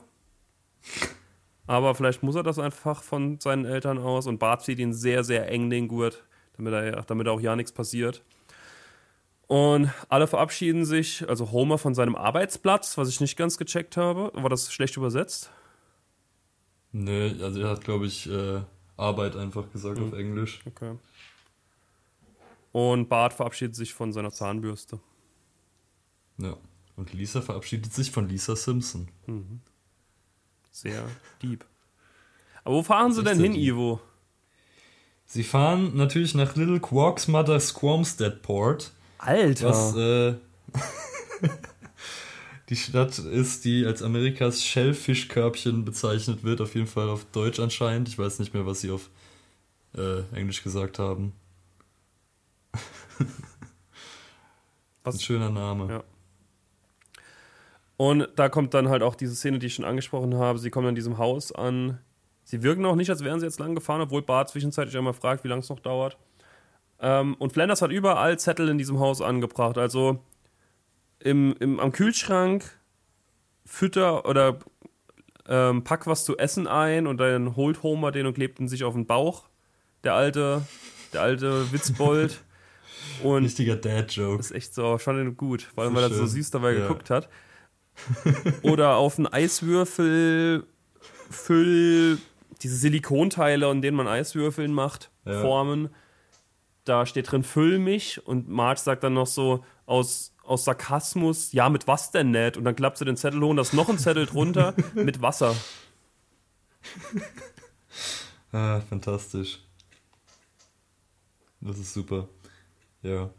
Aber 1.67 1.95
vielleicht 1.95 2.23
muss 2.23 2.35
er 2.35 2.43
das 2.43 2.59
einfach 2.59 3.03
von 3.03 3.39
seinen 3.39 3.65
Eltern 3.65 3.97
aus. 3.99 4.27
Und 4.27 4.39
Bart 4.39 4.63
zieht 4.63 4.79
ihn 4.79 4.93
sehr, 4.93 5.23
sehr 5.23 5.47
eng 5.49 5.69
den 5.69 5.87
Gurt, 5.87 6.23
damit, 6.57 6.73
er, 6.73 7.03
damit 7.03 7.27
auch 7.27 7.39
ja 7.39 7.55
nichts 7.55 7.71
passiert. 7.71 8.23
Und 9.47 9.91
alle 10.09 10.27
verabschieden 10.27 10.85
sich, 10.85 11.27
also 11.29 11.51
Homer 11.51 11.77
von 11.77 11.93
seinem 11.93 12.15
Arbeitsplatz, 12.15 12.97
was 12.97 13.09
ich 13.09 13.21
nicht 13.21 13.37
ganz 13.37 13.57
gecheckt 13.57 13.97
habe. 13.97 14.31
War 14.33 14.49
das 14.49 14.73
schlecht 14.73 14.97
übersetzt? 14.97 15.51
Nö, 16.93 17.33
also 17.43 17.59
er 17.59 17.69
hat, 17.69 17.83
glaube 17.83 18.05
ich, 18.05 18.29
äh, 18.29 18.61
Arbeit 18.97 19.35
einfach 19.35 19.69
gesagt 19.71 19.99
Mhm. 19.99 20.07
auf 20.07 20.13
Englisch. 20.13 20.61
Okay. 20.65 20.95
Und 22.71 23.09
Bart 23.09 23.33
verabschiedet 23.33 23.75
sich 23.75 23.93
von 23.93 24.13
seiner 24.13 24.31
Zahnbürste. 24.31 24.99
Ja. 26.37 26.55
Und 26.95 27.13
Lisa 27.13 27.41
verabschiedet 27.41 27.93
sich 27.93 28.11
von 28.11 28.27
Lisa 28.29 28.55
Simpson. 28.55 29.07
Sehr 30.71 31.03
deep. 31.41 31.65
Aber 32.63 32.75
wo 32.75 32.83
fahren 32.83 33.11
sie 33.13 33.23
denn 33.23 33.39
hin, 33.39 33.53
deep. 33.53 33.63
Ivo? 33.63 33.99
Sie 35.25 35.43
fahren 35.43 35.95
natürlich 35.95 36.35
nach 36.35 36.55
Little 36.55 36.79
Quark's 36.79 37.27
Mother 37.27 37.59
Squamstead 37.59 38.41
Port, 38.43 38.91
Alter. 39.17 39.69
was 39.69 39.95
äh, 39.95 40.35
die 42.73 42.79
Stadt 42.79 43.19
ist, 43.19 43.65
die 43.65 43.85
als 43.85 44.01
Amerikas 44.01 44.63
Shellfischkörbchen 44.65 45.85
bezeichnet 45.85 46.43
wird, 46.43 46.59
auf 46.59 46.73
jeden 46.73 46.87
Fall 46.87 47.07
auf 47.07 47.23
Deutsch 47.25 47.59
anscheinend. 47.59 48.07
Ich 48.07 48.17
weiß 48.17 48.39
nicht 48.39 48.55
mehr, 48.55 48.65
was 48.65 48.81
sie 48.81 48.89
auf 48.89 49.11
äh, 49.95 50.21
Englisch 50.35 50.63
gesagt 50.63 50.97
haben. 50.97 51.33
Was- 55.03 55.15
Ein 55.15 55.21
schöner 55.21 55.51
Name. 55.51 55.87
Ja. 55.87 56.03
Und 57.97 58.27
da 58.37 58.49
kommt 58.49 58.73
dann 58.73 58.89
halt 58.89 59.03
auch 59.03 59.13
diese 59.13 59.35
Szene, 59.35 59.59
die 59.59 59.67
ich 59.67 59.75
schon 59.75 59.85
angesprochen 59.85 60.33
habe. 60.35 60.57
Sie 60.57 60.71
kommen 60.71 60.87
an 60.87 60.95
diesem 60.95 61.19
Haus 61.19 61.51
an. 61.51 61.99
Sie 62.43 62.63
wirken 62.63 62.85
auch 62.87 62.95
nicht, 62.95 63.11
als 63.11 63.23
wären 63.23 63.39
sie 63.39 63.45
jetzt 63.45 63.59
lang 63.59 63.75
gefahren, 63.75 64.01
obwohl 64.01 64.23
Bart 64.23 64.49
zwischenzeitlich 64.49 64.97
einmal 64.97 65.13
fragt, 65.13 65.43
wie 65.43 65.47
lange 65.47 65.59
es 65.61 65.69
noch 65.69 65.79
dauert. 65.79 66.17
Ähm, 66.99 67.35
und 67.35 67.53
Flanders 67.53 67.83
hat 67.83 67.91
überall 67.91 68.39
Zettel 68.39 68.67
in 68.67 68.79
diesem 68.79 68.99
Haus 68.99 69.21
angebracht. 69.21 69.77
Also 69.77 70.23
im, 71.23 71.55
im, 71.59 71.79
am 71.79 71.91
Kühlschrank 71.91 72.79
Fütter 73.65 74.25
oder 74.27 74.59
ähm, 75.47 75.83
pack 75.83 76.05
was 76.07 76.25
zu 76.25 76.37
essen 76.37 76.67
ein 76.67 77.07
und 77.07 77.17
dann 77.17 77.55
holt 77.55 77.83
Homer 77.83 78.11
den 78.11 78.25
und 78.25 78.33
klebt 78.33 78.59
ihn 78.59 78.67
sich 78.67 78.83
auf 78.83 78.93
den 78.93 79.05
Bauch. 79.07 79.45
Der 80.03 80.13
alte, 80.15 80.65
der 81.13 81.21
alte 81.21 81.71
Witzbold. 81.71 82.41
Und 83.21 83.43
Richtiger 83.43 83.75
Dad-Joke. 83.75 84.39
ist 84.39 84.51
echt 84.51 84.73
so, 84.73 84.97
schon 84.97 85.37
gut, 85.37 85.61
vor 85.61 85.83
allem 85.83 85.93
So 85.93 85.97
weil 86.01 86.03
er 86.11 86.13
so 86.15 86.25
süß 86.25 86.51
dabei 86.51 86.73
Ja. 86.73 86.81
geguckt 86.87 87.09
hat. 87.09 87.29
Oder 88.63 88.95
auf 88.95 89.17
einen 89.17 89.27
Eiswürfel 89.27 90.65
Füll, 91.29 92.17
diese 92.61 92.75
Silikonteile, 92.75 93.69
in 93.71 93.81
denen 93.81 93.97
man 93.97 94.07
Eiswürfeln 94.07 94.73
macht, 94.73 95.11
Ja. 95.25 95.41
formen. 95.41 95.89
Da 96.85 97.05
steht 97.05 97.31
drin, 97.31 97.43
füll 97.43 97.77
mich. 97.77 98.25
Und 98.25 98.49
Marge 98.49 98.79
sagt 98.81 99.03
dann 99.03 99.13
noch 99.13 99.27
so 99.27 99.63
aus, 99.85 100.32
aus 100.43 100.65
Sarkasmus, 100.65 101.51
ja, 101.53 101.69
mit 101.69 101.87
was 101.87 102.11
denn 102.11 102.31
nicht? 102.31 102.57
Und 102.57 102.65
dann 102.65 102.75
klappt 102.75 102.97
sie 102.97 103.05
den 103.05 103.17
Zettel 103.17 103.41
hoch 103.41 103.49
und 103.49 103.57
da 103.57 103.61
ist 103.61 103.73
noch 103.73 103.89
ein 103.89 103.97
Zettel 103.97 104.25
drunter 104.25 104.73
mit 104.93 105.21
Wasser. 105.21 105.55
Ah, 108.51 108.81
fantastisch. 108.81 109.59
Das 111.61 111.79
ist 111.79 111.93
super. 111.93 112.27
Ja. 113.01 113.29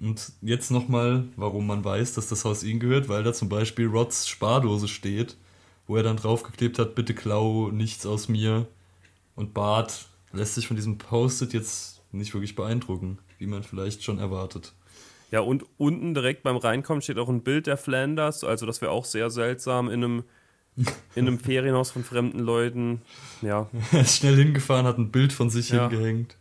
Und 0.00 0.32
jetzt 0.40 0.70
nochmal, 0.70 1.24
warum 1.36 1.66
man 1.66 1.84
weiß, 1.84 2.14
dass 2.14 2.28
das 2.28 2.44
Haus 2.44 2.62
ihnen 2.62 2.80
gehört, 2.80 3.08
weil 3.08 3.22
da 3.22 3.32
zum 3.32 3.48
Beispiel 3.48 3.86
Rods 3.86 4.28
Spardose 4.28 4.88
steht, 4.88 5.36
wo 5.86 5.96
er 5.96 6.02
dann 6.02 6.16
draufgeklebt 6.16 6.78
hat, 6.78 6.94
bitte 6.94 7.14
klau 7.14 7.70
nichts 7.70 8.06
aus 8.06 8.28
mir. 8.28 8.66
Und 9.34 9.54
Bart 9.54 10.06
lässt 10.32 10.54
sich 10.54 10.66
von 10.66 10.76
diesem 10.76 10.98
Post-it 10.98 11.52
jetzt 11.52 12.02
nicht 12.12 12.34
wirklich 12.34 12.54
beeindrucken, 12.54 13.18
wie 13.38 13.46
man 13.46 13.62
vielleicht 13.62 14.02
schon 14.02 14.18
erwartet. 14.18 14.72
Ja, 15.30 15.40
und 15.40 15.64
unten 15.78 16.14
direkt 16.14 16.42
beim 16.42 16.56
Reinkommen 16.56 17.02
steht 17.02 17.18
auch 17.18 17.28
ein 17.28 17.42
Bild 17.42 17.66
der 17.66 17.76
Flanders. 17.76 18.42
Also, 18.44 18.66
das 18.66 18.80
wäre 18.80 18.90
auch 18.90 19.04
sehr 19.04 19.30
seltsam 19.30 19.88
in 19.88 20.02
einem, 20.04 20.24
in 21.14 21.26
einem 21.28 21.38
Ferienhaus 21.40 21.90
von 21.92 22.02
fremden 22.04 22.40
Leuten. 22.40 23.02
Ja, 23.42 23.68
Er 23.92 24.00
ist 24.00 24.16
schnell 24.16 24.36
hingefahren, 24.36 24.86
hat 24.86 24.98
ein 24.98 25.10
Bild 25.12 25.32
von 25.32 25.48
sich 25.50 25.70
Ja. 25.70 25.88
hingehängt 25.88 26.36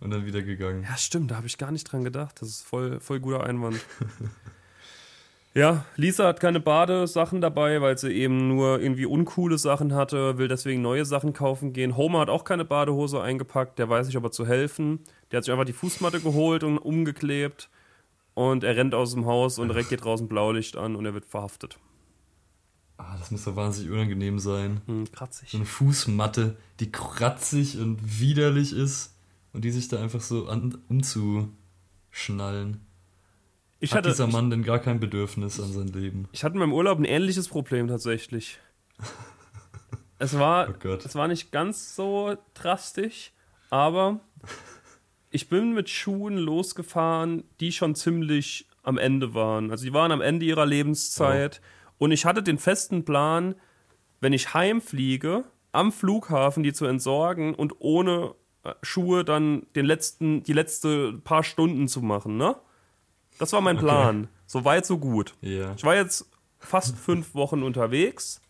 und 0.00 0.10
dann 0.10 0.26
wieder 0.26 0.42
gegangen. 0.42 0.84
Ja, 0.88 0.96
stimmt, 0.96 1.30
da 1.30 1.36
habe 1.36 1.46
ich 1.46 1.56
gar 1.56 1.70
nicht 1.70 1.84
dran 1.84 2.02
gedacht. 2.04 2.40
Das 2.42 2.48
ist 2.48 2.62
voll, 2.66 3.00
voll 3.00 3.20
guter 3.20 3.44
Einwand. 3.44 3.76
ja, 5.54 5.86
Lisa 5.96 6.26
hat 6.26 6.40
keine 6.40 6.60
Badesachen 6.60 7.40
dabei, 7.40 7.80
weil 7.80 7.96
sie 7.96 8.12
eben 8.12 8.48
nur 8.48 8.80
irgendwie 8.80 9.06
uncoole 9.06 9.56
Sachen 9.56 9.94
hatte, 9.94 10.36
will 10.36 10.48
deswegen 10.48 10.82
neue 10.82 11.04
Sachen 11.06 11.32
kaufen 11.32 11.72
gehen. 11.72 11.96
Homer 11.96 12.20
hat 12.20 12.28
auch 12.28 12.44
keine 12.44 12.64
Badehose 12.64 13.22
eingepackt, 13.22 13.78
der 13.78 13.88
weiß 13.88 14.06
nicht, 14.08 14.16
ob 14.18 14.24
er 14.24 14.32
zu 14.32 14.46
helfen. 14.46 15.00
Der 15.30 15.38
hat 15.38 15.44
sich 15.44 15.52
einfach 15.52 15.64
die 15.64 15.72
Fußmatte 15.72 16.20
geholt 16.20 16.62
und 16.62 16.76
umgeklebt. 16.78 17.70
Und 18.36 18.64
er 18.64 18.76
rennt 18.76 18.94
aus 18.94 19.14
dem 19.14 19.24
Haus 19.24 19.58
und 19.58 19.68
direkt 19.68 19.88
geht 19.88 20.04
draußen 20.04 20.28
Blaulicht 20.28 20.76
an 20.76 20.94
und 20.94 21.06
er 21.06 21.14
wird 21.14 21.24
verhaftet. 21.24 21.78
Ah, 22.98 23.16
das 23.16 23.30
muss 23.30 23.44
doch 23.44 23.56
wahnsinnig 23.56 23.90
unangenehm 23.90 24.38
sein. 24.38 24.82
Hm, 24.84 25.10
kratzig. 25.10 25.48
So 25.52 25.56
eine 25.56 25.64
Fußmatte, 25.64 26.58
die 26.78 26.92
kratzig 26.92 27.78
und 27.78 28.20
widerlich 28.20 28.74
ist 28.74 29.14
und 29.54 29.64
die 29.64 29.70
sich 29.70 29.88
da 29.88 30.02
einfach 30.02 30.20
so 30.20 30.48
an, 30.48 30.76
umzuschnallen. 30.90 32.82
Ich 33.80 33.92
Hat 33.92 34.00
hatte, 34.00 34.10
dieser 34.10 34.26
Mann 34.26 34.50
denn 34.50 34.62
gar 34.62 34.80
kein 34.80 35.00
Bedürfnis 35.00 35.58
an 35.58 35.72
sein 35.72 35.88
Leben? 35.88 36.28
ich 36.32 36.44
hatte 36.44 36.56
in 36.56 36.60
meinem 36.60 36.74
Urlaub 36.74 36.98
ein 36.98 37.06
ähnliches 37.06 37.48
Problem 37.48 37.88
tatsächlich. 37.88 38.58
Es 40.18 40.38
war, 40.38 40.70
Oh 40.70 40.88
es 40.88 41.14
war 41.14 41.28
nicht 41.28 41.52
ganz 41.52 41.94
so 41.94 42.38
drastisch, 42.54 43.32
aber 43.68 44.20
ich 45.30 45.48
bin 45.48 45.72
mit 45.74 45.88
Schuhen 45.88 46.36
losgefahren, 46.36 47.44
die 47.60 47.72
schon 47.72 47.94
ziemlich 47.94 48.68
am 48.82 48.98
Ende 48.98 49.34
waren. 49.34 49.70
Also 49.70 49.84
die 49.84 49.92
waren 49.92 50.12
am 50.12 50.20
Ende 50.20 50.46
ihrer 50.46 50.66
Lebenszeit. 50.66 51.60
Und 51.98 52.12
ich 52.12 52.24
hatte 52.24 52.42
den 52.42 52.58
festen 52.58 53.04
Plan, 53.04 53.54
wenn 54.20 54.32
ich 54.32 54.54
heimfliege, 54.54 55.44
am 55.72 55.92
Flughafen 55.92 56.62
die 56.62 56.72
zu 56.72 56.86
entsorgen 56.86 57.54
und 57.54 57.74
ohne 57.80 58.34
äh, 58.62 58.72
Schuhe 58.82 59.24
dann 59.24 59.66
den 59.74 59.84
letzten, 59.84 60.42
die 60.42 60.52
letzte 60.52 61.12
paar 61.12 61.42
Stunden 61.42 61.88
zu 61.88 62.00
machen, 62.00 62.36
ne? 62.36 62.56
Das 63.38 63.52
war 63.52 63.60
mein 63.60 63.76
Plan. 63.76 64.28
So 64.46 64.64
weit, 64.64 64.86
so 64.86 64.96
gut. 64.96 65.34
Ja. 65.42 65.74
Ich 65.76 65.84
war 65.84 65.94
jetzt 65.94 66.30
fast 66.58 66.96
fünf 66.96 67.34
Wochen 67.34 67.62
unterwegs 67.62 68.40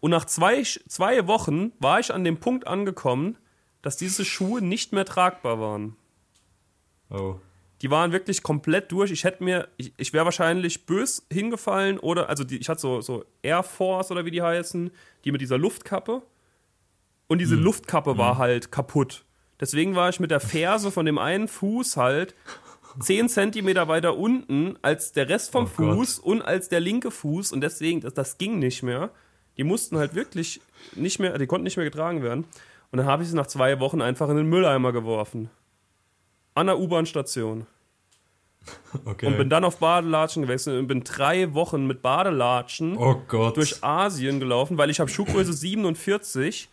und 0.00 0.10
nach 0.10 0.26
zwei, 0.26 0.62
zwei 0.62 1.26
Wochen 1.26 1.72
war 1.78 1.98
ich 1.98 2.12
an 2.12 2.24
dem 2.24 2.38
Punkt 2.38 2.66
angekommen, 2.66 3.38
dass 3.84 3.98
diese 3.98 4.24
Schuhe 4.24 4.62
nicht 4.62 4.92
mehr 4.94 5.04
tragbar 5.04 5.60
waren. 5.60 5.94
Oh. 7.10 7.36
Die 7.82 7.90
waren 7.90 8.12
wirklich 8.12 8.42
komplett 8.42 8.90
durch. 8.90 9.10
Ich 9.10 9.24
hätte 9.24 9.44
mir, 9.44 9.68
ich, 9.76 9.92
ich 9.98 10.14
wäre 10.14 10.24
wahrscheinlich 10.24 10.86
bös 10.86 11.26
hingefallen 11.30 11.98
oder, 11.98 12.30
also 12.30 12.44
die, 12.44 12.56
ich 12.56 12.70
hatte 12.70 12.80
so, 12.80 13.02
so 13.02 13.26
Air 13.42 13.62
Force 13.62 14.10
oder 14.10 14.24
wie 14.24 14.30
die 14.30 14.40
heißen, 14.40 14.90
die 15.24 15.32
mit 15.32 15.42
dieser 15.42 15.58
Luftkappe. 15.58 16.22
Und 17.26 17.38
diese 17.38 17.56
Luftkappe 17.56 18.16
war 18.16 18.38
halt 18.38 18.72
kaputt. 18.72 19.24
Deswegen 19.60 19.94
war 19.94 20.08
ich 20.08 20.18
mit 20.18 20.30
der 20.30 20.40
Ferse 20.40 20.90
von 20.90 21.04
dem 21.04 21.18
einen 21.18 21.46
Fuß 21.46 21.98
halt 21.98 22.34
10 23.00 23.28
Zentimeter 23.28 23.86
weiter 23.86 24.16
unten 24.16 24.78
als 24.80 25.12
der 25.12 25.28
Rest 25.28 25.52
vom 25.52 25.64
Oh 25.64 25.70
Gott. 25.76 25.94
Fuß 25.96 26.18
und 26.20 26.40
als 26.40 26.70
der 26.70 26.80
linke 26.80 27.10
Fuß. 27.10 27.52
Und 27.52 27.60
deswegen, 27.60 28.00
das, 28.00 28.14
das 28.14 28.38
ging 28.38 28.58
nicht 28.58 28.82
mehr. 28.82 29.10
Die 29.58 29.64
mussten 29.64 29.98
halt 29.98 30.14
wirklich 30.14 30.62
nicht 30.96 31.18
mehr, 31.18 31.36
die 31.36 31.46
konnten 31.46 31.64
nicht 31.64 31.76
mehr 31.76 31.84
getragen 31.84 32.22
werden. 32.22 32.46
Und 32.94 32.98
dann 32.98 33.06
habe 33.06 33.24
ich 33.24 33.28
sie 33.28 33.34
nach 33.34 33.48
zwei 33.48 33.80
Wochen 33.80 34.00
einfach 34.00 34.28
in 34.28 34.36
den 34.36 34.46
Mülleimer 34.46 34.92
geworfen. 34.92 35.50
An 36.54 36.68
der 36.68 36.78
U-Bahn-Station. 36.78 37.66
Okay. 39.04 39.26
Und 39.26 39.36
bin 39.36 39.50
dann 39.50 39.64
auf 39.64 39.78
Badelatschen 39.78 40.42
gewechselt 40.42 40.78
und 40.78 40.86
bin 40.86 41.02
drei 41.02 41.52
Wochen 41.52 41.86
mit 41.86 42.00
Badelatschen 42.02 42.96
oh 42.96 43.20
Gott. 43.26 43.56
durch 43.58 43.82
Asien 43.82 44.38
gelaufen, 44.40 44.78
weil 44.78 44.88
ich 44.90 45.00
habe 45.00 45.10
Schuhgröße 45.10 45.52
47. 45.52 46.70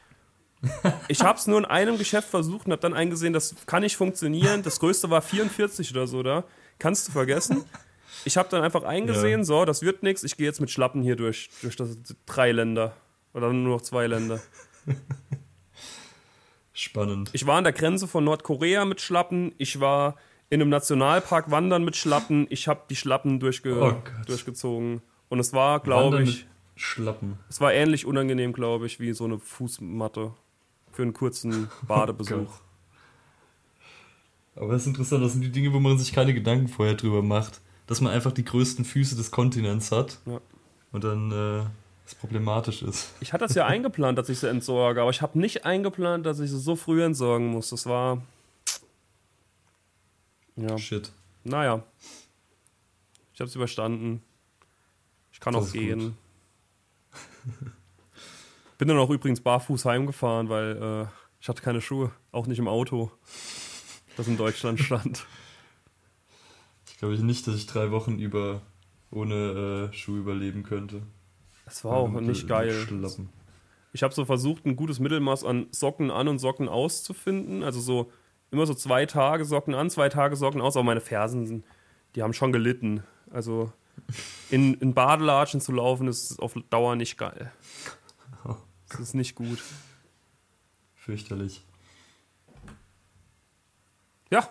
Ich 1.08 1.24
habe 1.24 1.40
es 1.40 1.48
nur 1.48 1.58
in 1.58 1.66
einem 1.66 1.98
Geschäft 1.98 2.30
versucht 2.30 2.68
und 2.68 2.72
habe 2.72 2.82
dann 2.82 2.94
eingesehen, 2.94 3.34
das 3.34 3.56
kann 3.66 3.82
nicht 3.82 3.98
funktionieren. 3.98 4.62
Das 4.62 4.80
größte 4.80 5.10
war 5.10 5.24
44 5.24 5.90
oder 5.92 6.06
so 6.06 6.22
da. 6.22 6.44
Kannst 6.78 7.08
du 7.08 7.12
vergessen. 7.12 7.66
Ich 8.26 8.38
habe 8.38 8.48
dann 8.50 8.62
einfach 8.64 8.84
eingesehen, 8.84 9.40
Ja. 9.40 9.46
so, 9.46 9.66
das 9.66 9.82
wird 9.82 10.04
nichts. 10.04 10.24
Ich 10.24 10.38
gehe 10.38 10.46
jetzt 10.46 10.62
mit 10.62 10.70
Schlappen 10.70 11.02
hier 11.02 11.16
durch, 11.16 11.50
durch 11.64 11.76
das 11.76 11.98
drei 12.28 12.52
Länder. 12.52 12.94
Oder 13.34 13.52
nur 13.52 13.76
noch 13.78 13.82
zwei 13.82 14.06
Länder. 14.06 14.40
Spannend. 16.82 17.30
Ich 17.34 17.46
war 17.46 17.58
an 17.58 17.64
der 17.64 17.74
Grenze 17.74 18.08
von 18.08 18.24
Nordkorea 18.24 18.86
mit 18.86 19.02
Schlappen. 19.02 19.54
Ich 19.60 19.80
war 19.80 20.16
in 20.50 20.62
einem 20.62 20.70
Nationalpark 20.70 21.52
wandern 21.52 21.84
mit 21.84 21.96
Schlappen. 21.96 22.48
Ich 22.50 22.68
habe 22.68 22.82
die 22.90 22.96
Schlappen 22.96 23.40
durchge 23.40 23.80
Oh 23.80 23.94
durchgezogen. 24.26 25.02
Und 25.30 25.40
es 25.40 25.54
war, 25.54 25.80
glaube 25.80 26.24
ich, 26.24 26.48
Schlappen. 26.76 27.38
es 27.50 27.62
war 27.62 27.72
ähnlich 27.72 28.06
unangenehm, 28.06 28.52
glaube 28.52 28.88
ich, 28.88 29.00
wie 29.00 29.14
so 29.14 29.26
eine 29.26 29.38
Fußmatte 29.40 30.34
für 30.92 31.02
einen 31.04 31.14
kurzen 31.14 31.70
Badebesuch. 31.88 32.36
Gott. 32.48 32.62
Aber 34.56 34.74
das 34.74 34.82
ist 34.82 34.88
interessant, 34.88 35.24
das 35.24 35.34
sind 35.34 35.42
die 35.42 35.52
Dinge, 35.52 35.72
wo 35.74 35.80
man 35.80 35.98
sich 35.98 36.12
keine 36.14 36.34
Gedanken 36.34 36.68
vorher 36.68 36.96
drüber 36.96 37.22
macht. 37.22 37.62
Dass 37.88 38.02
man 38.02 38.12
einfach 38.12 38.32
die 38.32 38.44
größten 38.46 38.86
Füße 38.86 39.16
des 39.16 39.32
Kontinents 39.32 39.92
hat 39.92 40.20
Ja. 40.26 40.40
und 40.92 41.04
dann 41.04 41.32
äh, 41.32 41.64
es 42.12 42.16
problematisch 42.16 42.82
ist. 42.82 43.14
Ich 43.20 43.34
hatte 43.34 43.46
das 43.46 43.56
ja 43.56 43.66
eingeplant, 43.68 44.18
dass 44.18 44.30
ich 44.30 44.40
sie 44.40 44.50
entsorge, 44.50 45.02
aber 45.02 45.10
ich 45.12 45.22
habe 45.22 45.40
nicht 45.40 45.66
eingeplant, 45.66 46.26
dass 46.26 46.40
ich 46.40 46.50
sie 46.50 46.60
so 46.60 46.76
früh 46.76 47.04
entsorgen 47.04 47.48
muss. 47.48 47.70
Das 47.70 47.86
war. 47.86 48.22
Ja, 50.56 50.78
Shit. 50.78 51.12
naja. 51.44 51.84
Ich 53.34 53.40
habe 53.40 53.48
es 53.48 53.56
überstanden. 53.56 54.22
Ich 55.32 55.40
kann 55.40 55.54
Das 55.54 55.70
auch 55.70 55.74
gehen. 55.74 56.16
Bin 58.78 58.88
dann 58.88 58.98
auch 58.98 59.10
übrigens 59.10 59.42
barfuß 59.42 59.86
heimgefahren, 59.86 60.50
weil 60.50 61.08
äh, 61.08 61.08
ich 61.40 61.50
hatte 61.50 61.62
keine 61.62 61.82
Schuhe, 61.82 62.12
auch 62.32 62.46
nicht 62.48 62.60
im 62.60 62.68
Auto, 62.68 63.12
das 64.18 64.28
in 64.28 64.38
Deutschland 64.38 64.80
stand. 64.84 65.26
Ich 66.88 66.98
glaube 66.98 67.16
nicht, 67.24 67.48
dass 67.48 67.56
ich 67.56 67.66
drei 67.66 67.90
Wochen 67.92 68.20
über 68.20 68.62
ohne 69.10 69.90
äh, 69.92 69.96
Schuh 69.96 70.18
überleben 70.18 70.64
könnte. 70.64 71.02
Das 71.72 71.86
war 71.86 71.94
auch 71.94 72.10
nicht 72.10 72.50
geil. 72.50 72.74
Schlappen. 72.74 73.30
Ich 73.94 74.04
habe 74.04 74.14
so 74.14 74.26
versucht, 74.26 74.66
ein 74.66 74.76
gutes 74.76 75.00
Mittelmaß 75.00 75.46
an 75.46 75.68
Socken 75.72 76.12
an 76.12 76.28
und 76.28 76.40
Socken 76.40 76.68
aus 76.68 77.02
zu 77.02 77.14
finden. 77.14 77.64
Also 77.64 77.80
so 77.80 78.12
immer 78.52 78.66
so 78.66 78.74
zwei 78.74 79.06
Tage 79.06 79.46
Socken 79.46 79.74
an, 79.74 79.90
zwei 79.90 80.10
Tage 80.10 80.36
Socken 80.36 80.60
aus. 80.60 80.76
Aber 80.76 80.84
meine 80.84 81.00
Fersen, 81.00 81.64
die 82.16 82.24
haben 82.24 82.34
schon 82.34 82.52
gelitten. 82.52 83.04
Also 83.32 83.72
in, 84.50 84.74
in 84.76 84.94
Badelatschen 84.94 85.62
zu 85.62 85.72
laufen, 85.72 86.10
ist 86.10 86.40
auf 86.40 86.56
Dauer 86.70 86.98
nicht 86.98 87.18
geil. 87.18 87.54
Das 88.90 89.00
ist 89.00 89.14
nicht 89.14 89.36
gut. 89.36 89.60
Fürchterlich. 90.96 91.64
Ja, 94.30 94.50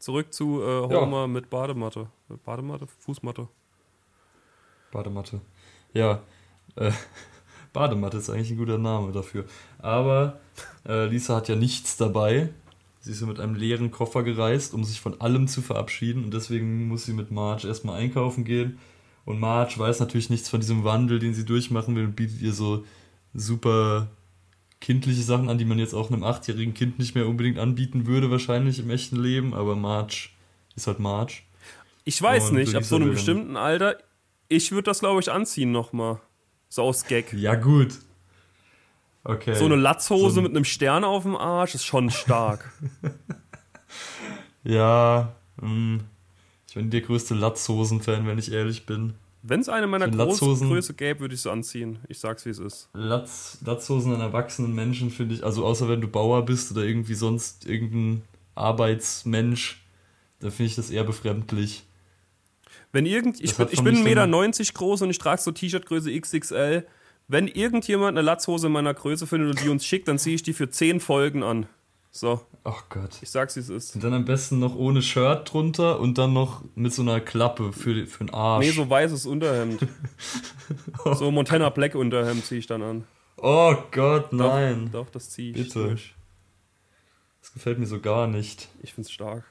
zurück 0.00 0.32
zu 0.32 0.60
äh, 0.60 0.92
Ja. 0.92 1.00
Homer 1.02 1.28
mit 1.28 1.50
Badematte. 1.50 2.08
Badematte? 2.44 2.88
Fußmatte. 2.88 3.46
Badematte. 4.90 5.40
Ja, 5.92 6.22
äh, 6.78 6.92
Badematte 7.72 8.16
ist 8.18 8.30
eigentlich 8.30 8.50
ein 8.50 8.56
guter 8.56 8.78
Name 8.78 9.12
dafür. 9.12 9.44
Aber 9.78 10.40
äh, 10.86 11.06
Lisa 11.06 11.36
hat 11.36 11.48
ja 11.48 11.56
nichts 11.56 11.96
dabei. 11.96 12.50
Sie 13.00 13.12
ist 13.12 13.20
ja 13.20 13.26
mit 13.26 13.40
einem 13.40 13.54
leeren 13.54 13.90
Koffer 13.90 14.22
gereist, 14.22 14.74
um 14.74 14.84
sich 14.84 15.00
von 15.00 15.20
allem 15.20 15.48
zu 15.48 15.62
verabschieden. 15.62 16.24
Und 16.24 16.34
deswegen 16.34 16.88
muss 16.88 17.04
sie 17.04 17.12
mit 17.12 17.30
Marge 17.30 17.68
erstmal 17.68 18.00
einkaufen 18.00 18.44
gehen. 18.44 18.78
Und 19.24 19.38
Marge 19.38 19.78
weiß 19.78 20.00
natürlich 20.00 20.30
nichts 20.30 20.48
von 20.48 20.60
diesem 20.60 20.84
Wandel, 20.84 21.18
den 21.18 21.34
sie 21.34 21.44
durchmachen 21.44 21.94
will 21.94 22.04
und 22.04 22.16
bietet 22.16 22.40
ihr 22.40 22.52
so 22.52 22.84
super 23.34 24.08
kindliche 24.80 25.22
Sachen 25.22 25.48
an, 25.48 25.58
die 25.58 25.64
man 25.64 25.78
jetzt 25.78 25.94
auch 25.94 26.10
einem 26.10 26.24
achtjährigen 26.24 26.74
Kind 26.74 26.98
nicht 26.98 27.14
mehr 27.14 27.28
unbedingt 27.28 27.58
anbieten 27.58 28.06
würde, 28.06 28.30
wahrscheinlich 28.30 28.78
im 28.78 28.90
echten 28.90 29.16
Leben. 29.16 29.54
Aber 29.54 29.76
Marge 29.76 30.30
ist 30.76 30.86
halt 30.86 30.98
Marge. 30.98 31.34
Ich 32.04 32.20
weiß 32.20 32.50
Und 32.50 32.56
nicht, 32.56 32.74
ab 32.74 32.84
so 32.84 32.96
einem 32.96 33.10
bestimmten 33.10 33.56
Alter, 33.56 33.98
ich 34.48 34.72
würde 34.72 34.84
das, 34.84 35.00
glaube 35.00 35.20
ich, 35.20 35.30
anziehen 35.30 35.72
nochmal. 35.72 36.20
So 36.68 36.82
aus 36.82 37.04
Gag. 37.06 37.32
Ja, 37.32 37.54
gut. 37.54 37.94
Okay. 39.24 39.54
So 39.54 39.64
eine 39.66 39.76
Latzhose 39.76 40.30
So 40.34 40.40
ein- 40.40 40.44
mit 40.44 40.52
einem 40.56 40.64
Stern 40.64 41.04
auf 41.04 41.22
dem 41.24 41.36
Arsch 41.36 41.74
ist 41.74 41.84
schon 41.84 42.10
stark. 42.10 42.70
Ja, 44.64 45.34
mh. 45.60 46.00
ich 46.68 46.74
bin 46.74 46.90
der 46.90 47.00
größte 47.00 47.34
Latzhosen-Fan, 47.34 48.26
wenn 48.26 48.38
ich 48.38 48.52
ehrlich 48.52 48.84
bin. 48.86 49.14
Wenn 49.42 49.60
es 49.60 49.68
eine 49.68 49.86
meiner 49.86 50.10
großen 50.10 50.58
Größe 50.68 50.94
gäbe, 50.94 51.20
würde 51.20 51.34
ich 51.34 51.42
sie 51.42 51.50
anziehen. 51.50 52.00
Ich 52.08 52.18
sag's, 52.18 52.44
wie 52.44 52.50
es 52.50 52.58
ist. 52.58 52.88
Latz, 52.92 53.58
Latzhosen 53.64 54.12
an 54.14 54.20
erwachsenen 54.20 54.74
Menschen 54.74 55.10
finde 55.10 55.36
ich, 55.36 55.44
also 55.44 55.64
außer 55.64 55.88
wenn 55.88 56.00
du 56.00 56.08
Bauer 56.08 56.44
bist 56.44 56.70
oder 56.72 56.82
irgendwie 56.82 57.14
sonst 57.14 57.66
irgendein 57.66 58.22
Arbeitsmensch, 58.56 59.80
dann 60.40 60.50
finde 60.50 60.64
ich 60.70 60.76
das 60.76 60.90
eher 60.90 61.04
befremdlich. 61.04 61.84
Wenn 62.92 63.06
irgend, 63.06 63.40
ich 63.40 63.50
ich 63.50 63.56
bin 63.56 63.66
mich 63.68 63.78
1,90 63.80 63.84
so 64.14 64.20
eine- 64.22 64.48
Meter 64.48 64.72
groß 64.74 65.02
und 65.02 65.10
ich 65.10 65.18
trage 65.18 65.40
so 65.42 65.50
T-Shirt-Größe 65.52 66.10
XXL. 66.20 66.86
Wenn 67.30 67.46
irgendjemand 67.48 68.16
eine 68.16 68.24
Latzhose 68.24 68.68
in 68.68 68.72
meiner 68.72 68.94
Größe 68.94 69.26
findet 69.26 69.50
und 69.50 69.62
die 69.64 69.68
uns 69.68 69.84
schickt, 69.84 70.08
dann 70.08 70.18
ziehe 70.18 70.34
ich 70.34 70.42
die 70.42 70.54
für 70.54 70.70
10 70.70 70.98
Folgen 71.00 71.42
an. 71.42 71.66
So, 72.10 72.40
Oh 72.64 72.74
Gott. 72.88 73.18
ich 73.20 73.28
sag's, 73.28 73.54
wie 73.56 73.60
es 73.60 73.68
ist. 73.68 73.94
Und 73.94 74.02
dann 74.02 74.14
am 74.14 74.24
besten 74.24 74.58
noch 74.58 74.74
ohne 74.74 75.02
Shirt 75.02 75.52
drunter 75.52 76.00
und 76.00 76.16
dann 76.16 76.32
noch 76.32 76.64
mit 76.74 76.92
so 76.94 77.02
einer 77.02 77.20
Klappe 77.20 77.74
für, 77.74 78.06
für 78.06 78.24
den 78.24 78.32
Arsch. 78.32 78.64
Nee, 78.64 78.72
so 78.72 78.88
weißes 78.88 79.26
Unterhemd. 79.26 79.86
so 81.14 81.30
Montana 81.30 81.68
Black 81.68 81.94
Unterhemd 81.94 82.46
ziehe 82.46 82.58
ich 82.60 82.66
dann 82.66 82.82
an. 82.82 83.04
oh 83.36 83.76
Gott, 83.90 84.32
Doch, 84.32 84.38
nein. 84.38 84.88
Doch, 84.90 85.10
das 85.10 85.28
ziehe 85.28 85.50
ich 85.50 85.56
Bitte. 85.64 85.84
durch. 85.88 86.14
Das 87.42 87.52
gefällt 87.52 87.78
mir 87.78 87.86
so 87.86 88.00
gar 88.00 88.26
nicht. 88.26 88.68
Ich 88.82 88.94
find's 88.94 89.10
stark. 89.10 89.44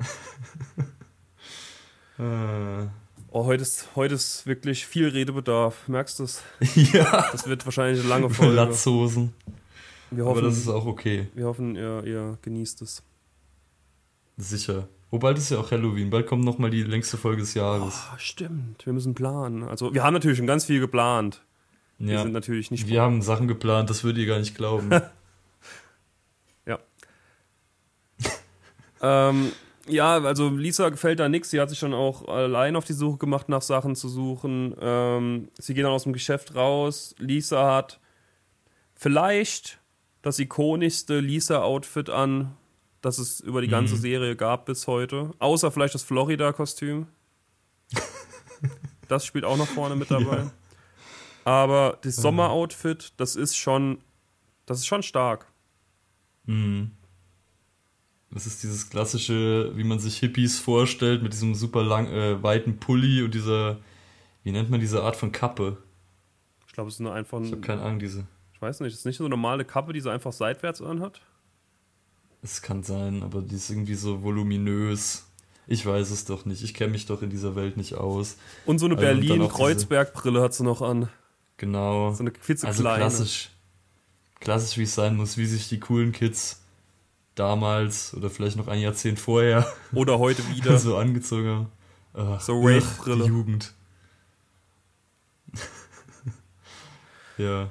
Äh. 2.22 2.86
Oh, 3.30 3.46
heute 3.46 3.62
ist, 3.62 3.88
heute 3.96 4.14
ist 4.14 4.46
wirklich 4.46 4.86
viel 4.86 5.08
Redebedarf. 5.08 5.88
Merkst 5.88 6.18
du 6.18 6.24
es? 6.24 6.42
ja. 6.92 7.30
Das 7.32 7.46
wird 7.48 7.64
wahrscheinlich 7.64 8.00
eine 8.00 8.08
lange 8.08 8.30
Folge. 8.30 8.54
Latzhosen. 8.54 9.32
Wir 10.10 10.24
Aber 10.24 10.32
hoffen, 10.32 10.44
das 10.44 10.58
ist 10.58 10.68
auch 10.68 10.84
okay. 10.84 11.28
wir 11.34 11.46
hoffen 11.46 11.74
ihr, 11.74 12.04
ihr 12.04 12.38
genießt 12.42 12.82
es. 12.82 13.02
Sicher. 14.36 14.88
Oh, 15.10 15.18
bald 15.18 15.38
ist 15.38 15.50
ja 15.50 15.58
auch 15.58 15.70
Halloween. 15.70 16.10
Bald 16.10 16.26
kommt 16.26 16.44
nochmal 16.44 16.70
die 16.70 16.82
längste 16.82 17.16
Folge 17.16 17.40
des 17.40 17.54
Jahres. 17.54 17.94
Oh, 18.12 18.18
stimmt. 18.18 18.84
Wir 18.84 18.92
müssen 18.92 19.14
planen. 19.14 19.62
Also, 19.62 19.92
wir 19.94 20.02
haben 20.02 20.14
natürlich 20.14 20.38
schon 20.38 20.46
ganz 20.46 20.66
viel 20.66 20.80
geplant. 20.80 21.42
Ja. 21.98 22.08
Wir 22.08 22.22
sind 22.22 22.32
natürlich 22.32 22.70
nicht. 22.70 22.86
Wir 22.88 23.00
haben 23.02 23.22
Sachen 23.22 23.48
geplant, 23.48 23.90
das 23.90 24.04
würdet 24.04 24.20
ihr 24.20 24.26
gar 24.26 24.38
nicht 24.38 24.54
glauben. 24.54 24.90
ja. 26.66 26.78
ähm, 29.02 29.52
ja, 29.88 30.18
also 30.22 30.48
Lisa 30.50 30.88
gefällt 30.88 31.18
da 31.20 31.28
nichts. 31.28 31.50
Sie 31.50 31.60
hat 31.60 31.68
sich 31.70 31.78
schon 31.78 31.94
auch 31.94 32.28
allein 32.28 32.76
auf 32.76 32.84
die 32.84 32.92
Suche 32.92 33.18
gemacht, 33.18 33.48
nach 33.48 33.62
Sachen 33.62 33.96
zu 33.96 34.08
suchen. 34.08 34.74
Ähm, 34.80 35.48
sie 35.58 35.74
gehen 35.74 35.84
dann 35.84 35.92
aus 35.92 36.04
dem 36.04 36.12
Geschäft 36.12 36.54
raus. 36.54 37.14
Lisa 37.18 37.74
hat 37.74 38.00
vielleicht 38.94 39.80
das 40.22 40.38
ikonischste 40.38 41.18
Lisa-Outfit 41.18 42.10
an, 42.10 42.56
das 43.00 43.18
es 43.18 43.40
über 43.40 43.60
die 43.60 43.68
ganze 43.68 43.94
Mhm. 43.96 44.00
Serie 44.00 44.36
gab 44.36 44.66
bis 44.66 44.86
heute. 44.86 45.32
Außer 45.40 45.72
vielleicht 45.72 45.94
das 45.94 46.04
Florida-Kostüm. 46.04 47.08
das 49.08 49.26
spielt 49.26 49.44
auch 49.44 49.56
noch 49.56 49.66
vorne 49.66 49.96
mit 49.96 50.10
dabei. 50.10 50.36
Ja. 50.36 50.52
Aber 51.44 51.98
das 52.02 52.14
Sommeroutfit, 52.16 53.14
das 53.16 53.34
ist 53.34 53.56
schon, 53.56 53.98
das 54.64 54.78
ist 54.78 54.86
schon 54.86 55.02
stark. 55.02 55.46
Mhm. 56.44 56.92
Das 58.32 58.46
ist 58.46 58.62
dieses 58.62 58.88
klassische, 58.88 59.76
wie 59.76 59.84
man 59.84 59.98
sich 59.98 60.18
Hippies 60.18 60.58
vorstellt, 60.58 61.22
mit 61.22 61.34
diesem 61.34 61.54
super 61.54 61.82
lang, 61.82 62.06
äh, 62.06 62.42
weiten 62.42 62.78
Pulli 62.78 63.22
und 63.22 63.34
dieser, 63.34 63.78
wie 64.42 64.52
nennt 64.52 64.70
man 64.70 64.80
diese 64.80 65.02
Art 65.02 65.16
von 65.16 65.32
Kappe? 65.32 65.76
Ich 66.66 66.72
glaube, 66.72 66.88
es 66.88 66.94
ist 66.94 67.00
nur 67.00 67.12
einfach, 67.12 67.42
Ich 67.42 67.52
habe 67.52 67.60
keine 67.60 67.82
Ahnung, 67.82 67.98
diese. 67.98 68.26
ich 68.54 68.62
weiß 68.62 68.80
nicht, 68.80 68.94
es 68.94 69.00
ist 69.00 69.04
nicht 69.06 69.18
so 69.18 69.24
eine 69.24 69.30
normale 69.30 69.66
Kappe, 69.66 69.92
die 69.92 70.00
sie 70.00 70.10
einfach 70.10 70.32
seitwärts 70.32 70.80
anhat. 70.80 71.20
Es 72.40 72.62
kann 72.62 72.82
sein, 72.82 73.22
aber 73.22 73.42
die 73.42 73.54
ist 73.54 73.68
irgendwie 73.68 73.94
so 73.94 74.22
voluminös. 74.22 75.26
Ich 75.66 75.84
weiß 75.84 76.10
es 76.10 76.24
doch 76.24 76.44
nicht. 76.46 76.64
Ich 76.64 76.74
kenne 76.74 76.92
mich 76.92 77.06
doch 77.06 77.22
in 77.22 77.30
dieser 77.30 77.54
Welt 77.54 77.76
nicht 77.76 77.94
aus. 77.94 78.38
Und 78.64 78.78
so 78.78 78.86
eine 78.86 78.96
Also, 78.96 79.06
Berlin-Kreuzberg-Brille 79.06 80.40
hat 80.40 80.54
sie 80.54 80.64
noch 80.64 80.80
an. 80.80 81.08
Genau. 81.58 82.12
So 82.12 82.24
eine 82.24 82.32
zu 82.32 82.66
also 82.66 82.82
klassisch. 82.82 83.50
Klassisch, 84.40 84.76
wie 84.78 84.82
es 84.84 84.94
sein 84.94 85.16
muss, 85.16 85.36
wie 85.36 85.46
sich 85.46 85.68
die 85.68 85.78
coolen 85.78 86.10
Kids 86.10 86.61
damals 87.34 88.14
oder 88.14 88.30
vielleicht 88.30 88.56
noch 88.56 88.68
ein 88.68 88.80
Jahrzehnt 88.80 89.18
vorher 89.18 89.66
Oder 89.94 90.18
heute 90.18 90.42
wieder. 90.48 90.78
so 90.78 90.96
angezogen 90.96 91.48
haben. 91.48 91.66
Ach, 92.14 92.40
So 92.40 92.60
Rave-Brille. 92.60 93.26
Jugend. 93.26 93.74
ja, 97.38 97.68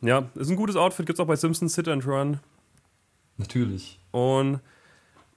Ja, 0.00 0.28
ist 0.34 0.50
ein 0.50 0.56
gutes 0.56 0.76
Outfit, 0.76 1.06
gibt's 1.06 1.20
auch 1.20 1.26
bei 1.26 1.36
Simpsons 1.36 1.74
Sit 1.74 1.88
and 1.88 2.06
Run. 2.06 2.40
natürlich. 3.36 3.98
Und 4.12 4.60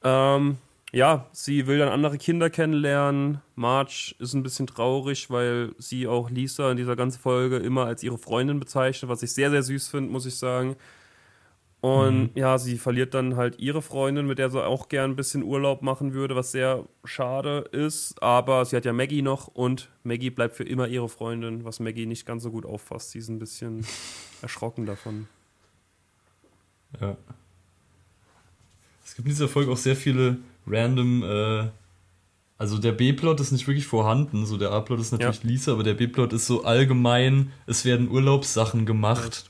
ähm, 0.04 0.58
ja, 0.91 1.28
sie 1.34 1.67
will 1.67 1.78
dann 1.80 1.89
andere 1.89 2.17
Kinder 2.17 2.50
kennenlernen. 2.50 3.41
Marge 3.56 4.15
ist 4.19 4.34
ein 4.34 4.41
bisschen 4.43 4.65
traurig, 4.67 5.30
weil 5.30 5.74
sie 5.78 6.08
auch 6.08 6.30
Lisa 6.30 6.72
in 6.72 6.78
dieser 6.78 6.95
ganzen 6.95 7.19
Folge 7.19 7.58
immer 7.58 7.86
als 7.86 8.02
ihre 8.04 8.17
Freundin 8.17 8.60
bezeichnet, 8.60 9.10
was 9.10 9.22
ich 9.22 9.34
sehr, 9.34 9.52
sehr 9.52 9.62
süß 9.63 9.88
finde, 9.89 10.12
muss 10.12 10.26
ich 10.26 10.36
sagen. 10.38 10.76
Und 11.82 12.24
Mhm. 12.24 12.30
ja, 12.36 12.58
sie 12.58 12.78
verliert 12.78 13.13
dann 13.13 13.38
halt 13.38 13.58
ihre 13.60 13.82
Freundin, 13.82 14.28
mit 14.28 14.38
der 14.38 14.50
sie 14.50 14.62
auch 14.62 14.89
gern 14.89 15.12
ein 15.12 15.15
bisschen 15.15 15.44
Urlaub 15.44 15.82
machen 15.82 16.13
würde, 16.13 16.36
was 16.36 16.52
sehr 16.52 16.86
schade 17.06 17.60
ist. 17.72 18.22
Aber 18.22 18.65
sie 18.65 18.76
hat 18.76 18.84
ja 18.84 18.92
Maggie 18.92 19.22
noch 19.22 19.48
und 19.48 19.89
Maggie 20.04 20.30
bleibt 20.30 20.56
für 20.58 20.65
immer 20.65 20.88
ihre 20.89 21.08
Freundin, 21.08 21.63
was 21.63 21.80
Maggie 21.80 22.06
nicht 22.06 22.26
ganz 22.26 22.44
so 22.44 22.52
gut 22.52 22.65
auffasst. 22.65 23.12
Sie 23.12 23.20
ist 23.20 23.30
ein 23.30 23.39
bisschen 23.39 23.86
erschrocken 24.42 24.86
davon. 24.86 25.28
Ja. 27.00 27.15
Es 29.06 29.15
gibt 29.15 29.28
in 29.28 29.34
dieser 29.34 29.48
Folge 29.48 29.72
auch 29.72 29.78
sehr 29.78 29.96
viele 29.96 30.38
random, 30.68 31.24
äh, 31.24 31.70
also 32.58 32.78
der 32.78 32.92
B-Plot 32.92 33.39
ist 33.39 33.52
nicht 33.52 33.68
wirklich 33.68 33.88
vorhanden, 33.88 34.46
so 34.46 34.58
der 34.58 34.72
A-Plot 34.72 35.00
ist 35.00 35.12
natürlich 35.13 35.44
Lisa, 35.44 35.72
aber 35.72 35.84
der 35.84 35.94
B-Plot 35.94 36.34
ist 36.34 36.46
so 36.46 36.63
allgemein, 36.65 37.52
es 37.68 37.86
werden 37.86 38.10
Urlaubssachen 38.12 38.86
gemacht. 38.86 39.50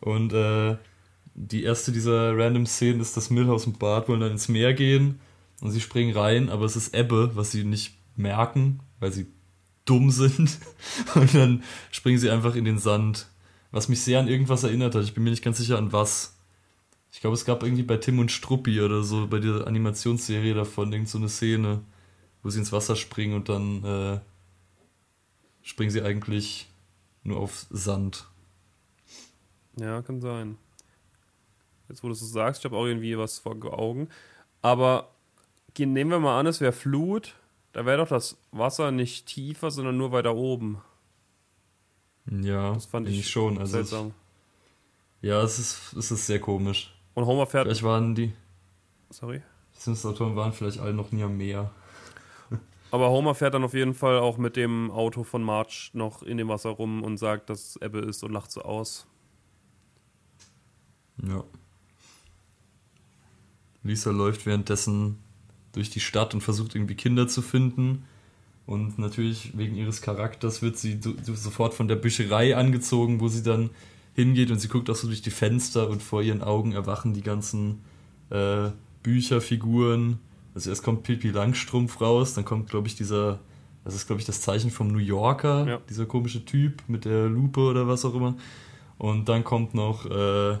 Und 0.00 0.32
äh, 0.32 0.76
die 1.40 1.62
erste 1.62 1.92
dieser 1.92 2.36
random 2.36 2.66
Szenen 2.66 3.00
ist, 3.00 3.16
dass 3.16 3.30
Milhouse 3.30 3.66
und 3.66 3.78
Bart 3.78 4.08
wollen 4.08 4.20
dann 4.20 4.32
ins 4.32 4.48
Meer 4.48 4.74
gehen 4.74 5.20
und 5.60 5.70
sie 5.70 5.80
springen 5.80 6.16
rein, 6.16 6.48
aber 6.48 6.64
es 6.64 6.74
ist 6.74 6.94
Ebbe, 6.94 7.30
was 7.34 7.52
sie 7.52 7.62
nicht 7.62 7.96
merken, 8.16 8.80
weil 8.98 9.12
sie 9.12 9.28
dumm 9.84 10.10
sind. 10.10 10.58
Und 11.14 11.34
dann 11.34 11.62
springen 11.92 12.18
sie 12.18 12.30
einfach 12.30 12.56
in 12.56 12.64
den 12.64 12.78
Sand. 12.78 13.28
Was 13.70 13.88
mich 13.88 14.00
sehr 14.00 14.18
an 14.18 14.28
irgendwas 14.28 14.64
erinnert 14.64 14.94
hat. 14.94 15.04
Ich 15.04 15.14
bin 15.14 15.22
mir 15.22 15.30
nicht 15.30 15.44
ganz 15.44 15.58
sicher 15.58 15.78
an 15.78 15.92
was. 15.92 16.36
Ich 17.12 17.20
glaube, 17.20 17.34
es 17.34 17.44
gab 17.44 17.62
irgendwie 17.62 17.82
bei 17.82 17.98
Tim 17.98 18.18
und 18.18 18.32
Struppi 18.32 18.80
oder 18.80 19.02
so, 19.02 19.26
bei 19.28 19.38
der 19.38 19.66
Animationsserie 19.66 20.54
davon, 20.54 20.92
irgend 20.92 21.08
so 21.08 21.18
eine 21.18 21.28
Szene, 21.28 21.82
wo 22.42 22.50
sie 22.50 22.58
ins 22.58 22.72
Wasser 22.72 22.96
springen 22.96 23.34
und 23.34 23.48
dann 23.48 23.84
äh, 23.84 24.20
springen 25.62 25.90
sie 25.90 26.02
eigentlich 26.02 26.68
nur 27.22 27.38
auf 27.38 27.66
Sand. 27.70 28.26
Ja, 29.76 30.02
kann 30.02 30.20
sein. 30.20 30.58
Jetzt, 31.88 32.02
wo 32.02 32.08
du 32.08 32.12
es 32.12 32.20
so 32.20 32.26
sagst, 32.26 32.60
ich 32.60 32.64
habe 32.64 32.76
auch 32.76 32.86
irgendwie 32.86 33.16
was 33.16 33.38
vor 33.38 33.56
Augen. 33.72 34.08
Aber 34.62 35.10
nehmen 35.78 36.10
wir 36.10 36.18
mal 36.18 36.38
an, 36.38 36.46
es 36.46 36.60
wäre 36.60 36.72
Flut. 36.72 37.34
Da 37.72 37.86
wäre 37.86 37.98
doch 37.98 38.08
das 38.08 38.36
Wasser 38.50 38.90
nicht 38.90 39.26
tiefer, 39.26 39.70
sondern 39.70 39.96
nur 39.96 40.12
weiter 40.12 40.34
oben. 40.34 40.82
Ja, 42.30 42.74
Das 42.74 42.86
fand 42.86 43.06
eigentlich 43.06 43.20
ich 43.20 43.30
schon. 43.30 43.58
Also 43.58 43.72
Seltsam. 43.72 44.12
Ich, 45.20 45.28
ja, 45.28 45.42
es 45.42 45.58
ist, 45.58 45.92
es 45.94 46.10
ist 46.10 46.26
sehr 46.26 46.40
komisch. 46.40 46.94
Und 47.14 47.26
Homer 47.26 47.46
fährt. 47.46 47.66
Vielleicht 47.66 47.82
waren 47.82 48.14
die 48.14 48.32
Sorry. 49.10 49.42
Simpsons-Autoren 49.72 50.36
waren 50.36 50.52
vielleicht 50.52 50.80
alle 50.80 50.92
noch 50.92 51.12
nie 51.12 51.22
am 51.22 51.36
Meer. 51.36 51.70
Aber 52.90 53.10
Homer 53.10 53.34
fährt 53.34 53.54
dann 53.54 53.64
auf 53.64 53.74
jeden 53.74 53.94
Fall 53.94 54.18
auch 54.18 54.38
mit 54.38 54.56
dem 54.56 54.90
Auto 54.90 55.24
von 55.24 55.42
Marge 55.42 55.90
noch 55.92 56.22
in 56.22 56.36
dem 56.36 56.48
Wasser 56.48 56.70
rum 56.70 57.02
und 57.02 57.16
sagt, 57.16 57.48
dass 57.48 57.70
es 57.70 57.76
Ebbe 57.76 58.00
ist 58.00 58.22
und 58.22 58.32
lacht 58.32 58.50
so 58.50 58.62
aus. 58.62 59.06
Ja. 61.22 61.44
Lisa 63.88 64.10
läuft 64.10 64.46
währenddessen 64.46 65.16
durch 65.72 65.90
die 65.90 66.00
Stadt 66.00 66.34
und 66.34 66.40
versucht 66.42 66.74
irgendwie 66.74 66.94
Kinder 66.94 67.26
zu 67.28 67.42
finden. 67.42 68.04
Und 68.66 68.98
natürlich 68.98 69.56
wegen 69.56 69.74
ihres 69.76 70.02
Charakters 70.02 70.60
wird 70.62 70.76
sie 70.76 70.98
so- 71.00 71.14
so- 71.22 71.34
sofort 71.34 71.74
von 71.74 71.88
der 71.88 71.96
Bücherei 71.96 72.54
angezogen, 72.56 73.20
wo 73.20 73.28
sie 73.28 73.42
dann 73.42 73.70
hingeht 74.14 74.50
und 74.50 74.58
sie 74.60 74.68
guckt 74.68 74.90
auch 74.90 74.94
so 74.96 75.06
durch 75.06 75.22
die 75.22 75.30
Fenster 75.30 75.88
und 75.88 76.02
vor 76.02 76.22
ihren 76.22 76.42
Augen 76.42 76.72
erwachen 76.72 77.14
die 77.14 77.22
ganzen 77.22 77.80
äh, 78.30 78.70
Bücherfiguren. 79.02 80.18
Also 80.54 80.70
erst 80.70 80.82
kommt 80.82 81.02
Pippi 81.02 81.30
Langstrumpf 81.30 82.00
raus, 82.00 82.34
dann 82.34 82.44
kommt, 82.44 82.68
glaube 82.70 82.88
ich, 82.88 82.96
dieser, 82.96 83.38
das 83.84 83.94
ist, 83.94 84.06
glaube 84.06 84.20
ich, 84.20 84.26
das 84.26 84.40
Zeichen 84.40 84.70
vom 84.70 84.88
New 84.88 84.98
Yorker, 84.98 85.66
Ja. 85.66 85.80
dieser 85.88 86.06
komische 86.06 86.44
Typ 86.44 86.82
mit 86.88 87.04
der 87.04 87.26
Lupe 87.26 87.60
oder 87.60 87.86
was 87.86 88.04
auch 88.04 88.14
immer. 88.14 88.34
Und 88.98 89.28
dann 89.28 89.44
kommt 89.44 89.74
noch 89.74 90.04
äh, 90.06 90.58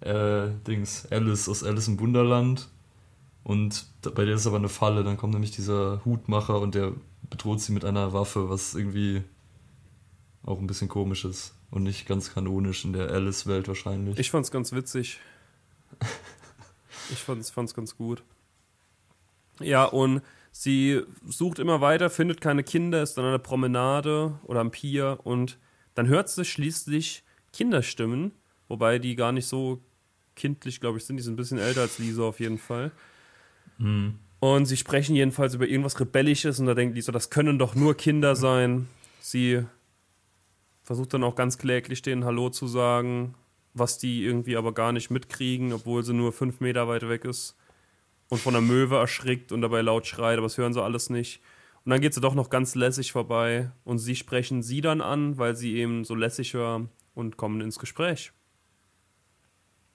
äh, 0.00 0.48
Dings, 0.66 1.06
Alice 1.10 1.48
aus 1.48 1.64
Alice 1.64 1.88
im 1.88 2.00
Wunderland. 2.00 2.68
Und 3.42 3.86
bei 4.14 4.24
der 4.24 4.36
ist 4.36 4.46
aber 4.46 4.56
eine 4.56 4.68
Falle. 4.68 5.04
Dann 5.04 5.16
kommt 5.16 5.34
nämlich 5.34 5.50
dieser 5.50 6.04
Hutmacher 6.04 6.60
und 6.60 6.74
der 6.74 6.92
bedroht 7.30 7.60
sie 7.60 7.72
mit 7.72 7.84
einer 7.84 8.12
Waffe, 8.12 8.48
was 8.48 8.74
irgendwie 8.74 9.22
auch 10.44 10.58
ein 10.58 10.66
bisschen 10.66 10.88
komisch 10.88 11.24
ist. 11.24 11.54
Und 11.70 11.82
nicht 11.82 12.06
ganz 12.06 12.32
kanonisch 12.32 12.84
in 12.84 12.92
der 12.92 13.10
Alice-Welt 13.10 13.66
wahrscheinlich. 13.68 14.18
Ich 14.18 14.30
fand's 14.30 14.50
ganz 14.50 14.72
witzig. 14.72 15.20
Ich 17.10 17.18
fand's, 17.18 17.50
fand's 17.50 17.74
ganz 17.74 17.96
gut. 17.96 18.22
Ja, 19.60 19.84
und 19.84 20.22
sie 20.52 21.02
sucht 21.26 21.58
immer 21.58 21.80
weiter, 21.80 22.10
findet 22.10 22.40
keine 22.40 22.62
Kinder, 22.62 23.02
ist 23.02 23.18
dann 23.18 23.24
an 23.24 23.32
der 23.32 23.38
Promenade 23.38 24.38
oder 24.44 24.60
am 24.60 24.70
Pier 24.70 25.18
und 25.24 25.58
dann 25.94 26.08
hört 26.08 26.28
sie 26.28 26.44
schließlich 26.44 27.24
Kinderstimmen, 27.52 28.32
wobei 28.68 28.98
die 28.98 29.16
gar 29.16 29.32
nicht 29.32 29.46
so 29.46 29.82
kindlich, 30.36 30.80
glaube 30.80 30.98
ich, 30.98 31.04
sind. 31.04 31.16
Die 31.16 31.22
sind 31.22 31.34
ein 31.34 31.36
bisschen 31.36 31.58
älter 31.58 31.82
als 31.82 31.98
Lisa 31.98 32.22
auf 32.22 32.40
jeden 32.40 32.58
Fall. 32.58 32.92
Hm. 33.78 34.18
Und 34.40 34.66
sie 34.66 34.76
sprechen 34.76 35.16
jedenfalls 35.16 35.54
über 35.54 35.66
irgendwas 35.66 35.98
Rebellisches 35.98 36.60
und 36.60 36.66
da 36.66 36.74
denkt 36.74 36.94
Lisa, 36.94 37.12
das 37.12 37.30
können 37.30 37.58
doch 37.58 37.74
nur 37.74 37.96
Kinder 37.96 38.36
sein. 38.36 38.88
Sie 39.20 39.64
versucht 40.82 41.14
dann 41.14 41.24
auch 41.24 41.34
ganz 41.34 41.56
kläglich 41.56 42.02
denen 42.02 42.24
Hallo 42.24 42.50
zu 42.50 42.66
sagen, 42.66 43.34
was 43.72 43.98
die 43.98 44.22
irgendwie 44.22 44.56
aber 44.56 44.74
gar 44.74 44.92
nicht 44.92 45.10
mitkriegen, 45.10 45.72
obwohl 45.72 46.04
sie 46.04 46.12
nur 46.12 46.32
fünf 46.32 46.60
Meter 46.60 46.86
weit 46.88 47.08
weg 47.08 47.24
ist 47.24 47.56
und 48.28 48.40
von 48.40 48.52
der 48.52 48.62
Möwe 48.62 48.96
erschrickt 48.96 49.50
und 49.50 49.62
dabei 49.62 49.80
laut 49.80 50.06
schreit, 50.06 50.36
aber 50.36 50.46
das 50.46 50.58
hören 50.58 50.74
sie 50.74 50.82
alles 50.82 51.08
nicht. 51.10 51.40
Und 51.84 51.90
dann 51.90 52.00
geht 52.00 52.14
sie 52.14 52.20
doch 52.20 52.34
noch 52.34 52.50
ganz 52.50 52.74
lässig 52.74 53.12
vorbei 53.12 53.70
und 53.84 53.98
sie 53.98 54.16
sprechen 54.16 54.62
sie 54.62 54.80
dann 54.80 55.00
an, 55.00 55.38
weil 55.38 55.56
sie 55.56 55.76
eben 55.76 56.04
so 56.04 56.14
lässig 56.14 56.54
war 56.54 56.86
und 57.14 57.36
kommen 57.36 57.60
ins 57.60 57.78
Gespräch. 57.78 58.32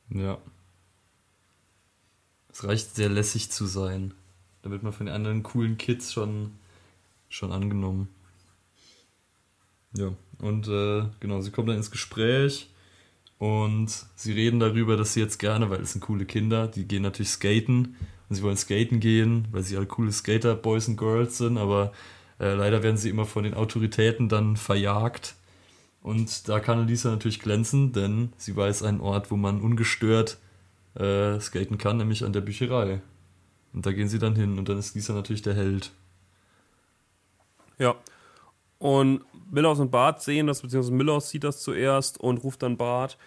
Ja. 0.09 0.37
Es 2.51 2.63
reicht 2.63 2.95
sehr 2.95 3.09
lässig 3.09 3.51
zu 3.51 3.65
sein. 3.65 4.13
Da 4.61 4.71
wird 4.71 4.83
man 4.83 4.93
von 4.93 5.05
den 5.05 5.15
anderen 5.15 5.43
coolen 5.43 5.77
Kids 5.77 6.11
schon, 6.11 6.51
schon 7.29 7.51
angenommen. 7.51 8.09
Ja, 9.93 10.13
und 10.39 10.67
äh, 10.67 11.03
genau, 11.19 11.41
sie 11.41 11.51
kommen 11.51 11.67
dann 11.67 11.77
ins 11.77 11.91
Gespräch 11.91 12.69
und 13.37 13.87
sie 14.15 14.33
reden 14.33 14.59
darüber, 14.59 14.97
dass 14.97 15.13
sie 15.13 15.21
jetzt 15.21 15.39
gerne, 15.39 15.69
weil 15.69 15.81
es 15.81 15.93
sind 15.93 16.01
coole 16.01 16.25
Kinder, 16.25 16.67
die 16.67 16.87
gehen 16.87 17.01
natürlich 17.01 17.29
skaten 17.29 17.95
und 18.27 18.35
sie 18.35 18.43
wollen 18.43 18.57
skaten 18.57 18.99
gehen, 18.99 19.47
weil 19.51 19.63
sie 19.63 19.77
halt 19.77 19.89
coole 19.89 20.11
Skater, 20.11 20.55
Boys 20.55 20.87
und 20.87 20.97
Girls 20.97 21.37
sind, 21.37 21.57
aber 21.57 21.91
äh, 22.39 22.53
leider 22.53 22.83
werden 22.83 22.97
sie 22.97 23.09
immer 23.09 23.25
von 23.25 23.43
den 23.43 23.53
Autoritäten 23.53 24.29
dann 24.29 24.57
verjagt. 24.57 25.35
Und 26.01 26.47
da 26.47 26.59
kann 26.59 26.87
Lisa 26.87 27.09
natürlich 27.09 27.39
glänzen, 27.39 27.91
denn 27.91 28.33
sie 28.37 28.55
weiß 28.55 28.83
einen 28.83 29.01
Ort, 29.01 29.31
wo 29.31 29.35
man 29.35 29.61
ungestört 29.61 30.37
äh, 30.95 31.39
skaten 31.39 31.77
kann, 31.77 31.97
nämlich 31.97 32.23
an 32.23 32.33
der 32.33 32.41
Bücherei. 32.41 33.01
Und 33.73 33.85
da 33.85 33.91
gehen 33.91 34.07
sie 34.07 34.19
dann 34.19 34.35
hin 34.35 34.57
und 34.57 34.69
dann 34.69 34.77
ist 34.77 34.95
Lisa 34.95 35.13
natürlich 35.13 35.41
der 35.41 35.53
Held. 35.53 35.91
Ja. 37.77 37.95
Und 38.77 39.21
Milhouse 39.51 39.79
und 39.79 39.91
Bart 39.91 40.21
sehen 40.21 40.47
das, 40.47 40.61
beziehungsweise 40.61 40.95
Milhouse 40.95 41.29
sieht 41.29 41.43
das 41.43 41.61
zuerst 41.61 42.19
und 42.19 42.37
ruft 42.37 42.63
dann 42.63 42.77
Bart. 42.77 43.17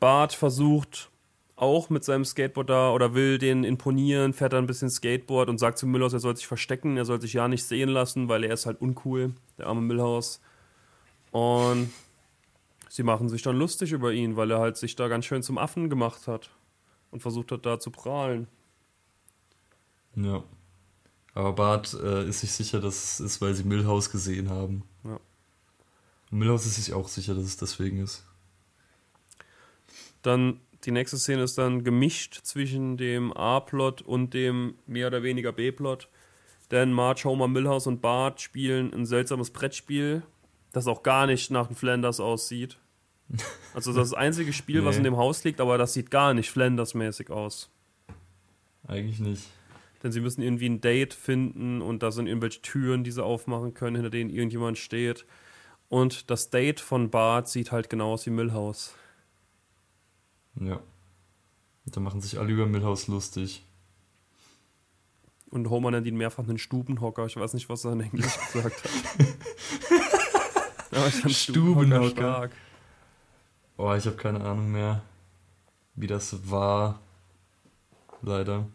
Bart 0.00 0.32
versucht 0.32 1.10
auch 1.54 1.88
mit 1.88 2.04
seinem 2.04 2.24
Skateboard 2.24 2.68
da 2.68 2.90
oder 2.90 3.14
will 3.14 3.38
den 3.38 3.64
imponieren, 3.64 4.34
fährt 4.34 4.52
dann 4.52 4.64
ein 4.64 4.66
bisschen 4.66 4.90
Skateboard 4.90 5.48
und 5.48 5.58
sagt 5.58 5.78
zu 5.78 5.86
Milhouse, 5.86 6.12
er 6.12 6.18
soll 6.18 6.36
sich 6.36 6.46
verstecken, 6.46 6.96
er 6.96 7.06
soll 7.06 7.20
sich 7.20 7.32
ja 7.32 7.48
nicht 7.48 7.64
sehen 7.64 7.88
lassen, 7.88 8.28
weil 8.28 8.44
er 8.44 8.52
ist 8.52 8.66
halt 8.66 8.80
uncool, 8.80 9.32
der 9.56 9.68
arme 9.68 9.80
Milhouse. 9.80 10.40
Und 11.30 11.90
sie 12.96 13.02
machen 13.02 13.28
sich 13.28 13.42
dann 13.42 13.58
lustig 13.58 13.92
über 13.92 14.14
ihn, 14.14 14.36
weil 14.36 14.50
er 14.50 14.58
halt 14.58 14.78
sich 14.78 14.96
da 14.96 15.08
ganz 15.08 15.26
schön 15.26 15.42
zum 15.42 15.58
Affen 15.58 15.90
gemacht 15.90 16.26
hat 16.26 16.48
und 17.10 17.20
versucht 17.20 17.52
hat, 17.52 17.66
da 17.66 17.78
zu 17.78 17.90
prahlen. 17.90 18.48
Ja. 20.14 20.42
Aber 21.34 21.52
Bart 21.52 21.92
äh, 21.92 22.26
ist 22.26 22.40
sich 22.40 22.52
sicher, 22.52 22.80
dass 22.80 23.04
es 23.04 23.20
ist, 23.20 23.40
weil 23.42 23.52
sie 23.52 23.64
Milhouse 23.64 24.10
gesehen 24.10 24.48
haben. 24.48 24.82
Ja. 25.04 25.20
Und 26.30 26.38
Milhouse 26.38 26.64
ist 26.64 26.76
sich 26.76 26.94
auch 26.94 27.08
sicher, 27.08 27.34
dass 27.34 27.44
es 27.44 27.58
deswegen 27.58 28.02
ist. 28.02 28.24
Dann 30.22 30.60
die 30.84 30.90
nächste 30.90 31.18
Szene 31.18 31.42
ist 31.42 31.58
dann 31.58 31.84
gemischt 31.84 32.40
zwischen 32.44 32.96
dem 32.96 33.30
A-Plot 33.34 34.00
und 34.00 34.32
dem 34.32 34.76
mehr 34.86 35.08
oder 35.08 35.22
weniger 35.22 35.52
B-Plot. 35.52 36.08
Denn 36.70 36.94
Marge, 36.94 37.24
Homer, 37.24 37.46
Milhouse 37.46 37.88
und 37.88 38.00
Bart 38.00 38.40
spielen 38.40 38.94
ein 38.94 39.04
seltsames 39.04 39.50
Brettspiel, 39.50 40.22
das 40.72 40.86
auch 40.86 41.02
gar 41.02 41.26
nicht 41.26 41.50
nach 41.50 41.66
dem 41.66 41.76
Flanders 41.76 42.20
aussieht. 42.20 42.78
Also 43.74 43.92
das 43.92 44.14
einzige 44.14 44.52
Spiel, 44.52 44.80
nee. 44.80 44.86
was 44.86 44.96
in 44.96 45.04
dem 45.04 45.16
Haus 45.16 45.44
liegt, 45.44 45.60
aber 45.60 45.78
das 45.78 45.92
sieht 45.92 46.10
gar 46.10 46.32
nicht 46.32 46.50
Flanders-mäßig 46.50 47.30
aus. 47.30 47.70
Eigentlich 48.86 49.18
nicht. 49.18 49.42
Denn 50.02 50.12
sie 50.12 50.20
müssen 50.20 50.42
irgendwie 50.42 50.68
ein 50.68 50.80
Date 50.80 51.14
finden 51.14 51.82
und 51.82 52.02
da 52.02 52.10
sind 52.10 52.26
irgendwelche 52.26 52.62
Türen, 52.62 53.04
die 53.04 53.10
sie 53.10 53.24
aufmachen 53.24 53.74
können, 53.74 53.96
hinter 53.96 54.10
denen 54.10 54.30
irgendjemand 54.30 54.78
steht. 54.78 55.26
Und 55.88 56.30
das 56.30 56.50
Date 56.50 56.80
von 56.80 57.10
Bart 57.10 57.48
sieht 57.48 57.72
halt 57.72 57.90
genau 57.90 58.12
aus 58.12 58.26
wie 58.26 58.30
Milhouse. 58.30 58.94
Ja. 60.60 60.80
Da 61.86 62.00
machen 62.00 62.20
sich 62.20 62.38
alle 62.38 62.52
über 62.52 62.66
Milhouse 62.66 63.06
lustig. 63.06 63.64
Und 65.50 65.70
Homer 65.70 65.90
nennt 65.92 66.06
ihn 66.06 66.16
mehrfach 66.16 66.48
einen 66.48 66.58
Stubenhocker. 66.58 67.26
Ich 67.26 67.36
weiß 67.36 67.54
nicht, 67.54 67.68
was 67.68 67.84
er 67.84 67.92
in 67.92 68.00
Englisch 68.00 68.36
gesagt 68.52 68.82
hat. 68.84 68.90
Stubenhocker 71.30 72.10
stark. 72.10 72.52
Oh, 73.76 73.92
ich 73.94 74.06
habe 74.06 74.16
keine 74.16 74.40
Ahnung 74.42 74.72
mehr, 74.72 75.02
wie 75.94 76.06
das 76.06 76.50
war. 76.50 77.00
Leider. 78.22 78.66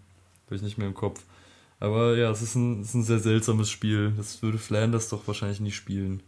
Habe 0.45 0.55
ich 0.55 0.61
nicht 0.61 0.77
mehr 0.77 0.87
im 0.87 0.93
Kopf. 0.93 1.23
Aber 1.79 2.15
ja, 2.15 2.29
es 2.29 2.41
ist 2.41 2.55
ein, 2.55 2.81
es 2.81 2.89
ist 2.89 2.93
ein 2.93 3.03
sehr 3.03 3.19
seltsames 3.19 3.69
Spiel. 3.69 4.13
Das 4.15 4.41
würde 4.43 4.59
Flanders 4.59 5.09
doch 5.09 5.27
wahrscheinlich 5.27 5.59
nie 5.59 5.71
spielen. 5.71 6.21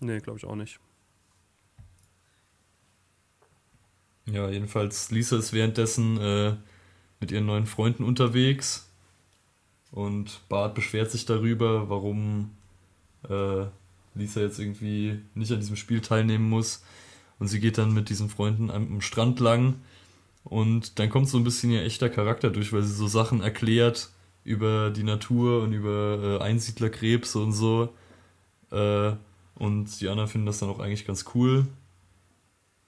Nee, 0.00 0.20
glaube 0.20 0.38
ich 0.38 0.46
auch 0.46 0.56
nicht. 0.56 0.80
Ja, 4.26 4.48
jedenfalls, 4.50 5.10
Lisa 5.10 5.36
ist 5.36 5.52
währenddessen 5.52 6.18
äh, 6.18 6.56
mit 7.20 7.30
ihren 7.30 7.46
neuen 7.46 7.66
Freunden 7.66 8.02
unterwegs 8.02 8.90
und 9.92 10.40
Bart 10.48 10.74
beschwert 10.74 11.10
sich 11.10 11.26
darüber, 11.26 11.88
warum 11.88 12.50
äh, 13.28 13.66
Lisa 14.14 14.40
jetzt 14.40 14.58
irgendwie 14.58 15.20
nicht 15.34 15.52
an 15.52 15.60
diesem 15.60 15.76
Spiel 15.76 16.00
teilnehmen 16.00 16.48
muss. 16.48 16.82
Und 17.38 17.48
sie 17.48 17.60
geht 17.60 17.78
dann 17.78 17.92
mit 17.92 18.08
diesen 18.08 18.28
Freunden 18.28 18.70
am, 18.70 19.00
Strand 19.00 19.40
lang 19.40 19.76
und 20.44 20.98
dann 20.98 21.10
kommt 21.10 21.28
so 21.28 21.38
ein 21.38 21.44
bisschen 21.44 21.70
ihr 21.70 21.82
echter 21.82 22.08
Charakter 22.08 22.50
durch, 22.50 22.72
weil 22.72 22.82
sie 22.82 22.94
so 22.94 23.08
Sachen 23.08 23.42
erklärt 23.42 24.10
über 24.44 24.90
die 24.90 25.02
Natur 25.02 25.62
und 25.62 25.72
über 25.72 26.38
äh, 26.40 26.44
Einsiedlerkrebs 26.44 27.34
und 27.36 27.52
so. 27.52 27.92
Äh, 28.70 29.12
und 29.56 30.00
die 30.00 30.08
anderen 30.08 30.28
finden 30.28 30.46
das 30.46 30.58
dann 30.58 30.68
auch 30.68 30.78
eigentlich 30.78 31.06
ganz 31.06 31.24
cool. 31.34 31.66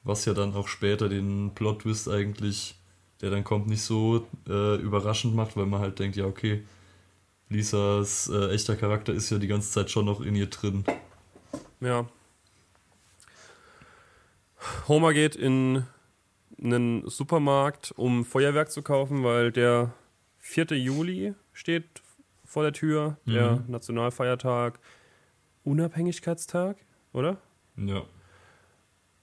Was 0.05 0.25
ja 0.25 0.35
dann 0.35 0.55
auch 0.55 0.69
später 0.69 1.09
den 1.09 1.53
Plot-Twist 1.55 2.09
eigentlich, 2.09 2.77
der 3.21 3.31
dann 3.31 3.45
kommt, 3.45 3.67
nicht 3.67 3.83
so 3.83 4.27
äh, 4.49 4.77
überraschend 4.77 5.35
macht, 5.35 5.57
weil 5.57 5.67
man 5.67 5.81
halt 5.81 5.99
denkt, 5.99 6.17
ja, 6.17 6.27
okay, 6.27 6.63
Lisas 7.49 8.29
äh, 8.29 8.51
echter 8.51 8.77
Charakter 8.77 9.13
ist 9.13 9.31
ja 9.31 9.39
die 9.39 9.47
ganze 9.49 9.71
Zeit 9.71 9.91
schon 9.91 10.05
noch 10.05 10.21
in 10.21 10.37
ihr 10.37 10.47
drin. 10.47 10.85
Ja. 11.81 12.07
Homer 14.89 15.13
geht 15.13 15.37
in 15.37 15.85
einen 16.63 17.09
Supermarkt, 17.09 17.93
um 17.97 18.25
Feuerwerk 18.25 18.71
zu 18.71 18.83
kaufen, 18.83 19.23
weil 19.25 19.53
der 19.53 19.93
4. 20.39 20.67
Juli 20.77 21.35
steht 21.53 21.85
vor 22.45 22.63
der 22.63 22.73
Tür, 22.73 23.17
mhm. 23.25 23.33
der 23.33 23.65
Nationalfeiertag, 23.69 24.81
Unabhängigkeitstag, 25.65 26.77
oder? 27.13 27.37
Ja. 27.77 28.03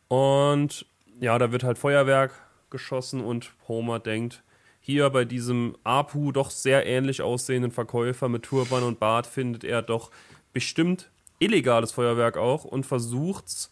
Und 0.07 0.85
ja, 1.19 1.37
da 1.39 1.51
wird 1.51 1.63
halt 1.63 1.77
Feuerwerk 1.77 2.33
geschossen 2.69 3.21
und 3.21 3.53
Homer 3.67 3.99
denkt, 3.99 4.43
hier 4.79 5.09
bei 5.09 5.25
diesem 5.25 5.75
Apu 5.83 6.31
doch 6.31 6.51
sehr 6.51 6.85
ähnlich 6.85 7.23
aussehenden 7.23 7.71
Verkäufer 7.71 8.29
mit 8.29 8.43
Turban 8.43 8.83
und 8.83 8.99
Bart 8.99 9.25
findet 9.25 9.63
er 9.63 9.81
doch 9.81 10.11
bestimmt 10.53 11.09
illegales 11.39 11.91
Feuerwerk 11.91 12.37
auch 12.37 12.65
und 12.65 12.85
versucht 12.85 13.71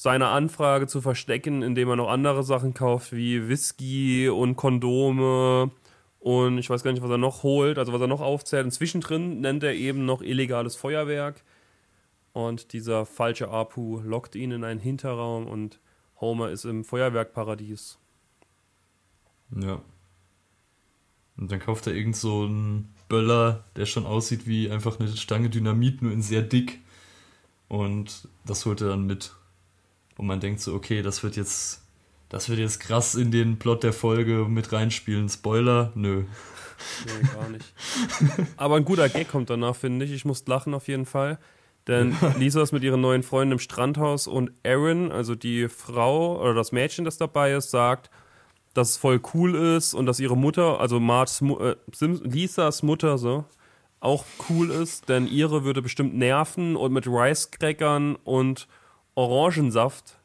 seine 0.00 0.28
Anfrage 0.28 0.86
zu 0.86 1.00
verstecken, 1.00 1.62
indem 1.62 1.88
er 1.88 1.96
noch 1.96 2.08
andere 2.08 2.44
Sachen 2.44 2.72
kauft, 2.72 3.12
wie 3.12 3.48
Whisky 3.48 4.28
und 4.28 4.54
Kondome 4.54 5.72
und 6.20 6.56
ich 6.58 6.70
weiß 6.70 6.84
gar 6.84 6.92
nicht, 6.92 7.02
was 7.02 7.10
er 7.10 7.18
noch 7.18 7.42
holt, 7.42 7.78
also 7.78 7.92
was 7.92 8.00
er 8.00 8.06
noch 8.06 8.20
aufzählt. 8.20 8.64
Und 8.64 8.70
zwischendrin 8.70 9.40
nennt 9.40 9.64
er 9.64 9.74
eben 9.74 10.04
noch 10.04 10.22
illegales 10.22 10.76
Feuerwerk. 10.76 11.42
Und 12.32 12.72
dieser 12.72 13.06
falsche 13.06 13.48
Apu 13.48 13.98
lockt 13.98 14.36
ihn 14.36 14.52
in 14.52 14.62
einen 14.62 14.78
Hinterraum 14.78 15.48
und 15.48 15.80
Homer 16.20 16.50
ist 16.50 16.64
im 16.64 16.84
Feuerwerkparadies. 16.84 17.98
Ja. 19.50 19.82
Und 21.36 21.50
dann 21.50 21.58
kauft 21.58 21.88
er 21.88 21.94
irgend 21.94 22.14
so 22.14 22.42
einen 22.42 22.94
Böller, 23.08 23.64
der 23.74 23.86
schon 23.86 24.06
aussieht 24.06 24.46
wie 24.46 24.70
einfach 24.70 25.00
eine 25.00 25.08
Stange 25.08 25.50
Dynamit, 25.50 26.02
nur 26.02 26.12
in 26.12 26.22
sehr 26.22 26.42
dick. 26.42 26.78
Und 27.66 28.28
das 28.46 28.64
holt 28.64 28.80
er 28.80 28.90
dann 28.90 29.06
mit. 29.06 29.34
Und 30.18 30.26
man 30.26 30.40
denkt 30.40 30.60
so, 30.60 30.74
okay, 30.74 31.00
das 31.00 31.22
wird 31.22 31.36
jetzt, 31.36 31.80
das 32.28 32.48
wird 32.50 32.58
jetzt 32.58 32.80
krass 32.80 33.14
in 33.14 33.30
den 33.30 33.58
Plot 33.58 33.84
der 33.84 33.92
Folge 33.94 34.46
mit 34.48 34.72
reinspielen. 34.72 35.28
Spoiler? 35.28 35.92
Nö. 35.94 36.24
Nee, 37.06 37.28
gar 37.34 37.48
nicht. 37.48 37.72
Aber 38.56 38.76
ein 38.76 38.84
guter 38.84 39.08
Gag 39.08 39.28
kommt 39.28 39.48
danach, 39.48 39.76
finde 39.76 40.04
ich. 40.04 40.12
Ich 40.12 40.24
muss 40.24 40.46
lachen 40.46 40.74
auf 40.74 40.88
jeden 40.88 41.06
Fall. 41.06 41.38
Denn 41.86 42.16
Lisa 42.38 42.60
ist 42.62 42.72
mit 42.72 42.82
ihren 42.82 43.00
neuen 43.00 43.22
Freunden 43.22 43.52
im 43.52 43.58
Strandhaus 43.60 44.26
und 44.26 44.50
Aaron, 44.66 45.12
also 45.12 45.36
die 45.36 45.68
Frau 45.68 46.40
oder 46.40 46.52
das 46.52 46.72
Mädchen, 46.72 47.04
das 47.04 47.16
dabei 47.16 47.52
ist, 47.52 47.70
sagt, 47.70 48.10
dass 48.74 48.90
es 48.90 48.96
voll 48.96 49.20
cool 49.34 49.54
ist 49.54 49.94
und 49.94 50.06
dass 50.06 50.20
ihre 50.20 50.36
Mutter, 50.36 50.80
also 50.80 50.98
Marts, 50.98 51.40
äh, 51.42 51.76
Lisas 52.00 52.82
Mutter 52.82 53.18
so, 53.18 53.44
auch 54.00 54.24
cool 54.48 54.70
ist, 54.70 55.08
denn 55.08 55.28
ihre 55.28 55.64
würde 55.64 55.80
bestimmt 55.80 56.16
nerven 56.16 56.76
und 56.76 56.92
mit 56.92 57.06
Rice-Crackern 57.06 58.16
und 58.16 58.68
Orangensaft 59.18 60.16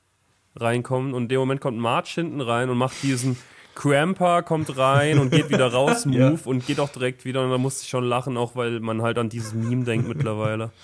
reinkommen. 0.55 1.13
Und 1.13 1.23
in 1.23 1.29
dem 1.29 1.39
Moment 1.39 1.61
kommt 1.61 1.79
Marge 1.79 2.11
hinten 2.13 2.41
rein 2.41 2.69
und 2.69 2.77
macht 2.77 3.01
diesen 3.01 3.37
Cramper, 3.73 4.43
kommt 4.43 4.77
rein 4.77 5.17
und 5.17 5.31
geht 5.31 5.49
wieder 5.49 5.73
raus, 5.73 6.05
Move 6.05 6.19
ja. 6.19 6.39
und 6.45 6.67
geht 6.67 6.79
auch 6.79 6.89
direkt 6.89 7.25
wieder. 7.25 7.43
Und 7.43 7.49
da 7.49 7.57
musste 7.57 7.83
ich 7.83 7.89
schon 7.89 8.03
lachen, 8.03 8.37
auch 8.37 8.55
weil 8.55 8.79
man 8.79 9.01
halt 9.01 9.17
an 9.17 9.29
dieses 9.29 9.53
Meme 9.53 9.83
denkt 9.83 10.07
mittlerweile. 10.07 10.71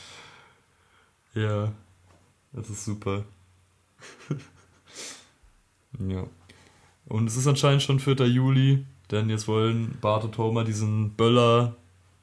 Ja, 1.36 1.72
das 2.54 2.72
ist 2.72 2.86
super. 2.86 3.24
ja. 6.00 6.24
Und 7.08 7.28
es 7.28 7.38
ist 7.38 7.46
anscheinend 7.46 7.84
schon 7.84 8.00
4. 8.00 8.26
Juli, 8.26 8.84
denn 9.12 9.30
jetzt 9.30 9.48
wollen 9.48 9.96
Bart 10.02 10.24
und 10.24 10.36
Homer 10.40 10.64
diesen 10.64 11.12
Böller 11.12 11.76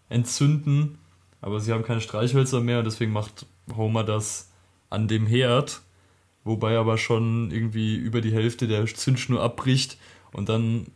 entzünden, 0.08 0.98
aber 1.40 1.60
sie 1.60 1.72
haben 1.72 1.84
keine 1.84 2.00
Streichhölzer 2.00 2.60
mehr 2.60 2.80
und 2.80 2.84
deswegen 2.84 3.12
macht 3.12 3.46
Homer 3.76 4.02
das 4.02 4.50
an 4.90 5.06
dem 5.08 5.26
Herd, 5.26 5.82
wobei 6.46 6.76
aber 6.78 6.96
schon 6.96 7.50
irgendwie 7.50 7.96
über 7.96 8.20
die 8.20 8.32
Hälfte 8.32 8.66
der 8.66 8.86
Zündschnur 8.86 9.42
abbricht 9.42 9.98
und 10.32 10.48
dann 10.48 10.86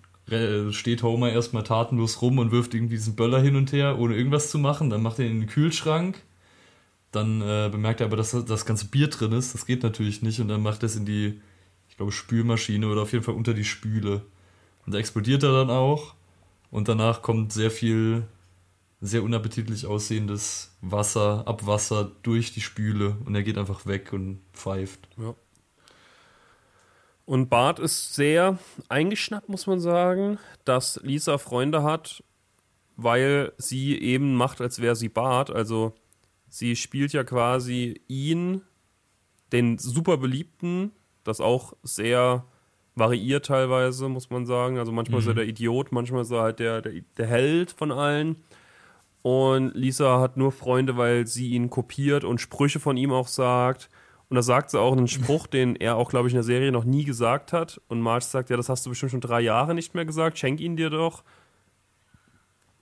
steht 0.71 1.03
Homer 1.03 1.33
erstmal 1.33 1.65
tatenlos 1.65 2.23
rum 2.23 2.39
und 2.39 2.53
wirft 2.53 2.73
irgendwie 2.73 2.95
diesen 2.95 3.17
Böller 3.17 3.41
hin 3.41 3.57
und 3.57 3.73
her, 3.73 3.99
ohne 3.99 4.15
irgendwas 4.15 4.49
zu 4.49 4.61
machen. 4.61 4.89
Dann 4.89 5.03
macht 5.03 5.19
er 5.19 5.25
ihn 5.25 5.33
in 5.33 5.41
den 5.41 5.49
Kühlschrank 5.49 6.23
dann 7.13 7.41
äh, 7.41 7.69
bemerkt 7.71 8.01
er 8.01 8.07
aber, 8.07 8.17
dass 8.17 8.31
das 8.31 8.67
ganze 8.67 8.87
Bier 8.87 9.09
drin 9.09 9.33
ist. 9.33 9.55
Das 9.55 9.67
geht 9.67 9.83
natürlich 9.83 10.23
nicht. 10.23 10.41
Und 10.41 10.49
dann 10.49 10.63
macht 10.63 10.83
er 10.83 10.87
es 10.87 10.97
in 10.97 11.07
die, 11.07 11.41
ich 11.89 11.97
glaube, 11.97 12.13
Spülmaschine 12.13 12.87
oder 12.89 13.03
auf 13.03 13.13
jeden 13.13 13.25
Fall 13.25 13.35
unter 13.35 13.55
die 13.55 13.65
Spüle. 13.65 14.23
Und 14.87 14.95
da 14.95 14.99
explodiert 14.99 15.43
er 15.43 15.53
dann 15.53 15.71
auch. 15.71 16.15
Und 16.71 16.89
danach 16.89 17.23
kommt 17.23 17.53
sehr 17.53 17.71
viel, 17.71 18.23
sehr 19.01 19.23
unappetitlich 19.23 19.87
aussehendes 19.87 20.77
Wasser, 20.83 21.47
Abwasser 21.47 22.13
durch 22.23 22.53
die 22.53 22.61
Spüle 22.61 23.17
und 23.25 23.35
er 23.35 23.43
geht 23.43 23.57
einfach 23.57 23.87
weg 23.87 24.13
und 24.13 24.41
pfeift. 24.53 25.09
Ja. 25.17 25.35
Und 27.25 27.49
Bart 27.49 27.79
ist 27.79 28.15
sehr 28.15 28.59
eingeschnappt, 28.89 29.49
muss 29.49 29.67
man 29.67 29.81
sagen, 29.81 30.39
dass 30.65 31.01
Lisa 31.03 31.39
Freunde 31.39 31.83
hat, 31.83 32.25
weil 32.97 33.53
sie 33.57 33.99
eben 33.99 34.35
macht, 34.35 34.61
als 34.61 34.81
wäre 34.83 34.97
sie 34.97 35.09
Bart. 35.09 35.51
Also 35.51 35.95
sie 36.49 36.77
spielt 36.77 37.13
ja 37.13 37.25
quasi 37.25 38.01
ihn, 38.09 38.63
den 39.53 39.79
super 39.79 40.17
beliebten, 40.17 40.91
das 41.25 41.41
auch 41.41 41.73
sehr 41.83 42.45
variiert 42.97 43.47
teilweise, 43.47 44.09
muss 44.09 44.31
man 44.31 44.45
sagen. 44.45 44.79
Also 44.79 44.93
manchmal 44.93 45.21
mhm. 45.21 45.23
ist 45.23 45.29
er 45.29 45.35
mhm. 45.35 45.39
der 45.39 45.47
Idiot, 45.47 45.93
manchmal 45.93 46.23
ist 46.23 46.33
er 46.33 46.43
halt 46.43 46.59
der, 46.59 46.83
der, 46.83 47.01
der 47.17 47.27
Held 47.27 47.71
von 47.71 47.93
allen. 47.93 48.37
Und 49.23 49.75
Lisa 49.75 50.21
hat 50.21 50.37
nur 50.37 50.53
Freunde, 50.53 50.97
weil 50.97 51.27
sie 51.27 51.51
ihn 51.51 51.69
kopiert 51.71 52.25
und 52.25 52.41
Sprüche 52.41 52.81
von 52.81 52.97
ihm 52.97 53.13
auch 53.13 53.29
sagt. 53.29 53.91
Und 54.29 54.37
da 54.37 54.43
sagt 54.43 54.71
sie 54.71 54.81
auch 54.81 54.93
einen 54.93 55.09
Spruch, 55.09 55.47
den 55.47 55.77
er 55.77 55.97
auch, 55.97 56.09
glaube 56.09 56.29
ich, 56.29 56.35
in 56.35 56.39
der 56.39 56.45
Serie 56.45 56.73
noch 56.73 56.85
nie 56.85 57.05
gesagt 57.05 57.53
hat. 57.53 57.81
Und 57.89 58.01
Marge 58.01 58.25
sagt, 58.25 58.49
ja, 58.49 58.57
das 58.57 58.69
hast 58.69 58.87
du 58.87 58.91
bestimmt 58.91 59.13
schon 59.13 59.21
drei 59.21 59.41
Jahre 59.41 59.75
nicht 59.75 59.95
mehr 59.95 60.05
gesagt, 60.05 60.39
schenk 60.39 60.61
ihn 60.61 60.77
dir 60.77 60.89
doch. 60.89 61.25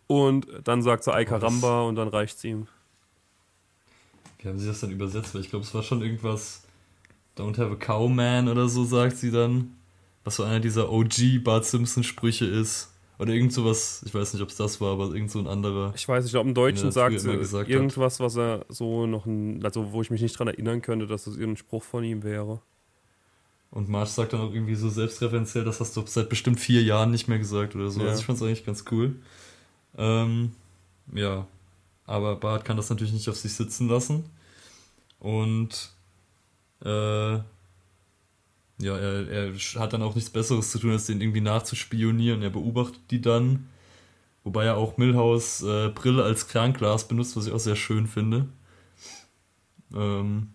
Und 0.07 0.47
dann 0.65 0.83
sagt 0.83 1.05
sie 1.05 1.13
Ay 1.13 1.25
Caramba 1.25 1.83
und 1.83 1.97
dann 1.97 2.09
reicht 2.09 2.39
sie 2.39 2.51
ihm. 2.51 2.69
Wie 4.39 4.49
haben 4.49 4.59
sie 4.59 4.69
das 4.69 4.81
dann 4.81 4.91
übersetzt? 4.91 5.35
Weil 5.35 5.41
ich 5.41 5.51
glaube, 5.51 5.65
es 5.65 5.75
war 5.75 5.83
schon 5.83 6.03
irgendwas 6.03 6.65
Don't 7.37 7.59
have 7.59 7.73
a 7.73 7.77
cow 7.77 8.09
man 8.09 8.49
oder 8.49 8.69
so, 8.69 8.85
sagt 8.85 9.17
sie 9.17 9.31
dann 9.31 9.75
was 10.29 10.37
so 10.37 10.43
einer 10.43 10.61
dieser 10.61 10.93
OG 10.93 11.43
Bart 11.43 11.65
Simpson 11.65 12.05
Sprüche 12.05 12.45
ist. 12.45 12.93
Oder 13.19 13.33
irgend 13.33 13.53
sowas, 13.53 14.03
ich 14.07 14.15
weiß 14.15 14.33
nicht, 14.33 14.43
ob 14.43 14.49
es 14.49 14.57
das 14.57 14.81
war, 14.81 14.93
aber 14.93 15.13
irgend 15.13 15.31
so 15.31 15.41
ein 15.41 15.49
anderer. 15.49 15.93
Ich 15.97 16.07
weiß 16.07 16.25
nicht, 16.25 16.37
ob 16.37 16.47
im 16.47 16.55
Deutschen 16.55 16.93
sagt 16.93 17.19
sie 17.21 17.31
irgendwas, 17.31 18.21
was 18.21 18.37
er 18.37 18.65
so 18.69 19.07
noch, 19.07 19.27
ein, 19.27 19.65
also 19.65 19.93
wo 19.93 20.03
ich 20.03 20.11
mich 20.11 20.23
nicht 20.23 20.39
dran 20.39 20.47
erinnern 20.47 20.83
könnte, 20.83 21.07
dass 21.07 21.25
das 21.25 21.35
irgendein 21.35 21.57
Spruch 21.57 21.83
von 21.83 22.05
ihm 22.05 22.23
wäre. 22.23 22.61
Und 23.71 23.89
Marsch 23.89 24.11
sagt 24.11 24.33
dann 24.33 24.41
auch 24.41 24.53
irgendwie 24.53 24.77
so 24.77 24.89
selbstreferenziell, 24.89 25.65
das 25.65 25.81
hast 25.81 25.97
du 25.97 26.03
seit 26.07 26.29
bestimmt 26.29 26.61
vier 26.61 26.83
Jahren 26.83 27.11
nicht 27.11 27.29
mehr 27.29 27.39
gesagt 27.39 27.75
oder 27.75 27.91
so. 27.91 28.01
Ja. 28.01 28.09
Also 28.09 28.21
ich 28.21 28.27
fand 28.27 28.39
es 28.39 28.43
eigentlich 28.43 28.65
ganz 28.65 28.85
cool. 28.91 29.17
Ähm, 29.97 30.53
ja, 31.13 31.47
aber 32.07 32.37
Bart 32.37 32.65
kann 32.65 32.77
das 32.77 32.89
natürlich 32.89 33.13
nicht 33.13 33.29
auf 33.29 33.37
sich 33.37 33.53
sitzen 33.53 33.89
lassen. 33.89 34.25
Und 35.19 35.91
äh, 36.85 37.39
ja, 38.81 38.97
er, 38.97 39.29
er 39.29 39.55
hat 39.81 39.93
dann 39.93 40.03
auch 40.03 40.15
nichts 40.15 40.31
Besseres 40.31 40.71
zu 40.71 40.79
tun, 40.79 40.93
als 40.93 41.07
den 41.07 41.21
irgendwie 41.21 41.41
nachzuspionieren. 41.41 42.43
Er 42.43 42.51
beobachtet 42.51 43.03
die 43.11 43.21
dann. 43.21 43.69
Wobei 44.45 44.65
er 44.65 44.77
auch 44.77 44.97
Milhaus 44.97 45.63
äh, 45.63 45.89
Brille 45.89 46.23
als 46.23 46.49
Kernglas 46.49 47.09
benutzt, 47.09 47.37
was 47.37 47.47
ich 47.47 47.53
auch 47.53 47.59
sehr 47.59 47.77
schön 47.77 48.07
finde. 48.07 48.49
Ähm, 49.95 50.49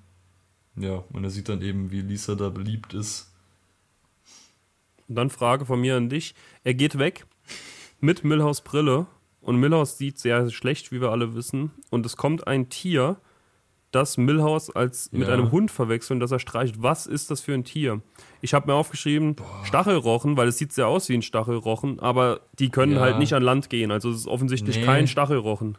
ja, 0.75 1.03
und 1.11 1.23
er 1.23 1.29
sieht 1.29 1.49
dann 1.49 1.61
eben, 1.61 1.91
wie 1.91 2.01
Lisa 2.01 2.35
da 2.35 2.49
beliebt 2.49 2.93
ist. 2.93 3.31
Und 5.07 5.15
dann 5.15 5.29
Frage 5.29 5.65
von 5.65 5.81
mir 5.81 5.97
an 5.97 6.09
dich. 6.09 6.33
Er 6.63 6.73
geht 6.73 6.97
weg 6.97 7.25
mit 7.99 8.23
Milhaus 8.23 8.61
Brille 8.61 9.05
und 9.41 9.59
Milhaus 9.59 9.97
sieht 9.97 10.17
sehr 10.17 10.49
schlecht, 10.49 10.91
wie 10.91 11.01
wir 11.01 11.11
alle 11.11 11.35
wissen. 11.35 11.71
Und 11.89 12.05
es 12.05 12.17
kommt 12.17 12.47
ein 12.47 12.69
Tier, 12.69 13.17
das 13.93 14.17
Milhouse 14.17 14.69
als 14.69 15.11
mit 15.11 15.27
ja. 15.27 15.33
einem 15.33 15.51
Hund 15.51 15.71
verwechseln, 15.71 16.19
das 16.19 16.31
er 16.31 16.39
streicht. 16.39 16.81
Was 16.81 17.05
ist 17.05 17.31
das 17.31 17.41
für 17.41 17.53
ein 17.53 17.63
Tier? 17.63 18.01
Ich 18.41 18.53
habe 18.53 18.67
mir 18.67 18.73
aufgeschrieben 18.73 19.35
Boah. 19.35 19.45
Stachelrochen, 19.63 20.35
weil 20.35 20.47
es 20.47 20.57
sieht 20.57 20.73
sehr 20.73 20.87
aus 20.87 21.09
wie 21.09 21.13
ein 21.13 21.21
Stachelrochen, 21.21 21.99
aber 21.99 22.41
die 22.59 22.69
können 22.69 22.93
ja. 22.93 23.01
halt 23.01 23.19
nicht 23.19 23.33
an 23.33 23.43
Land 23.43 23.69
gehen. 23.69 23.91
Also 23.91 24.09
es 24.09 24.17
ist 24.17 24.27
offensichtlich 24.27 24.77
nee. 24.77 24.85
kein 24.85 25.07
Stachelrochen. 25.07 25.77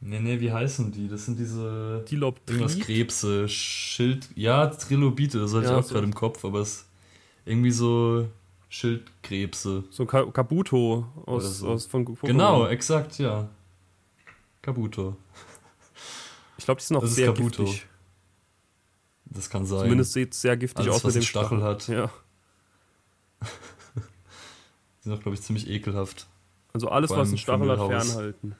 Nee, 0.00 0.20
nee, 0.20 0.40
wie 0.40 0.52
heißen 0.52 0.92
die? 0.92 1.08
Das 1.08 1.24
sind 1.24 1.38
diese 1.38 2.04
irgendwas 2.10 2.78
Krebse, 2.78 3.48
Schild, 3.48 4.28
ja, 4.36 4.66
Trilobite, 4.66 5.40
das 5.40 5.54
hatte 5.54 5.64
ja, 5.64 5.70
ich 5.72 5.76
auch 5.76 5.82
so. 5.82 5.94
gerade 5.94 6.06
im 6.06 6.14
Kopf, 6.14 6.44
aber 6.44 6.60
es 6.60 6.86
irgendwie 7.44 7.72
so 7.72 8.28
Schildkrebse. 8.68 9.84
So 9.90 10.06
Kabuto 10.06 11.06
aus, 11.26 11.58
so. 11.58 11.68
aus 11.68 11.86
von 11.86 12.04
Pokémon. 12.04 12.26
Genau, 12.26 12.66
exakt, 12.66 13.18
ja. 13.18 13.48
Kabuto. 14.62 15.16
Ich 16.68 16.70
glaube, 16.70 16.80
die 16.82 16.86
sind 16.86 16.96
auch 16.98 17.00
das 17.00 17.14
sehr 17.14 17.32
giftig. 17.32 17.86
Das 19.24 19.48
kann 19.48 19.64
sein. 19.64 19.84
Zumindest 19.84 20.12
sieht 20.12 20.34
es 20.34 20.42
sehr 20.42 20.54
giftig 20.54 20.84
Alles, 20.84 20.96
aus 20.96 21.04
mit 21.04 21.14
dem 21.14 21.22
Stachel, 21.22 21.60
Stachel 21.60 21.62
hat. 21.62 21.88
Ja. 21.88 22.10
die 23.96 25.02
sind 25.04 25.14
auch, 25.14 25.20
glaube 25.22 25.34
ich, 25.34 25.40
ziemlich 25.40 25.66
ekelhaft. 25.66 26.26
Also 26.74 26.90
alles, 26.90 27.08
was 27.08 27.28
einen 27.28 27.38
Stachel 27.38 27.70
hat, 27.70 27.78
fernhalten. 27.78 28.54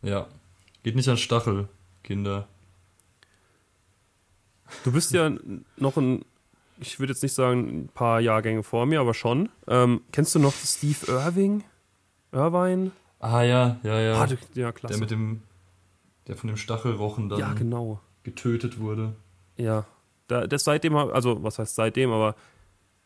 Ja. 0.00 0.26
Geht 0.84 0.96
nicht 0.96 1.06
an 1.10 1.18
Stachel, 1.18 1.68
Kinder. 2.02 2.48
Du 4.84 4.90
bist 4.90 5.12
ja 5.12 5.30
noch 5.76 5.98
ein, 5.98 6.24
ich 6.80 6.98
würde 6.98 7.12
jetzt 7.12 7.22
nicht 7.22 7.34
sagen, 7.34 7.84
ein 7.84 7.88
paar 7.88 8.20
Jahrgänge 8.20 8.62
vor 8.62 8.86
mir, 8.86 9.00
aber 9.00 9.12
schon. 9.12 9.50
Ähm, 9.68 10.00
kennst 10.12 10.34
du 10.34 10.38
noch 10.38 10.54
Steve 10.54 11.12
Irving? 11.12 11.62
Irvine? 12.32 12.92
Ah 13.20 13.42
ja, 13.42 13.78
ja, 13.82 14.00
ja. 14.00 14.22
Ah, 14.22 14.28
ja, 14.54 14.72
klasse. 14.72 14.94
Der 14.94 15.00
mit 15.00 15.10
dem 15.10 15.42
der 16.26 16.36
von 16.36 16.48
dem 16.48 16.56
Stachelrochen 16.56 17.28
dann 17.28 17.38
ja, 17.38 17.52
genau. 17.52 18.00
getötet 18.22 18.78
wurde. 18.78 19.14
Ja, 19.56 19.86
da, 20.28 20.46
das 20.46 20.64
seitdem, 20.64 20.96
also 20.96 21.42
was 21.42 21.58
heißt 21.58 21.74
seitdem, 21.74 22.10
aber 22.10 22.34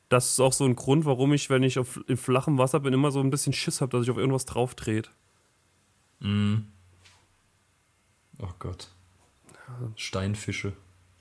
das 0.08 0.32
ist 0.32 0.40
auch 0.40 0.52
so 0.52 0.64
ein 0.64 0.74
Grund, 0.74 1.04
warum 1.04 1.32
ich, 1.32 1.50
wenn 1.50 1.62
ich 1.62 1.78
auf, 1.78 2.00
in 2.08 2.16
flachem 2.16 2.58
Wasser 2.58 2.80
bin, 2.80 2.92
immer 2.92 3.10
so 3.10 3.20
ein 3.20 3.30
bisschen 3.30 3.52
Schiss 3.52 3.80
habe, 3.80 3.92
dass 3.92 4.02
ich 4.02 4.10
auf 4.10 4.16
irgendwas 4.16 4.44
drauf 4.44 4.74
dreht. 4.74 5.10
Mhm. 6.18 6.66
Oh 8.38 8.48
Gott. 8.58 8.88
Steinfische. 9.94 10.72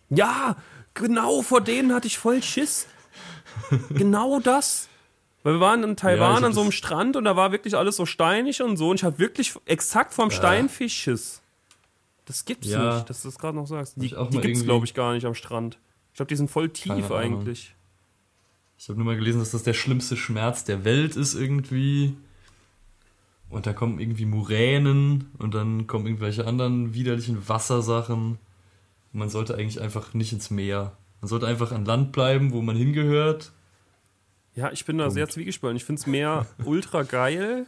Ja, 0.09 0.55
genau, 0.95 1.43
vor 1.43 1.61
denen 1.61 1.93
hatte 1.93 2.07
ich 2.07 2.17
voll 2.17 2.41
Schiss. 2.41 2.87
genau 3.89 4.39
das. 4.39 4.89
Weil 5.43 5.53
wir 5.53 5.59
waren 5.59 5.83
in 5.83 5.95
Taiwan 5.95 6.41
ja, 6.41 6.47
an 6.47 6.53
so 6.53 6.61
einem 6.61 6.71
Strand 6.71 7.15
und 7.15 7.25
da 7.25 7.35
war 7.35 7.51
wirklich 7.51 7.77
alles 7.77 7.95
so 7.95 8.05
steinig 8.05 8.61
und 8.61 8.77
so 8.77 8.89
und 8.89 8.97
ich 8.97 9.03
habe 9.03 9.19
wirklich 9.19 9.53
exakt 9.65 10.13
vom 10.13 10.29
ja. 10.29 10.35
Steinfisch 10.35 10.95
Schiss. 10.95 11.41
Das 12.30 12.45
gibt's 12.45 12.67
ja. 12.67 12.97
nicht, 12.97 13.09
dass 13.09 13.23
du 13.23 13.27
das 13.27 13.39
gerade 13.39 13.57
noch 13.57 13.65
sagst. 13.65 13.95
Die, 13.95 14.09
die 14.09 14.41
gibt's, 14.41 14.63
glaube 14.63 14.86
ich, 14.86 14.93
gar 14.93 15.13
nicht 15.13 15.25
am 15.25 15.34
Strand. 15.34 15.80
Ich 16.11 16.17
glaube, 16.17 16.30
die 16.30 16.36
sind 16.36 16.51
voll 16.51 16.69
tief 16.69 17.09
eigentlich. 17.09 17.73
Ich 18.77 18.88
habe 18.88 18.99
nur 18.99 19.07
mal 19.07 19.15
gelesen, 19.15 19.39
dass 19.39 19.49
das 19.49 19.63
der 19.63 19.73
schlimmste 19.73 20.15
Schmerz 20.15 20.63
der 20.63 20.86
Welt 20.86 21.15
ist 21.15 21.34
irgendwie. 21.34 22.15
Und 23.49 23.65
da 23.65 23.73
kommen 23.73 23.99
irgendwie 23.99 24.27
Muränen 24.27 25.32
und 25.39 25.55
dann 25.55 25.88
kommen 25.88 26.05
irgendwelche 26.05 26.45
anderen 26.45 26.93
widerlichen 26.93 27.49
Wassersachen. 27.49 28.38
Und 29.11 29.19
man 29.19 29.30
sollte 29.30 29.55
eigentlich 29.55 29.82
einfach 29.82 30.13
nicht 30.13 30.32
ins 30.32 30.51
Meer. 30.51 30.95
Man 31.21 31.30
sollte 31.30 31.47
einfach 31.47 31.71
an 31.71 31.84
Land 31.84 32.11
bleiben, 32.11 32.51
wo 32.51 32.61
man 32.61 32.75
hingehört. 32.75 33.53
Ja, 34.53 34.71
ich 34.71 34.86
bin 34.86 34.99
da 34.99 35.05
Punkt. 35.05 35.15
sehr 35.15 35.27
zwiegespalten. 35.30 35.77
Ich 35.77 35.86
finde 35.86 35.99
es 35.99 36.05
mehr 36.05 36.45
ultra 36.63 37.01
geil. 37.01 37.65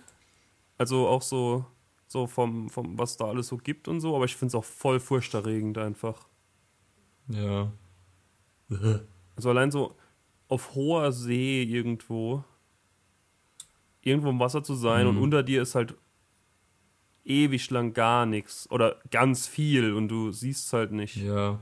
Also 0.78 1.08
auch 1.08 1.24
so 1.24 1.66
so 2.12 2.28
vom, 2.28 2.70
vom, 2.70 2.98
was 2.98 3.16
da 3.16 3.26
alles 3.26 3.48
so 3.48 3.56
gibt 3.56 3.88
und 3.88 4.02
so, 4.02 4.18
aber 4.18 4.26
ich 4.26 4.36
finde 4.36 4.50
es 4.50 4.56
auch 4.56 4.66
voll 4.66 5.00
furchterregend 5.00 5.78
einfach. 5.78 6.28
Ja. 7.30 7.72
also 9.38 9.50
allein 9.50 9.72
so 9.72 9.96
auf 10.50 10.76
hoher 10.76 11.14
See 11.14 11.64
irgendwo, 11.64 12.44
irgendwo 14.02 14.30
im 14.30 14.42
Wasser 14.42 14.62
zu 14.62 14.76
sein 14.76 15.08
mhm. 15.08 15.16
und 15.16 15.24
unter 15.24 15.42
dir 15.42 15.62
ist 15.62 15.74
halt 15.74 15.96
ewig 17.24 17.70
lang 17.70 17.94
gar 17.94 18.26
nichts 18.26 18.70
oder 18.70 18.98
ganz 19.10 19.48
viel 19.48 19.94
und 19.94 20.10
du 20.10 20.34
siehst 20.34 20.68
es 20.68 20.74
halt 20.74 20.92
nicht. 20.92 21.16
Ja. 21.16 21.60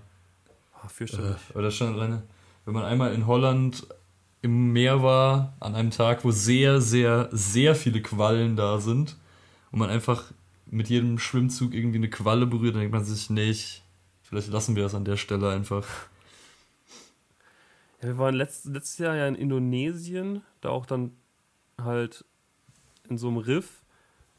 Oh, 0.83 0.87
fürchterlich. 0.87 1.37
Äh, 1.53 1.57
oder 1.59 1.69
schon 1.69 1.93
alleine, 1.93 2.23
wenn 2.65 2.73
man 2.73 2.85
einmal 2.85 3.13
in 3.13 3.27
Holland 3.27 3.85
im 4.41 4.73
Meer 4.73 5.03
war, 5.03 5.53
an 5.59 5.75
einem 5.75 5.91
Tag, 5.91 6.25
wo 6.25 6.31
sehr, 6.31 6.81
sehr, 6.81 7.29
sehr 7.31 7.75
viele 7.75 8.01
Quallen 8.01 8.55
da 8.55 8.79
sind 8.79 9.15
und 9.71 9.77
man 9.77 9.91
einfach 9.91 10.31
mit 10.71 10.89
jedem 10.89 11.17
Schwimmzug 11.19 11.73
irgendwie 11.73 11.97
eine 11.97 12.09
Qualle 12.09 12.45
berührt, 12.45 12.75
dann 12.75 12.81
denkt 12.81 12.93
man 12.93 13.03
sich, 13.03 13.29
nee, 13.29 13.49
ich, 13.49 13.83
vielleicht 14.23 14.49
lassen 14.49 14.75
wir 14.75 14.83
das 14.83 14.95
an 14.95 15.05
der 15.05 15.17
Stelle 15.17 15.49
einfach. 15.49 15.85
Ja, 18.01 18.09
wir 18.09 18.17
waren 18.17 18.35
letzt, 18.35 18.65
letztes 18.65 18.97
Jahr 18.99 19.15
ja 19.15 19.27
in 19.27 19.35
Indonesien, 19.35 20.41
da 20.61 20.69
auch 20.69 20.85
dann 20.85 21.11
halt 21.77 22.23
in 23.09 23.17
so 23.17 23.27
einem 23.27 23.37
Riff. 23.37 23.81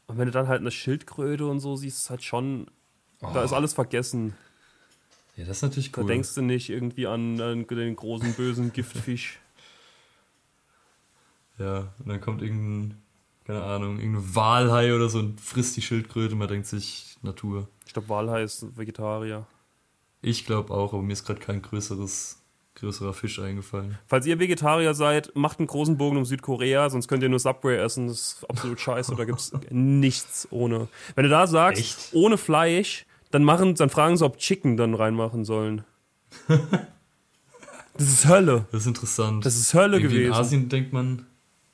Und 0.07 0.17
wenn 0.17 0.25
du 0.25 0.31
dann 0.31 0.47
halt 0.47 0.61
eine 0.61 0.71
Schildkröte 0.71 1.45
und 1.45 1.59
so 1.59 1.75
siehst, 1.75 1.99
ist 1.99 2.09
halt 2.09 2.23
schon, 2.23 2.67
oh. 3.21 3.29
da 3.33 3.43
ist 3.43 3.53
alles 3.53 3.73
vergessen. 3.73 4.35
Ja, 5.35 5.45
das 5.45 5.57
ist 5.57 5.63
natürlich 5.63 5.95
cool. 5.95 6.03
Da 6.03 6.13
denkst 6.13 6.33
du 6.35 6.41
nicht 6.41 6.69
irgendwie 6.69 7.07
an, 7.07 7.39
an 7.39 7.65
den 7.67 7.95
großen 7.95 8.33
bösen 8.33 8.73
Giftfisch. 8.73 9.39
Ja, 11.57 11.93
und 11.99 12.07
dann 12.07 12.19
kommt 12.19 12.41
irgendein 12.41 12.97
keine 13.45 13.63
Ahnung, 13.63 13.99
irgendein 13.99 14.35
Walhai 14.35 14.93
oder 14.95 15.09
so 15.09 15.19
und 15.19 15.41
frisst 15.41 15.75
die 15.77 15.81
Schildkröte. 15.81 16.35
Man 16.35 16.47
denkt 16.47 16.67
sich, 16.67 17.17
Natur. 17.21 17.67
Ich 17.85 17.93
glaube, 17.93 18.09
Walhai 18.09 18.43
ist 18.43 18.77
Vegetarier. 18.77 19.45
Ich 20.21 20.45
glaube 20.45 20.73
auch, 20.73 20.93
aber 20.93 21.01
mir 21.01 21.13
ist 21.13 21.25
gerade 21.25 21.39
kein 21.39 21.61
größeres, 21.61 22.41
größerer 22.75 23.13
Fisch 23.13 23.39
eingefallen. 23.39 23.97
Falls 24.07 24.25
ihr 24.27 24.39
Vegetarier 24.39 24.93
seid, 24.93 25.35
macht 25.35 25.59
einen 25.59 25.67
großen 25.67 25.97
Bogen 25.97 26.17
um 26.17 26.25
Südkorea, 26.25 26.89
sonst 26.89 27.07
könnt 27.07 27.23
ihr 27.23 27.29
nur 27.29 27.39
Subway 27.39 27.77
essen. 27.77 28.07
Das 28.07 28.17
ist 28.17 28.49
absolut 28.49 28.79
scheiße. 28.79 29.15
Da 29.15 29.25
gibt's 29.25 29.51
nichts 29.69 30.47
ohne. 30.51 30.87
Wenn 31.15 31.23
du 31.23 31.29
da 31.29 31.47
sagst, 31.47 31.81
Echt? 31.81 32.09
ohne 32.13 32.37
Fleisch, 32.37 33.05
dann 33.31 33.43
machen, 33.43 33.75
dann 33.75 33.89
fragen 33.89 34.15
sie, 34.17 34.25
ob 34.25 34.37
Chicken 34.37 34.77
dann 34.77 34.93
reinmachen 34.93 35.45
sollen. 35.45 35.83
Das 37.93 38.07
ist 38.07 38.27
Hölle. 38.27 38.65
Das 38.71 38.81
ist 38.81 38.87
interessant. 38.87 39.45
Das 39.45 39.57
ist 39.57 39.73
Hölle 39.73 39.97
Irgendwie 39.97 40.15
gewesen. 40.15 40.27
In 40.27 40.33
Asien 40.33 40.69
denkt 40.69 40.93
man, 40.93 41.25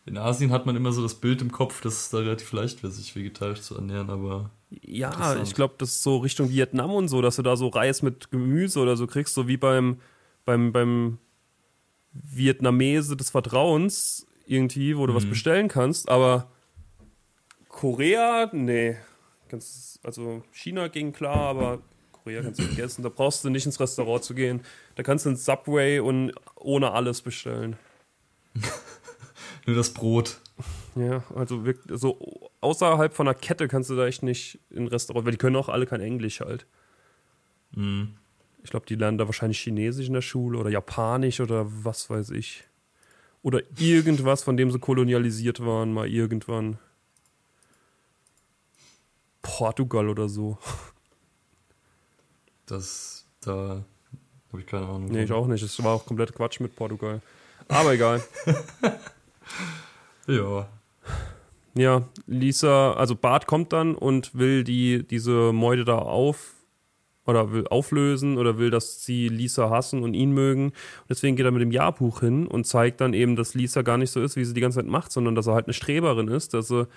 in 0.07 0.17
Asien 0.17 0.51
hat 0.51 0.65
man 0.65 0.75
immer 0.75 0.91
so 0.93 1.03
das 1.03 1.15
Bild 1.15 1.41
im 1.41 1.51
Kopf, 1.51 1.81
dass 1.81 1.93
es 1.93 2.09
da 2.09 2.19
relativ 2.19 2.51
leicht 2.53 2.81
wäre, 2.81 2.91
sich 2.91 3.15
vegetarisch 3.15 3.61
zu 3.61 3.75
ernähren, 3.75 4.09
aber 4.09 4.51
Ja, 4.81 5.35
ich 5.41 5.53
glaube, 5.53 5.75
das 5.77 5.89
ist 5.89 6.03
so 6.03 6.17
Richtung 6.17 6.49
Vietnam 6.49 6.91
und 6.91 7.09
so, 7.09 7.21
dass 7.21 7.35
du 7.35 7.41
da 7.41 7.57
so 7.57 7.67
Reis 7.67 8.01
mit 8.01 8.31
Gemüse 8.31 8.79
oder 8.79 8.95
so 8.95 9.05
kriegst, 9.05 9.33
so 9.33 9.47
wie 9.47 9.57
beim, 9.57 9.99
beim, 10.45 10.71
beim 10.71 11.17
Vietnamese 12.13 13.17
des 13.17 13.29
Vertrauens 13.29 14.25
irgendwie, 14.45 14.97
wo 14.97 15.05
du 15.07 15.13
was 15.13 15.25
bestellen 15.25 15.67
kannst, 15.67 16.07
aber 16.07 16.49
Korea, 17.67 18.49
nee. 18.53 18.95
Ganz, 19.49 19.99
also 20.03 20.41
China 20.51 20.87
ging 20.87 21.11
klar, 21.11 21.49
aber 21.49 21.79
Korea 22.11 22.41
kannst 22.41 22.59
du 22.59 22.63
vergessen. 22.63 23.03
Da 23.03 23.09
brauchst 23.09 23.43
du 23.43 23.49
nicht 23.49 23.65
ins 23.65 23.79
Restaurant 23.79 24.23
zu 24.23 24.33
gehen. 24.33 24.61
Da 24.95 25.03
kannst 25.03 25.25
du 25.25 25.29
ins 25.29 25.45
Subway 25.45 25.99
und 25.99 26.33
ohne 26.55 26.91
alles 26.91 27.21
bestellen. 27.21 27.77
nur 29.67 29.75
das 29.75 29.93
Brot. 29.93 30.39
Ja, 30.95 31.23
also 31.35 31.65
wirklich, 31.65 31.99
so 31.99 32.49
außerhalb 32.61 33.13
von 33.13 33.27
einer 33.27 33.37
Kette 33.37 33.67
kannst 33.67 33.89
du 33.89 33.95
da 33.95 34.07
echt 34.07 34.23
nicht 34.23 34.59
in 34.69 34.87
Restaurant, 34.87 35.25
weil 35.25 35.33
die 35.33 35.37
können 35.37 35.57
auch 35.57 35.69
alle 35.69 35.85
kein 35.85 36.01
Englisch 36.01 36.39
halt. 36.39 36.65
Mhm. 37.71 38.15
Ich 38.63 38.71
glaube, 38.71 38.85
die 38.85 38.95
lernen 38.95 39.17
da 39.17 39.27
wahrscheinlich 39.27 39.59
Chinesisch 39.59 40.07
in 40.07 40.13
der 40.13 40.21
Schule 40.21 40.57
oder 40.57 40.69
Japanisch 40.69 41.41
oder 41.41 41.67
was 41.83 42.09
weiß 42.09 42.31
ich. 42.31 42.63
Oder 43.43 43.61
irgendwas, 43.77 44.41
von 44.41 44.57
dem 44.57 44.71
sie 44.71 44.79
kolonialisiert 44.79 45.63
waren, 45.63 45.93
mal 45.93 46.07
irgendwann. 46.07 46.79
Portugal 49.41 50.09
oder 50.09 50.27
so. 50.29 50.57
Das, 52.69 53.25
da 53.39 53.85
habe 54.49 54.59
ich 54.59 54.65
keine 54.67 54.87
Ahnung. 54.87 55.05
Nee, 55.05 55.23
ich 55.23 55.31
auch 55.31 55.47
nicht. 55.47 55.63
Es 55.63 55.81
war 55.81 55.93
auch 55.93 56.05
komplett 56.05 56.35
Quatsch 56.35 56.59
mit 56.59 56.75
Portugal. 56.75 57.21
Aber 57.69 57.93
egal. 57.93 58.21
Ja. 60.27 60.67
Ja, 61.75 62.07
Lisa, 62.25 62.93
also 62.93 63.15
Bart 63.15 63.45
kommt 63.45 63.71
dann 63.71 63.93
und 63.95 64.33
will 64.35 64.63
die, 64.63 65.07
diese 65.07 65.53
Meute 65.53 65.85
da 65.85 65.99
auf 65.99 66.55
oder 67.27 67.51
will 67.51 67.67
auflösen 67.67 68.37
oder 68.37 68.57
will, 68.57 68.71
dass 68.71 69.03
sie 69.03 69.27
Lisa 69.27 69.69
hassen 69.69 70.01
und 70.01 70.13
ihn 70.13 70.31
mögen. 70.31 70.67
Und 70.67 71.09
deswegen 71.09 71.35
geht 71.35 71.45
er 71.45 71.51
mit 71.51 71.61
dem 71.61 71.71
Jahrbuch 71.71 72.21
hin 72.21 72.47
und 72.47 72.65
zeigt 72.65 73.01
dann 73.01 73.13
eben, 73.13 73.35
dass 73.35 73.53
Lisa 73.53 73.83
gar 73.83 73.97
nicht 73.97 74.11
so 74.11 74.21
ist, 74.21 74.37
wie 74.37 74.45
sie 74.45 74.53
die 74.53 74.61
ganze 74.61 74.79
Zeit 74.79 74.87
macht, 74.87 75.11
sondern 75.11 75.35
dass 75.35 75.47
er 75.47 75.53
halt 75.53 75.67
eine 75.67 75.73
Streberin 75.73 76.29
ist, 76.29 76.53
dass 76.53 76.69
sie 76.69 76.87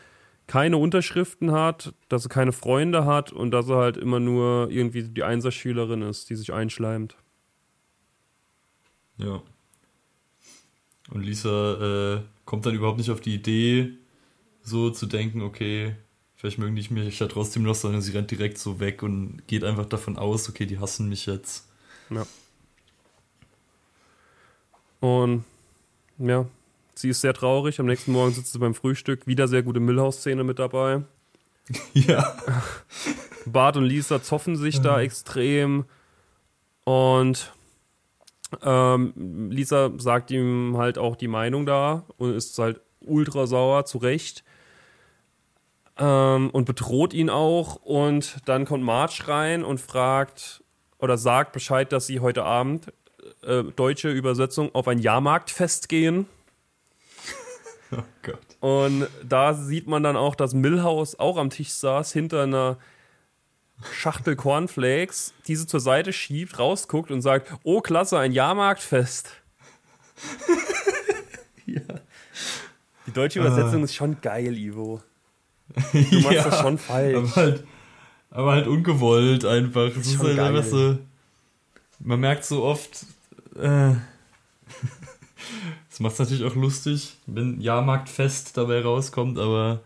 keine 0.46 0.78
Unterschriften 0.78 1.53
hat, 1.53 1.94
dass 2.09 2.22
sie 2.22 2.28
keine 2.28 2.53
Freunde 2.53 3.05
hat 3.05 3.32
und 3.32 3.51
dass 3.51 3.68
er 3.68 3.76
halt 3.76 3.96
immer 3.96 4.18
nur 4.18 4.70
irgendwie 4.70 5.03
die 5.03 5.22
Einserschülerin 5.22 6.03
ist, 6.03 6.30
die 6.30 6.36
sich 6.36 6.53
einschleimt. 6.53 7.16
Ja. 9.18 9.42
Und 11.12 11.22
Lisa 11.22 12.14
äh, 12.16 12.20
kommt 12.51 12.66
dann 12.66 12.74
überhaupt 12.74 12.98
nicht 12.98 13.12
auf 13.12 13.20
die 13.20 13.32
Idee, 13.32 13.92
so 14.61 14.90
zu 14.90 15.07
denken, 15.07 15.40
okay, 15.40 15.94
vielleicht 16.34 16.59
mögen 16.59 16.74
die 16.74 16.92
mich 16.92 17.20
ja 17.20 17.28
trotzdem 17.28 17.62
noch, 17.62 17.76
sondern 17.76 18.03
sie 18.03 18.11
rennt 18.11 18.28
direkt 18.28 18.59
so 18.59 18.80
weg 18.80 19.05
und 19.05 19.46
geht 19.46 19.62
einfach 19.62 19.86
davon 19.86 20.18
aus, 20.18 20.48
okay, 20.48 20.66
die 20.66 20.80
hassen 20.80 21.09
mich 21.09 21.26
jetzt. 21.26 21.68
Ja. 22.11 22.26
Und 24.98 25.44
ja, 26.18 26.44
sie 26.96 27.11
ist 27.11 27.20
sehr 27.20 27.34
traurig. 27.34 27.78
Am 27.78 27.86
nächsten 27.86 28.11
Morgen 28.11 28.34
sitzt 28.34 28.51
sie 28.53 28.59
beim 28.59 28.74
Frühstück. 28.74 29.28
Wieder 29.28 29.46
sehr 29.46 29.62
gute 29.62 29.78
Millhouse-Szene 29.78 30.42
mit 30.42 30.59
dabei. 30.59 31.03
Ja. 31.94 32.36
Bart 33.46 33.76
und 33.76 33.84
Lisa 33.84 34.20
zoffen 34.24 34.57
sich 34.57 34.80
da 34.80 35.01
extrem. 35.01 35.84
Und 36.82 37.53
ähm, 38.62 39.51
Lisa 39.51 39.90
sagt 39.98 40.30
ihm 40.30 40.76
halt 40.76 40.98
auch 40.98 41.16
die 41.16 41.28
Meinung 41.28 41.66
da 41.66 42.05
und 42.16 42.34
ist 42.34 42.59
halt 42.59 42.80
ultra 43.01 43.46
sauer, 43.46 43.84
zu 43.84 43.98
Recht. 43.98 44.44
Ähm, 45.98 46.51
und 46.51 46.64
bedroht 46.64 47.12
ihn 47.12 47.30
auch. 47.30 47.76
Und 47.76 48.36
dann 48.46 48.64
kommt 48.64 48.84
Marge 48.84 49.28
rein 49.28 49.64
und 49.64 49.80
fragt 49.80 50.64
oder 50.98 51.16
sagt 51.16 51.53
Bescheid, 51.53 51.92
dass 51.92 52.07
sie 52.07 52.20
heute 52.20 52.44
Abend, 52.44 52.92
äh, 53.42 53.64
deutsche 53.64 54.11
Übersetzung, 54.11 54.74
auf 54.74 54.88
ein 54.88 54.98
Jahrmarktfest 54.98 55.88
gehen. 55.88 56.26
Oh 57.92 58.05
Gott. 58.22 58.38
Und 58.61 59.09
da 59.28 59.53
sieht 59.53 59.88
man 59.88 60.05
dann 60.05 60.16
auch, 60.16 60.36
dass 60.36 60.55
Millhouse 60.55 61.18
auch 61.18 61.36
am 61.36 61.51
Tisch 61.51 61.70
saß, 61.70 62.12
hinter 62.12 62.44
einer 62.44 62.78
Schachtel 63.93 64.37
Cornflakes, 64.37 65.33
diese 65.47 65.66
zur 65.66 65.81
Seite 65.81 66.12
schiebt, 66.12 66.59
rausguckt 66.59 67.11
und 67.11 67.22
sagt, 67.22 67.53
oh 67.62 67.81
klasse, 67.81 68.18
ein 68.18 68.33
Jahrmarktfest. 68.33 69.31
Ja. 71.66 71.83
Die 73.07 73.12
deutsche 73.12 73.39
Übersetzung 73.39 73.85
ist 73.85 73.95
schon 73.95 74.20
geil, 74.20 74.57
Ivo. 74.57 75.01
Du 75.93 76.20
machst 76.20 76.47
das 76.47 76.61
schon 76.61 76.78
falsch. 76.78 77.16
Aber 77.16 77.37
halt, 77.37 77.64
aber 78.31 78.53
halt 78.53 78.66
ungewollt 78.66 79.45
einfach. 79.45 79.89
Es 79.89 80.07
ist 80.07 80.16
schon 80.16 80.26
halt 80.26 80.37
geil. 80.37 80.62
so. 80.64 80.99
Man 82.01 82.20
merkt 82.20 82.45
so 82.45 82.64
oft. 82.64 83.05
Äh, 83.57 83.95
das 85.89 86.01
macht 86.01 86.14
es 86.14 86.18
natürlich 86.18 86.45
auch 86.45 86.57
lustig, 86.57 87.16
wenn 87.26 87.61
Jahrmarktfest 87.61 88.57
dabei 88.57 88.83
rauskommt, 88.83 89.39
aber 89.39 89.81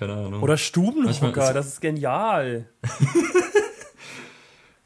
keine 0.00 0.14
Ahnung. 0.14 0.42
Oder 0.42 0.56
Stubenhocker, 0.56 1.52
das 1.52 1.68
ist 1.68 1.80
genial. 1.80 2.68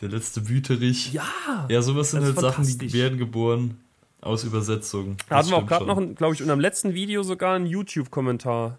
Der 0.01 0.09
letzte 0.09 0.49
Wüterich. 0.49 1.12
Ja. 1.12 1.67
Ja, 1.71 1.83
sowas 1.83 2.11
sind 2.11 2.25
halt 2.25 2.39
Sachen, 2.39 2.65
die 2.79 2.93
werden 2.93 3.19
geboren 3.19 3.81
aus 4.21 4.45
Übersetzungen. 4.45 5.17
Da 5.29 5.37
hatten 5.37 5.51
wir 5.51 5.57
auch 5.59 5.67
gerade 5.67 5.87
noch, 5.87 6.01
glaube 6.17 6.35
ich, 6.35 6.41
in 6.41 6.51
einem 6.51 6.61
letzten 6.61 6.95
Video 6.95 7.23
sogar 7.23 7.55
einen 7.55 7.67
YouTube-Kommentar, 7.67 8.79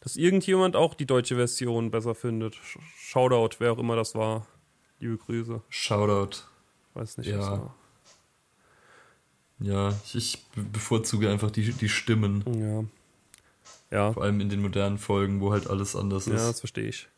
dass 0.00 0.16
irgendjemand 0.16 0.74
auch 0.76 0.94
die 0.94 1.06
deutsche 1.06 1.36
Version 1.36 1.90
besser 1.90 2.14
findet. 2.14 2.54
Sh- 2.54 2.78
Shoutout, 2.98 3.56
wer 3.60 3.72
auch 3.72 3.78
immer 3.78 3.96
das 3.96 4.14
war. 4.14 4.46
Liebe 4.98 5.16
Grüße. 5.16 5.62
Shoutout. 5.68 6.38
Weiß 6.94 7.18
nicht, 7.18 7.28
Ja. 7.28 7.38
was 7.38 7.50
war. 7.50 7.74
Ja, 9.60 9.94
ich, 10.04 10.14
ich 10.16 10.44
be- 10.56 10.62
bevorzuge 10.62 11.30
einfach 11.30 11.50
die, 11.52 11.72
die 11.72 11.88
Stimmen. 11.88 12.42
Ja. 12.58 12.84
Ja, 13.92 14.12
Vor 14.12 14.22
allem 14.24 14.40
in 14.40 14.48
den 14.48 14.62
modernen 14.62 14.98
Folgen, 14.98 15.40
wo 15.40 15.52
halt 15.52 15.68
alles 15.68 15.94
anders 15.94 16.26
ja 16.26 16.34
ist. 16.34 16.48
das 16.48 16.60
verstehe 16.60 16.88
ich. 16.88 17.08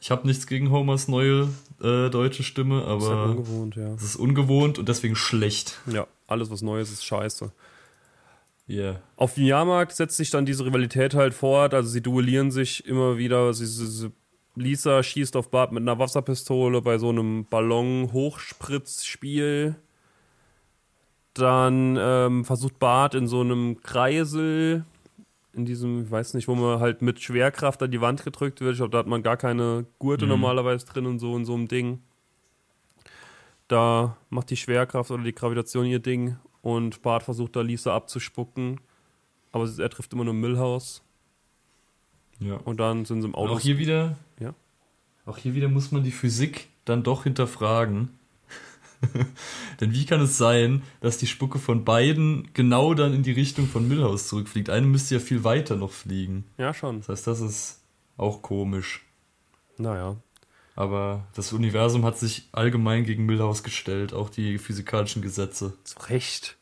Ich 0.00 0.10
habe 0.10 0.26
nichts 0.26 0.46
gegen 0.46 0.70
Homers 0.70 1.08
neue 1.08 1.48
äh, 1.80 2.08
deutsche 2.10 2.42
Stimme, 2.42 2.80
Das 2.80 3.02
ist 3.02 3.08
halt 3.08 3.18
aber 3.18 3.30
ungewohnt, 3.30 3.76
ja. 3.76 3.94
es 3.94 4.02
ist 4.02 4.16
ungewohnt 4.16 4.78
und 4.78 4.88
deswegen 4.88 5.16
schlecht. 5.16 5.78
Ja, 5.86 6.06
alles 6.26 6.50
was 6.50 6.62
Neues 6.62 6.90
ist 6.90 7.04
scheiße. 7.04 7.52
Yeah. 8.68 9.00
Auf 9.16 9.34
dem 9.34 9.44
Jahrmarkt 9.44 9.92
setzt 9.92 10.16
sich 10.16 10.30
dann 10.30 10.46
diese 10.46 10.64
Rivalität 10.64 11.14
halt 11.14 11.34
fort. 11.34 11.74
Also 11.74 11.90
sie 11.90 12.00
duellieren 12.00 12.50
sich 12.50 12.86
immer 12.86 13.18
wieder. 13.18 13.52
Sie, 13.52 13.66
sie, 13.66 13.86
sie, 13.86 14.10
Lisa 14.56 15.02
schießt 15.02 15.36
auf 15.36 15.50
Bart 15.50 15.70
mit 15.72 15.82
einer 15.82 15.98
Wasserpistole 15.98 16.80
bei 16.80 16.96
so 16.96 17.10
einem 17.10 17.44
Ballon-Hochspritzspiel. 17.44 19.74
Dann 21.34 21.98
ähm, 22.00 22.46
versucht 22.46 22.78
Bart 22.78 23.14
in 23.14 23.26
so 23.26 23.40
einem 23.40 23.82
Kreisel, 23.82 24.86
in 25.54 25.64
diesem, 25.64 26.04
ich 26.04 26.10
weiß 26.10 26.34
nicht, 26.34 26.48
wo 26.48 26.54
man 26.54 26.80
halt 26.80 27.00
mit 27.02 27.20
Schwerkraft 27.20 27.82
an 27.82 27.90
die 27.90 28.00
Wand 28.00 28.24
gedrückt 28.24 28.60
wird. 28.60 28.72
Ich 28.72 28.78
glaube, 28.78 28.90
da 28.90 28.98
hat 28.98 29.06
man 29.06 29.22
gar 29.22 29.36
keine 29.36 29.86
Gurte 29.98 30.24
Mhm. 30.24 30.30
normalerweise 30.30 30.86
drin 30.86 31.06
und 31.06 31.18
so 31.18 31.36
in 31.36 31.44
so 31.44 31.54
einem 31.54 31.68
Ding. 31.68 32.00
Da 33.68 34.16
macht 34.30 34.50
die 34.50 34.56
Schwerkraft 34.56 35.10
oder 35.10 35.22
die 35.22 35.34
Gravitation 35.34 35.86
ihr 35.86 35.98
Ding 36.00 36.36
und 36.62 37.02
Bart 37.02 37.22
versucht 37.22 37.56
da 37.56 37.62
Lisa 37.62 37.94
abzuspucken. 37.94 38.80
Aber 39.52 39.68
er 39.78 39.90
trifft 39.90 40.12
immer 40.12 40.24
nur 40.24 40.34
Millhouse 40.34 41.02
Ja. 42.40 42.56
und 42.56 42.78
dann 42.80 43.04
sind 43.04 43.22
sie 43.22 43.28
im 43.28 43.34
Und 43.34 43.40
Auto. 43.40 43.54
auch 43.54 43.60
hier 43.60 43.78
wieder, 43.78 44.16
Ja. 44.40 44.54
auch 45.24 45.38
hier 45.38 45.54
wieder 45.54 45.68
muss 45.68 45.92
man 45.92 46.02
die 46.04 46.10
Physik 46.10 46.68
dann 46.84 47.02
doch 47.02 47.22
hinterfragen. 47.24 48.10
Denn 49.80 49.92
wie 49.92 50.06
kann 50.06 50.20
es 50.20 50.38
sein, 50.38 50.82
dass 51.00 51.18
die 51.18 51.26
Spucke 51.26 51.58
von 51.58 51.84
beiden 51.84 52.48
genau 52.54 52.94
dann 52.94 53.12
in 53.14 53.22
die 53.22 53.32
Richtung 53.32 53.66
von 53.66 53.86
Millhouse 53.88 54.28
zurückfliegt? 54.28 54.70
Eine 54.70 54.86
müsste 54.86 55.14
ja 55.14 55.20
viel 55.20 55.44
weiter 55.44 55.76
noch 55.76 55.92
fliegen. 55.92 56.44
Ja, 56.58 56.72
schon. 56.74 56.98
Das 57.00 57.08
heißt, 57.08 57.26
das 57.26 57.40
ist 57.40 57.80
auch 58.16 58.42
komisch. 58.42 59.04
Naja. 59.76 60.16
Aber 60.76 61.26
das 61.34 61.52
Universum 61.52 62.04
hat 62.04 62.18
sich 62.18 62.48
allgemein 62.52 63.04
gegen 63.04 63.26
Millhouse 63.26 63.62
gestellt, 63.62 64.12
auch 64.12 64.28
die 64.28 64.58
physikalischen 64.58 65.22
Gesetze. 65.22 65.74
Zu 65.84 65.98
Recht. 66.08 66.56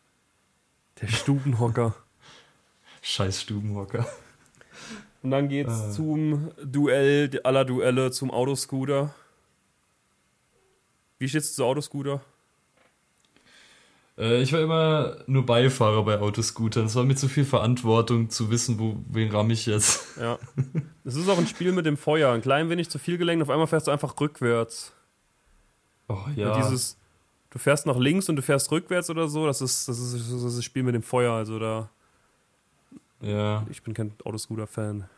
Der 1.01 1.09
Stubenhocker. 1.09 1.95
Scheiß 3.03 3.41
Stubenhocker. 3.41 4.07
Und 5.23 5.31
dann 5.31 5.49
geht's 5.49 5.73
Äh. 5.73 5.91
zum 5.93 6.51
Duell 6.65 7.41
aller 7.45 7.65
Duelle 7.65 8.11
zum 8.11 8.31
Autoscooter. 8.31 9.15
Wie 11.19 11.29
steht's 11.29 11.55
zu 11.55 11.65
Autoscooter? 11.65 12.21
Äh, 14.19 14.43
ich 14.43 14.53
war 14.53 14.61
immer 14.61 15.17
nur 15.27 15.47
Beifahrer 15.47 16.05
bei 16.05 16.19
Autoscootern. 16.19 16.87
Es 16.87 16.95
war 16.95 17.05
mir 17.05 17.15
zu 17.15 17.29
viel 17.29 17.45
Verantwortung 17.45 18.31
zu 18.31 18.51
wissen, 18.51 18.79
wo, 18.79 18.97
wen 19.11 19.31
ramm 19.31 19.51
ich 19.51 19.67
jetzt. 19.67 20.19
Ja. 20.19 20.39
Es 21.05 21.17
ist 21.17 21.29
auch 21.29 21.39
ein 21.39 21.49
Spiel 21.49 21.73
mit 21.73 21.85
dem 21.85 21.97
Feuer. 21.97 22.33
Ein 22.33 22.43
klein 22.43 22.71
wenig 22.71 22.89
zu 22.89 23.01
viel 23.01 23.19
gelenkt, 23.19 23.43
auf 23.43 23.51
einmal 23.51 23.67
fährst 23.67 23.89
du 23.89 23.91
einfach 23.91 24.15
rückwärts. 24.21 24.93
Oh 26.07 26.21
ja. 26.37 26.53
Und 26.53 26.63
dieses, 26.63 26.97
du 27.51 27.59
fährst 27.59 27.87
nach 27.87 27.97
links 27.97 28.29
und 28.29 28.37
du 28.37 28.43
fährst 28.43 28.71
rückwärts 28.71 29.11
oder 29.11 29.27
so, 29.27 29.45
das 29.45 29.61
ist 29.61 29.89
das, 29.89 29.99
ist, 29.99 30.15
das, 30.15 30.43
ist 30.45 30.57
das 30.59 30.65
Spiel 30.65 30.85
mit 30.85 30.95
dem 30.95 31.03
Feuer. 31.03 31.33
Also 31.33 31.59
da. 31.59 31.91
Ja. 33.21 33.67
Ich 33.69 33.83
bin 33.83 33.95
kein 33.95 34.13
Autoscooter-Fan. 34.25 35.09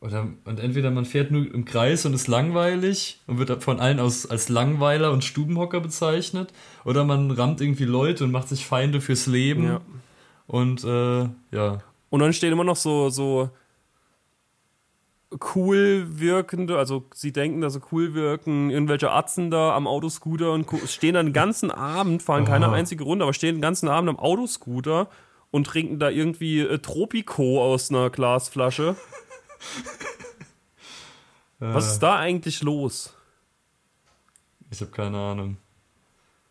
Oder, 0.00 0.28
und 0.44 0.60
entweder 0.60 0.90
man 0.90 1.04
fährt 1.04 1.30
nur 1.30 1.52
im 1.52 1.66
Kreis 1.66 2.06
und 2.06 2.14
ist 2.14 2.26
langweilig 2.26 3.20
und 3.26 3.38
wird 3.38 3.62
von 3.62 3.80
allen 3.80 4.00
aus, 4.00 4.24
als 4.24 4.48
Langweiler 4.48 5.12
und 5.12 5.24
Stubenhocker 5.24 5.80
bezeichnet, 5.80 6.54
oder 6.86 7.04
man 7.04 7.30
rammt 7.30 7.60
irgendwie 7.60 7.84
Leute 7.84 8.24
und 8.24 8.30
macht 8.30 8.48
sich 8.48 8.64
Feinde 8.64 9.02
fürs 9.02 9.26
Leben. 9.26 9.64
Ja. 9.64 9.80
Und 10.46 10.84
äh, 10.84 11.28
ja. 11.54 11.82
Und 12.08 12.20
dann 12.20 12.32
stehen 12.32 12.52
immer 12.52 12.64
noch 12.64 12.76
so, 12.76 13.10
so 13.10 13.50
cool 15.54 16.06
wirkende, 16.08 16.78
also 16.78 17.04
sie 17.14 17.32
denken, 17.32 17.60
dass 17.60 17.74
sie 17.74 17.80
cool 17.92 18.14
wirken, 18.14 18.70
irgendwelche 18.70 19.12
Atzen 19.12 19.50
da 19.50 19.76
am 19.76 19.86
Autoscooter 19.86 20.52
und 20.52 20.66
stehen 20.86 21.14
dann 21.14 21.26
den 21.26 21.32
ganzen 21.32 21.70
Abend, 21.70 22.22
fahren 22.22 22.46
keine 22.46 22.66
Aha. 22.66 22.72
einzige 22.72 23.04
Runde, 23.04 23.24
aber 23.24 23.34
stehen 23.34 23.56
den 23.56 23.62
ganzen 23.62 23.88
Abend 23.88 24.08
am 24.08 24.18
Autoscooter 24.18 25.08
und 25.50 25.66
trinken 25.66 25.98
da 25.98 26.08
irgendwie 26.08 26.60
äh, 26.60 26.78
Tropico 26.78 27.62
aus 27.62 27.90
einer 27.90 28.08
Glasflasche. 28.10 28.96
Was 31.58 31.92
ist 31.92 31.98
da 32.00 32.16
eigentlich 32.18 32.62
los? 32.62 33.14
Ich 34.70 34.80
habe 34.80 34.90
keine 34.90 35.18
Ahnung. 35.18 35.56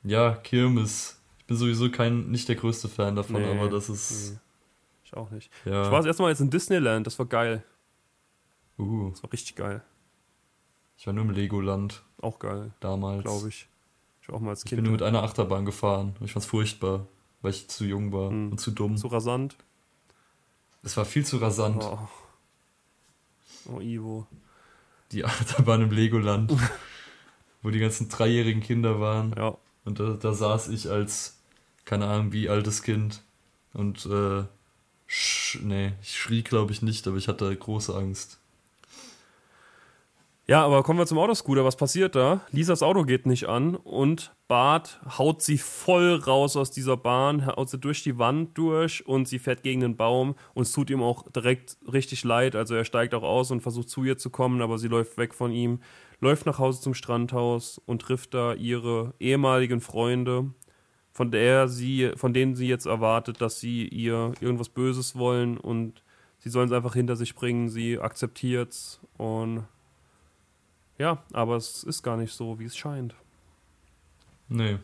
Ja, 0.04 0.36
Kirmes. 0.36 1.20
Ich 1.40 1.46
bin 1.46 1.58
sowieso 1.58 1.90
kein, 1.90 2.30
nicht 2.30 2.48
der 2.48 2.56
größte 2.56 2.88
Fan 2.90 3.16
davon, 3.16 3.42
Nee, 3.42 3.58
aber 3.58 3.70
das 3.70 3.90
ist. 3.90 4.32
nee. 4.34 4.38
Ich 5.04 5.14
auch 5.16 5.32
nicht. 5.32 5.50
Ja. 5.66 5.84
Ich 5.86 5.92
war 5.92 5.98
das 6.00 6.06
erste 6.06 6.22
Mal 6.22 6.30
jetzt 6.30 6.42
in 6.42 6.52
Disneyland, 6.52 7.08
das 7.08 7.18
war 7.18 7.26
geil. 7.26 7.64
Uh, 8.78 9.10
Das 9.10 9.24
war 9.24 9.34
richtig 9.34 9.56
geil. 9.56 9.82
ich 10.98 11.08
war 11.08 11.14
nur 11.14 11.24
im 11.26 11.32
Legoland 11.32 12.04
Auch 12.22 12.38
geil, 12.38 12.72
damals. 12.80 13.24
glaube 13.24 13.50
ich. 13.50 13.68
Ich 14.22 14.30
war 14.30 14.36
auch 14.36 14.40
mal 14.42 14.52
als 14.52 14.60
Ich 14.64 14.70
Kind. 14.70 14.78
bin 14.78 14.84
nur 14.84 14.92
mit 14.94 15.02
einer 15.02 15.24
Achterbahn 15.24 15.66
gefahren. 15.66 16.16
Ich 16.24 16.34
fand's 16.34 16.46
furchtbar, 16.46 17.08
weil 17.42 17.52
ich 17.52 17.68
zu 17.68 17.84
jung 17.86 18.12
war 18.14 18.30
Hm. 18.30 18.52
und 18.52 18.60
zu 18.62 18.70
dumm. 18.70 18.96
so 18.98 19.08
rasant. 19.08 19.56
Es 20.84 20.96
war 20.96 21.06
viel 21.06 21.26
zu 21.26 21.38
rasant, 21.38 21.82
Oh. 21.84 22.08
Oh, 23.66 23.80
Ivo. 23.80 24.28
die 25.12 25.26
Achterbahn 25.26 25.82
im 25.82 25.92
Legoland, 25.92 26.54
wo 27.62 27.70
die 27.70 27.80
ganzen 27.80 28.10
dreijährigen 28.10 28.62
Kinder 28.62 29.00
waren. 29.00 29.34
Ja. 29.38 29.58
Und 29.86 30.00
da, 30.00 30.12
da 30.14 30.34
saß 30.34 30.70
ich 30.70 30.90
als, 30.90 31.40
keine 31.86 32.08
Ahnung, 32.08 32.32
wie 32.32 32.50
altes 32.50 32.84
Kind. 32.84 33.22
Und, 33.74 34.06
äh, 34.06 34.44
sch 35.08 35.60
nee, 35.62 35.94
ich 36.02 36.18
schrie, 36.18 36.44
glaube 36.44 36.72
ich, 36.72 36.82
nicht, 36.82 37.08
aber 37.08 37.18
ich 37.18 37.28
hatte 37.28 37.56
große 37.56 37.96
Angst. 37.96 38.39
Ja, 40.50 40.66
aber 40.66 40.82
kommen 40.82 40.98
wir 40.98 41.06
zum 41.06 41.20
Autoscooter. 41.20 41.64
Was 41.64 41.76
passiert 41.76 42.16
da? 42.16 42.42
Lisas 42.50 42.82
Auto 42.82 43.04
geht 43.04 43.28
nicht 43.28 43.46
an 43.48 43.76
und 43.76 44.34
Bart 44.48 45.00
haut 45.20 45.44
sie 45.44 45.60
voll 45.60 46.16
raus 46.16 46.58
aus 46.58 46.72
dieser 46.72 46.98
Bahn, 46.98 47.46
haut 47.46 47.70
sie 47.70 47.78
durch 47.78 48.02
die 48.02 48.18
Wand 48.18 48.58
durch 48.58 49.06
und 49.06 49.28
sie 49.28 49.38
fährt 49.38 49.62
gegen 49.62 49.82
den 49.82 49.96
Baum 49.96 50.34
und 50.56 50.64
es 50.64 50.72
tut 50.72 50.90
ihm 50.90 51.04
auch 51.04 51.30
direkt 51.30 51.78
richtig 51.94 52.24
leid. 52.24 52.56
Also 52.56 52.74
er 52.74 52.84
steigt 52.84 53.14
auch 53.14 53.22
aus 53.22 53.52
und 53.52 53.62
versucht 53.62 53.90
zu 53.90 54.04
ihr 54.04 54.18
zu 54.18 54.32
kommen, 54.32 54.64
aber 54.64 54.80
sie 54.80 54.88
läuft 54.88 55.20
weg 55.20 55.36
von 55.36 55.52
ihm, 55.52 55.82
läuft 56.20 56.48
nach 56.48 56.58
Hause 56.58 56.82
zum 56.82 56.96
Strandhaus 56.96 57.80
und 57.86 58.02
trifft 58.02 58.34
da 58.34 58.56
ihre 58.56 59.14
ehemaligen 59.20 59.82
Freunde, 59.82 60.50
von 61.12 61.30
der 61.30 61.68
sie, 61.68 62.14
von 62.16 62.34
denen 62.34 62.56
sie 62.56 62.68
jetzt 62.68 62.88
erwartet, 62.88 63.40
dass 63.40 63.60
sie 63.60 63.88
ihr 63.88 64.34
irgendwas 64.42 64.70
Böses 64.70 65.16
wollen 65.16 65.60
und 65.60 66.02
sie 66.40 66.50
sollen 66.50 66.70
es 66.70 66.74
einfach 66.74 66.96
hinter 66.96 67.16
sich 67.16 67.36
bringen. 67.36 67.70
Sie 67.70 68.00
akzeptiert's 68.00 69.00
und 69.16 69.68
ja, 71.00 71.24
aber 71.34 71.56
es 71.56 71.84
ist 71.84 72.04
gar 72.04 72.18
nicht 72.18 72.34
so, 72.34 72.60
wie 72.60 72.66
es 72.66 72.78
scheint. 72.78 73.16
Nee. 74.50 74.78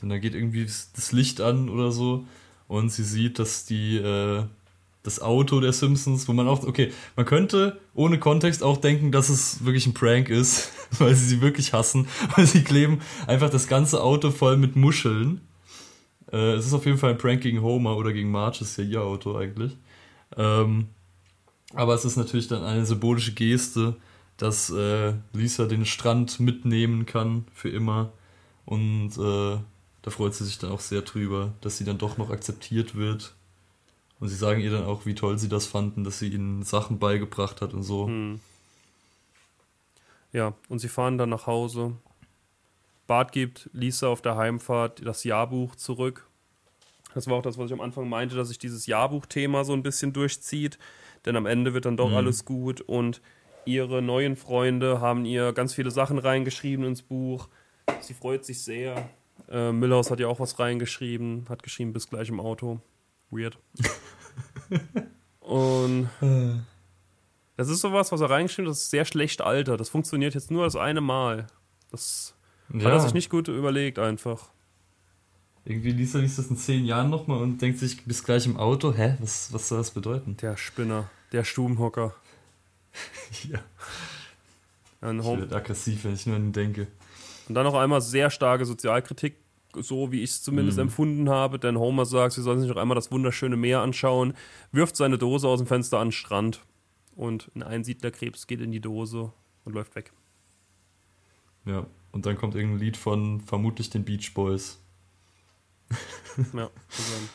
Denn 0.00 0.08
da 0.08 0.18
geht 0.18 0.34
irgendwie 0.34 0.64
das 0.64 1.12
Licht 1.12 1.40
an 1.40 1.68
oder 1.68 1.92
so 1.92 2.24
und 2.68 2.90
sie 2.90 3.04
sieht, 3.04 3.38
dass 3.38 3.66
die, 3.66 3.96
äh, 3.96 4.44
das 5.02 5.20
Auto 5.20 5.60
der 5.60 5.72
Simpsons, 5.72 6.28
wo 6.28 6.32
man 6.32 6.48
auch, 6.48 6.64
okay, 6.66 6.92
man 7.16 7.26
könnte 7.26 7.78
ohne 7.94 8.18
Kontext 8.18 8.62
auch 8.62 8.78
denken, 8.78 9.12
dass 9.12 9.28
es 9.28 9.64
wirklich 9.64 9.86
ein 9.86 9.94
Prank 9.94 10.30
ist, 10.30 10.72
weil 10.98 11.14
sie 11.14 11.26
sie 11.26 11.40
wirklich 11.42 11.72
hassen, 11.72 12.08
weil 12.36 12.46
sie 12.46 12.64
kleben 12.64 13.00
einfach 13.26 13.50
das 13.50 13.66
ganze 13.66 14.02
Auto 14.02 14.30
voll 14.30 14.56
mit 14.56 14.76
Muscheln. 14.76 15.40
Äh, 16.32 16.54
es 16.54 16.66
ist 16.66 16.72
auf 16.72 16.86
jeden 16.86 16.98
Fall 16.98 17.10
ein 17.10 17.18
Prank 17.18 17.42
gegen 17.42 17.60
Homer 17.60 17.96
oder 17.96 18.12
gegen 18.12 18.30
Marge, 18.30 18.60
ist 18.62 18.78
ja 18.78 18.84
ihr 18.84 19.02
Auto 19.02 19.36
eigentlich. 19.36 19.76
Ähm, 20.36 20.86
aber 21.74 21.94
es 21.94 22.04
ist 22.04 22.16
natürlich 22.16 22.48
dann 22.48 22.64
eine 22.64 22.86
symbolische 22.86 23.32
Geste, 23.32 23.96
dass 24.40 24.70
äh, 24.70 25.12
Lisa 25.34 25.66
den 25.66 25.84
Strand 25.84 26.40
mitnehmen 26.40 27.04
kann 27.04 27.44
für 27.52 27.68
immer. 27.68 28.10
Und 28.64 29.10
äh, 29.18 29.58
da 30.02 30.10
freut 30.10 30.34
sie 30.34 30.44
sich 30.46 30.58
dann 30.58 30.70
auch 30.70 30.80
sehr 30.80 31.02
drüber, 31.02 31.52
dass 31.60 31.76
sie 31.76 31.84
dann 31.84 31.98
doch 31.98 32.16
noch 32.16 32.30
akzeptiert 32.30 32.94
wird. 32.94 33.34
Und 34.18 34.28
sie 34.28 34.36
sagen 34.36 34.60
ihr 34.60 34.70
dann 34.70 34.84
auch, 34.84 35.04
wie 35.04 35.14
toll 35.14 35.38
sie 35.38 35.48
das 35.48 35.66
fanden, 35.66 36.04
dass 36.04 36.18
sie 36.18 36.28
ihnen 36.28 36.62
Sachen 36.62 36.98
beigebracht 36.98 37.60
hat 37.60 37.74
und 37.74 37.82
so. 37.82 38.06
Hm. 38.06 38.40
Ja, 40.32 40.54
und 40.68 40.78
sie 40.78 40.88
fahren 40.88 41.18
dann 41.18 41.28
nach 41.30 41.46
Hause. 41.46 41.92
Bart 43.06 43.32
gibt 43.32 43.68
Lisa 43.72 44.08
auf 44.08 44.22
der 44.22 44.36
Heimfahrt 44.36 45.04
das 45.04 45.24
Jahrbuch 45.24 45.74
zurück. 45.76 46.26
Das 47.12 47.26
war 47.26 47.36
auch 47.36 47.42
das, 47.42 47.58
was 47.58 47.66
ich 47.66 47.72
am 47.72 47.80
Anfang 47.80 48.08
meinte, 48.08 48.36
dass 48.36 48.48
sich 48.48 48.58
dieses 48.58 48.86
Jahrbuch-Thema 48.86 49.64
so 49.64 49.72
ein 49.74 49.82
bisschen 49.82 50.12
durchzieht. 50.12 50.78
Denn 51.26 51.36
am 51.36 51.44
Ende 51.46 51.74
wird 51.74 51.84
dann 51.84 51.96
doch 51.96 52.10
Mhm. 52.10 52.16
alles 52.16 52.44
gut 52.46 52.80
und 52.80 53.20
ihre 53.64 54.02
neuen 54.02 54.36
Freunde 54.36 55.00
haben 55.00 55.24
ihr 55.24 55.52
ganz 55.52 55.74
viele 55.74 55.90
Sachen 55.90 56.18
reingeschrieben 56.18 56.84
ins 56.84 57.02
Buch. 57.02 57.48
Sie 58.00 58.14
freut 58.14 58.44
sich 58.44 58.62
sehr. 58.62 59.08
Äh, 59.48 59.72
Millhaus 59.72 60.10
hat 60.10 60.20
ja 60.20 60.28
auch 60.28 60.40
was 60.40 60.58
reingeschrieben, 60.58 61.46
hat 61.48 61.62
geschrieben, 61.62 61.92
bis 61.92 62.08
gleich 62.08 62.28
im 62.28 62.40
Auto. 62.40 62.80
Weird. 63.30 63.58
und 65.40 66.08
das 67.56 67.68
ist 67.68 67.80
sowas, 67.80 68.10
was 68.10 68.20
er 68.20 68.30
reingeschrieben 68.30 68.68
hat, 68.68 68.72
das 68.72 68.84
ist 68.84 68.90
sehr 68.90 69.04
schlecht 69.04 69.42
altert. 69.42 69.80
Das 69.80 69.90
funktioniert 69.90 70.34
jetzt 70.34 70.50
nur 70.50 70.64
das 70.64 70.76
eine 70.76 71.00
Mal. 71.00 71.46
Das 71.90 72.34
hat 72.72 72.82
er 72.82 73.00
sich 73.00 73.14
nicht 73.14 73.30
gut 73.30 73.48
überlegt 73.48 73.98
einfach. 73.98 74.50
Irgendwie 75.64 75.90
liest 75.90 76.14
er 76.14 76.22
liest 76.22 76.38
das 76.38 76.46
in 76.48 76.56
zehn 76.56 76.86
Jahren 76.86 77.10
nochmal 77.10 77.42
und 77.42 77.60
denkt 77.60 77.78
sich 77.78 78.04
bis 78.04 78.24
gleich 78.24 78.46
im 78.46 78.56
Auto, 78.56 78.94
hä, 78.94 79.16
was, 79.20 79.52
was 79.52 79.68
soll 79.68 79.78
das 79.78 79.90
bedeuten? 79.90 80.36
Der 80.38 80.56
Spinner, 80.56 81.10
der 81.32 81.44
Stubenhocker. 81.44 82.14
ja. 83.50 83.60
Ein 85.00 85.20
Ich 85.20 85.24
Home 85.24 85.40
werde 85.42 85.56
aggressiv, 85.56 86.04
wenn 86.04 86.14
ich 86.14 86.26
nur 86.26 86.36
an 86.36 86.44
ihn 86.46 86.52
denke. 86.52 86.86
Und 87.48 87.54
dann 87.54 87.64
noch 87.64 87.74
einmal 87.74 88.00
sehr 88.00 88.30
starke 88.30 88.64
Sozialkritik, 88.64 89.36
so 89.74 90.12
wie 90.12 90.22
ich 90.22 90.30
es 90.30 90.42
zumindest 90.42 90.78
Mhm. 90.78 90.82
empfunden 90.82 91.30
habe, 91.30 91.58
denn 91.58 91.78
Homer 91.78 92.04
sagt, 92.04 92.34
sie 92.34 92.42
sollen 92.42 92.60
sich 92.60 92.68
noch 92.68 92.76
einmal 92.76 92.94
das 92.96 93.10
wunderschöne 93.10 93.56
Meer 93.56 93.80
anschauen, 93.80 94.34
wirft 94.72 94.96
seine 94.96 95.16
Dose 95.18 95.48
aus 95.48 95.58
dem 95.60 95.66
Fenster 95.66 95.98
an 95.98 96.08
den 96.08 96.12
Strand 96.12 96.60
und 97.16 97.50
ein 97.54 97.62
Einsiedlerkrebs 97.62 98.46
geht 98.46 98.60
in 98.60 98.72
die 98.72 98.80
Dose 98.80 99.32
und 99.64 99.72
läuft 99.74 99.94
weg. 99.94 100.12
Ja. 101.64 101.86
Und 102.12 102.26
dann 102.26 102.36
kommt 102.36 102.56
irgendein 102.56 102.80
Lied 102.80 102.96
von 102.96 103.40
vermutlich 103.40 103.88
den 103.90 104.04
Beach 104.04 104.34
Boys. 104.34 104.80
Ja, 106.52 106.70
zusammen. 106.88 107.28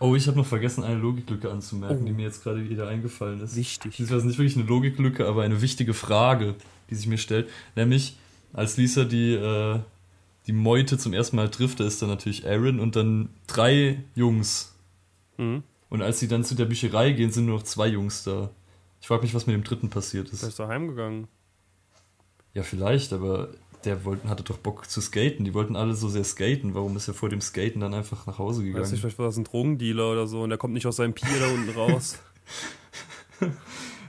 Oh, 0.00 0.14
ich 0.16 0.26
habe 0.26 0.36
noch 0.36 0.46
vergessen, 0.46 0.84
eine 0.84 0.98
Logiklücke 1.00 1.50
anzumerken, 1.50 2.00
Oh. 2.02 2.04
die 2.06 2.12
mir 2.12 2.24
jetzt 2.24 2.42
gerade 2.42 2.68
wieder 2.68 2.88
eingefallen 2.88 3.40
ist. 3.40 3.56
wichtig. 3.56 3.96
Das 3.98 4.10
ist 4.10 4.24
nicht 4.24 4.38
wirklich 4.38 4.56
eine 4.56 4.66
Logiklücke, 4.66 5.26
aber 5.26 5.42
eine 5.42 5.62
wichtige 5.62 5.94
Frage, 5.94 6.54
die 6.90 6.94
sich 6.94 7.06
mir 7.06 7.18
stellt. 7.18 7.48
Nämlich, 7.76 8.16
als 8.52 8.76
Lisa 8.76 9.04
die, 9.04 9.34
äh, 9.34 9.78
die 10.46 10.52
Meute 10.52 10.98
zum 10.98 11.12
ersten 11.14 11.36
Mal 11.36 11.48
trifft, 11.50 11.80
da 11.80 11.84
ist 11.86 12.02
dann 12.02 12.08
natürlich 12.10 12.46
Aaron 12.46 12.80
und 12.80 12.96
dann 12.96 13.30
drei 13.46 14.02
Jungs. 14.14 14.74
Mhm. 15.38 15.62
Und 15.88 16.02
als 16.02 16.18
sie 16.20 16.28
dann 16.28 16.44
zu 16.44 16.54
der 16.54 16.64
Bücherei 16.66 17.12
gehen, 17.12 17.30
sind 17.30 17.46
nur 17.46 17.56
noch 17.58 17.62
zwei 17.62 17.86
Jungs 17.88 18.24
da. 18.24 18.50
Ich 19.00 19.06
frage 19.06 19.22
mich, 19.22 19.34
was 19.34 19.46
mit 19.46 19.54
dem 19.54 19.64
dritten 19.64 19.90
passiert 19.90 20.26
Der 20.28 20.34
ist. 20.34 20.42
ist 20.42 20.58
da 20.58 20.66
heimgegangen. 20.68 21.28
Ja, 22.52 22.62
vielleicht, 22.62 23.12
aber 23.12 23.48
der 23.84 24.04
wollten, 24.04 24.28
hatte 24.28 24.42
doch 24.42 24.58
Bock 24.58 24.88
zu 24.90 25.00
skaten. 25.00 25.44
Die 25.44 25.54
wollten 25.54 25.76
alle 25.76 25.94
so 25.94 26.08
sehr 26.08 26.24
skaten. 26.24 26.74
Warum 26.74 26.96
ist 26.96 27.08
er 27.08 27.14
vor 27.14 27.28
dem 27.28 27.40
Skaten 27.40 27.80
dann 27.80 27.94
einfach 27.94 28.26
nach 28.26 28.38
Hause 28.38 28.60
Weiß 28.60 28.64
nicht, 28.66 28.74
gegangen? 28.74 28.96
vielleicht 28.98 29.18
war 29.18 29.26
das 29.26 29.36
ein 29.36 29.44
Drogendealer 29.44 30.10
oder 30.12 30.26
so 30.26 30.42
und 30.42 30.48
der 30.50 30.58
kommt 30.58 30.74
nicht 30.74 30.86
aus 30.86 30.96
seinem 30.96 31.12
Pier 31.14 31.28
da 31.40 31.48
unten 31.52 31.70
raus. 31.70 32.18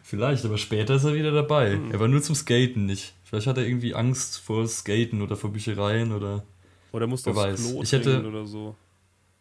Vielleicht, 0.04 0.46
aber 0.46 0.58
später 0.60 0.96
ist 0.96 1.04
er 1.04 1.16
wieder 1.16 1.32
dabei. 1.32 1.76
Mhm. 1.78 1.92
Er 1.92 2.00
war 2.00 2.08
nur 2.08 2.22
zum 2.22 2.36
Skaten 2.36 2.86
nicht. 2.86 3.16
Vielleicht 3.24 3.48
hat 3.48 3.58
er 3.58 3.66
irgendwie 3.66 3.96
Angst 3.96 4.38
vor 4.40 4.68
Skaten 4.68 5.22
oder 5.22 5.36
vor 5.36 5.52
Büchereien 5.52 6.12
oder. 6.12 6.44
Oder 6.92 7.08
musste 7.08 7.36
Wer 7.36 7.42
aufs 7.52 7.64
weiß. 7.64 7.72
Klo 7.72 7.82
Ich 7.84 7.92
hätte- 7.92 8.24
oder 8.28 8.46
so. 8.46 8.76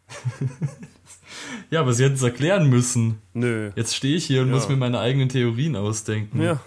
Ja, 1.69 1.81
aber 1.81 1.93
sie 1.93 2.03
hätten 2.03 2.15
es 2.15 2.21
erklären 2.21 2.69
müssen. 2.69 3.19
Nö. 3.33 3.71
Jetzt 3.75 3.95
stehe 3.95 4.15
ich 4.15 4.25
hier 4.25 4.41
und 4.41 4.49
Ja. 4.49 4.55
muss 4.55 4.69
mir 4.69 4.75
meine 4.77 4.99
eigenen 4.99 5.29
Theorien 5.29 5.75
ausdenken. 5.75 6.41
Ja. 6.41 6.59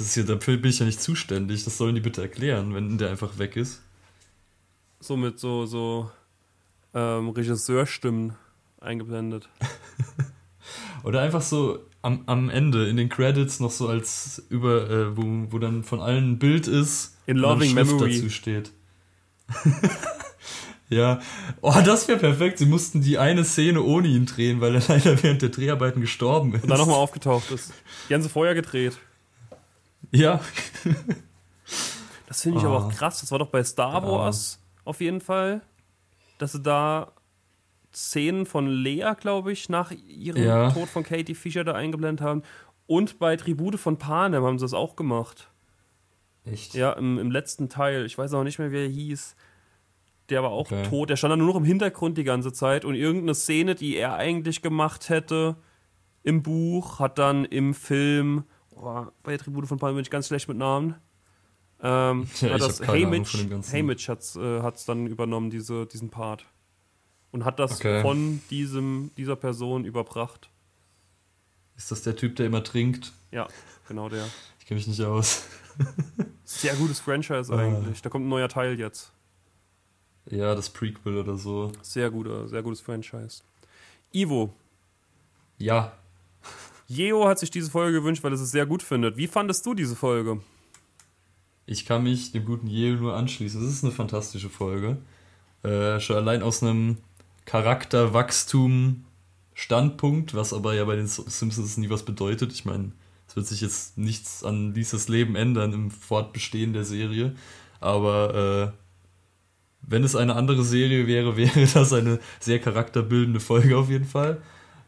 Das 0.00 0.06
ist 0.08 0.16
ja, 0.16 0.22
dafür 0.22 0.56
bin 0.56 0.70
ich 0.70 0.78
ja 0.78 0.86
nicht 0.86 1.02
zuständig. 1.02 1.62
Das 1.64 1.76
sollen 1.76 1.94
die 1.94 2.00
bitte 2.00 2.22
erklären, 2.22 2.74
wenn 2.74 2.96
der 2.96 3.10
einfach 3.10 3.36
weg 3.36 3.54
ist. 3.54 3.82
So 4.98 5.14
mit 5.14 5.38
so, 5.38 5.66
so 5.66 6.10
ähm, 6.94 7.28
Regisseurstimmen 7.28 8.32
eingeblendet. 8.80 9.50
Oder 11.04 11.20
einfach 11.20 11.42
so 11.42 11.80
am, 12.00 12.22
am 12.24 12.48
Ende 12.48 12.88
in 12.88 12.96
den 12.96 13.10
Credits 13.10 13.60
noch 13.60 13.70
so 13.70 13.88
als 13.88 14.42
über, 14.48 14.88
äh, 14.88 15.16
wo, 15.18 15.52
wo 15.52 15.58
dann 15.58 15.84
von 15.84 16.00
allen 16.00 16.32
ein 16.32 16.38
Bild 16.38 16.66
ist. 16.66 17.18
In 17.26 17.36
Loving 17.36 17.74
Memory. 17.74 18.14
dazu 18.14 18.30
steht. 18.30 18.72
ja. 20.88 21.20
Oh, 21.60 21.76
das 21.84 22.08
wäre 22.08 22.18
perfekt. 22.18 22.56
Sie 22.56 22.64
mussten 22.64 23.02
die 23.02 23.18
eine 23.18 23.44
Szene 23.44 23.82
ohne 23.82 24.08
ihn 24.08 24.24
drehen, 24.24 24.62
weil 24.62 24.76
er 24.76 24.82
leider 24.88 25.22
während 25.22 25.42
der 25.42 25.50
Dreharbeiten 25.50 26.00
gestorben 26.00 26.54
ist. 26.54 26.62
Und 26.62 26.70
dann 26.70 26.78
nochmal 26.78 26.96
aufgetaucht 26.96 27.50
ist. 27.50 27.74
Die 28.08 28.14
haben 28.14 28.22
sie 28.22 28.30
vorher 28.30 28.54
gedreht. 28.54 28.96
Ja. 30.12 30.40
Das 32.26 32.42
finde 32.42 32.58
ich 32.58 32.64
oh. 32.64 32.68
aber 32.68 32.86
auch 32.86 32.92
krass. 32.92 33.20
Das 33.20 33.32
war 33.32 33.38
doch 33.40 33.48
bei 33.48 33.64
Star 33.64 34.02
Wars 34.04 34.60
ja. 34.60 34.82
auf 34.84 35.00
jeden 35.00 35.20
Fall, 35.20 35.62
dass 36.38 36.52
sie 36.52 36.60
da 36.60 37.12
Szenen 37.92 38.46
von 38.46 38.68
Lea, 38.68 39.12
glaube 39.18 39.52
ich, 39.52 39.68
nach 39.68 39.90
ihrem 39.90 40.44
ja. 40.44 40.70
Tod 40.70 40.88
von 40.88 41.02
Katie 41.02 41.34
Fischer 41.34 41.64
da 41.64 41.72
eingeblendet 41.72 42.24
haben. 42.24 42.42
Und 42.86 43.18
bei 43.18 43.36
Tribute 43.36 43.78
von 43.78 43.98
Panem 43.98 44.44
haben 44.44 44.58
sie 44.58 44.64
das 44.64 44.74
auch 44.74 44.96
gemacht. 44.96 45.50
Echt? 46.44 46.74
Ja, 46.74 46.92
im, 46.92 47.18
im 47.18 47.30
letzten 47.30 47.68
Teil. 47.68 48.06
Ich 48.06 48.16
weiß 48.16 48.32
auch 48.34 48.44
nicht 48.44 48.58
mehr, 48.58 48.72
wie 48.72 48.84
er 48.84 48.88
hieß. 48.88 49.36
Der 50.28 50.42
war 50.42 50.50
auch 50.50 50.70
okay. 50.70 50.84
tot. 50.88 51.10
Der 51.10 51.16
stand 51.16 51.32
dann 51.32 51.40
nur 51.40 51.48
noch 51.48 51.56
im 51.56 51.64
Hintergrund 51.64 52.16
die 52.16 52.24
ganze 52.24 52.52
Zeit. 52.52 52.84
Und 52.84 52.94
irgendeine 52.94 53.34
Szene, 53.34 53.74
die 53.74 53.96
er 53.96 54.14
eigentlich 54.14 54.62
gemacht 54.62 55.08
hätte 55.08 55.56
im 56.22 56.42
Buch, 56.42 56.98
hat 57.00 57.18
dann 57.18 57.44
im 57.44 57.74
Film. 57.74 58.44
Oh, 58.82 59.06
bei 59.22 59.36
Tribute 59.36 59.66
von 59.66 59.78
Panem 59.78 59.96
bin 59.96 60.02
ich 60.02 60.10
ganz 60.10 60.28
schlecht 60.28 60.48
mit 60.48 60.56
Namen. 60.56 60.94
Ähm, 61.82 62.28
ja, 62.40 62.50
hat 62.50 62.60
das 62.60 62.80
Haymitch 62.86 64.08
es 64.08 64.36
äh, 64.36 64.72
dann 64.86 65.06
übernommen, 65.06 65.50
diese, 65.50 65.86
diesen 65.86 66.10
Part 66.10 66.46
und 67.30 67.44
hat 67.44 67.58
das 67.58 67.80
okay. 67.80 68.02
von 68.02 68.40
diesem, 68.50 69.10
dieser 69.16 69.36
Person 69.36 69.84
überbracht. 69.84 70.50
Ist 71.76 71.90
das 71.90 72.02
der 72.02 72.16
Typ, 72.16 72.36
der 72.36 72.46
immer 72.46 72.64
trinkt? 72.64 73.12
Ja, 73.30 73.48
genau 73.88 74.08
der. 74.08 74.26
Ich 74.58 74.66
kenne 74.66 74.78
mich 74.78 74.86
nicht 74.86 75.02
aus. 75.02 75.44
Sehr 76.44 76.74
gutes 76.74 77.00
Franchise 77.00 77.54
eigentlich. 77.54 77.98
Ah. 77.98 78.00
Da 78.02 78.10
kommt 78.10 78.26
ein 78.26 78.28
neuer 78.28 78.48
Teil 78.48 78.78
jetzt. 78.78 79.12
Ja, 80.26 80.54
das 80.54 80.68
Prequel 80.68 81.18
oder 81.18 81.36
so. 81.36 81.72
Sehr 81.82 82.10
guter, 82.10 82.48
sehr 82.48 82.62
gutes 82.62 82.80
Franchise. 82.80 83.42
Ivo. 84.12 84.52
Ja. 85.58 85.92
Jeo 86.90 87.28
hat 87.28 87.38
sich 87.38 87.52
diese 87.52 87.70
Folge 87.70 88.00
gewünscht, 88.00 88.24
weil 88.24 88.32
er 88.32 88.40
es 88.40 88.50
sehr 88.50 88.66
gut 88.66 88.82
findet. 88.82 89.16
Wie 89.16 89.28
fandest 89.28 89.64
du 89.64 89.74
diese 89.74 89.94
Folge? 89.94 90.40
Ich 91.64 91.86
kann 91.86 92.02
mich 92.02 92.32
dem 92.32 92.44
guten 92.44 92.66
Jeo 92.66 92.96
nur 92.96 93.14
anschließen. 93.14 93.64
Es 93.64 93.74
ist 93.74 93.84
eine 93.84 93.92
fantastische 93.92 94.48
Folge. 94.50 94.98
Äh, 95.62 96.00
schon 96.00 96.16
allein 96.16 96.42
aus 96.42 96.64
einem 96.64 96.96
Charakterwachstum 97.44 99.04
Standpunkt, 99.54 100.34
was 100.34 100.52
aber 100.52 100.74
ja 100.74 100.84
bei 100.84 100.96
den 100.96 101.06
Simpsons 101.06 101.76
nie 101.76 101.90
was 101.90 102.04
bedeutet. 102.04 102.52
Ich 102.52 102.64
meine, 102.64 102.90
es 103.28 103.36
wird 103.36 103.46
sich 103.46 103.60
jetzt 103.60 103.96
nichts 103.96 104.42
an 104.42 104.74
dieses 104.74 105.06
Leben 105.06 105.36
ändern 105.36 105.72
im 105.72 105.90
Fortbestehen 105.92 106.72
der 106.72 106.84
Serie. 106.84 107.36
Aber 107.78 108.72
äh, 108.74 108.78
wenn 109.82 110.02
es 110.02 110.16
eine 110.16 110.34
andere 110.34 110.64
Serie 110.64 111.06
wäre, 111.06 111.36
wäre 111.36 111.66
das 111.72 111.92
eine 111.92 112.18
sehr 112.40 112.58
charakterbildende 112.58 113.38
Folge 113.38 113.78
auf 113.78 113.88
jeden 113.88 114.06
Fall. 114.06 114.42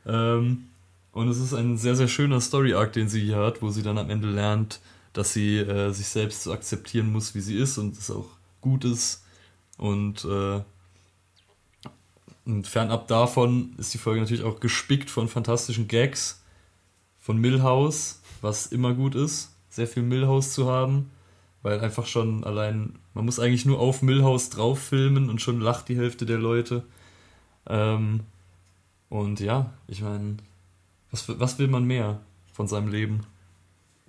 Ähm, 0.04 0.64
und 1.12 1.28
es 1.28 1.38
ist 1.38 1.54
ein 1.54 1.76
sehr, 1.76 1.94
sehr 1.94 2.08
schöner 2.08 2.40
Story-Arc, 2.40 2.92
den 2.92 3.08
sie 3.08 3.20
hier 3.20 3.36
hat, 3.36 3.62
wo 3.62 3.70
sie 3.70 3.82
dann 3.82 3.98
am 3.98 4.10
Ende 4.10 4.28
lernt, 4.28 4.80
dass 5.12 5.32
sie 5.32 5.58
äh, 5.58 5.90
sich 5.92 6.08
selbst 6.08 6.42
so 6.42 6.52
akzeptieren 6.52 7.12
muss, 7.12 7.34
wie 7.34 7.40
sie 7.40 7.56
ist 7.58 7.78
und 7.78 7.96
es 7.96 8.10
auch 8.10 8.28
gut 8.60 8.84
ist. 8.84 9.24
Und 9.76 10.24
äh, 10.24 10.62
und 12.44 12.66
fernab 12.66 13.06
davon 13.06 13.74
ist 13.78 13.94
die 13.94 13.98
Folge 13.98 14.20
natürlich 14.20 14.42
auch 14.42 14.58
gespickt 14.58 15.10
von 15.10 15.28
fantastischen 15.28 15.86
Gags 15.86 16.42
von 17.20 17.38
Millhouse, 17.38 18.20
was 18.40 18.66
immer 18.66 18.94
gut 18.94 19.14
ist, 19.14 19.54
sehr 19.70 19.86
viel 19.86 20.02
Millhouse 20.02 20.52
zu 20.52 20.68
haben, 20.68 21.10
weil 21.62 21.78
einfach 21.78 22.06
schon 22.06 22.42
allein, 22.42 22.98
man 23.14 23.24
muss 23.24 23.38
eigentlich 23.38 23.64
nur 23.64 23.78
auf 23.78 24.02
Millhouse 24.02 24.50
drauf 24.50 24.80
filmen 24.80 25.30
und 25.30 25.40
schon 25.40 25.60
lacht 25.60 25.88
die 25.88 25.96
Hälfte 25.96 26.26
der 26.26 26.38
Leute. 26.38 26.82
Ähm, 27.68 28.20
und 29.08 29.38
ja, 29.38 29.72
ich 29.86 30.02
meine, 30.02 30.38
was, 31.12 31.28
was 31.38 31.58
will 31.58 31.68
man 31.68 31.84
mehr 31.84 32.20
von 32.52 32.66
seinem 32.66 32.88
Leben? 32.88 33.20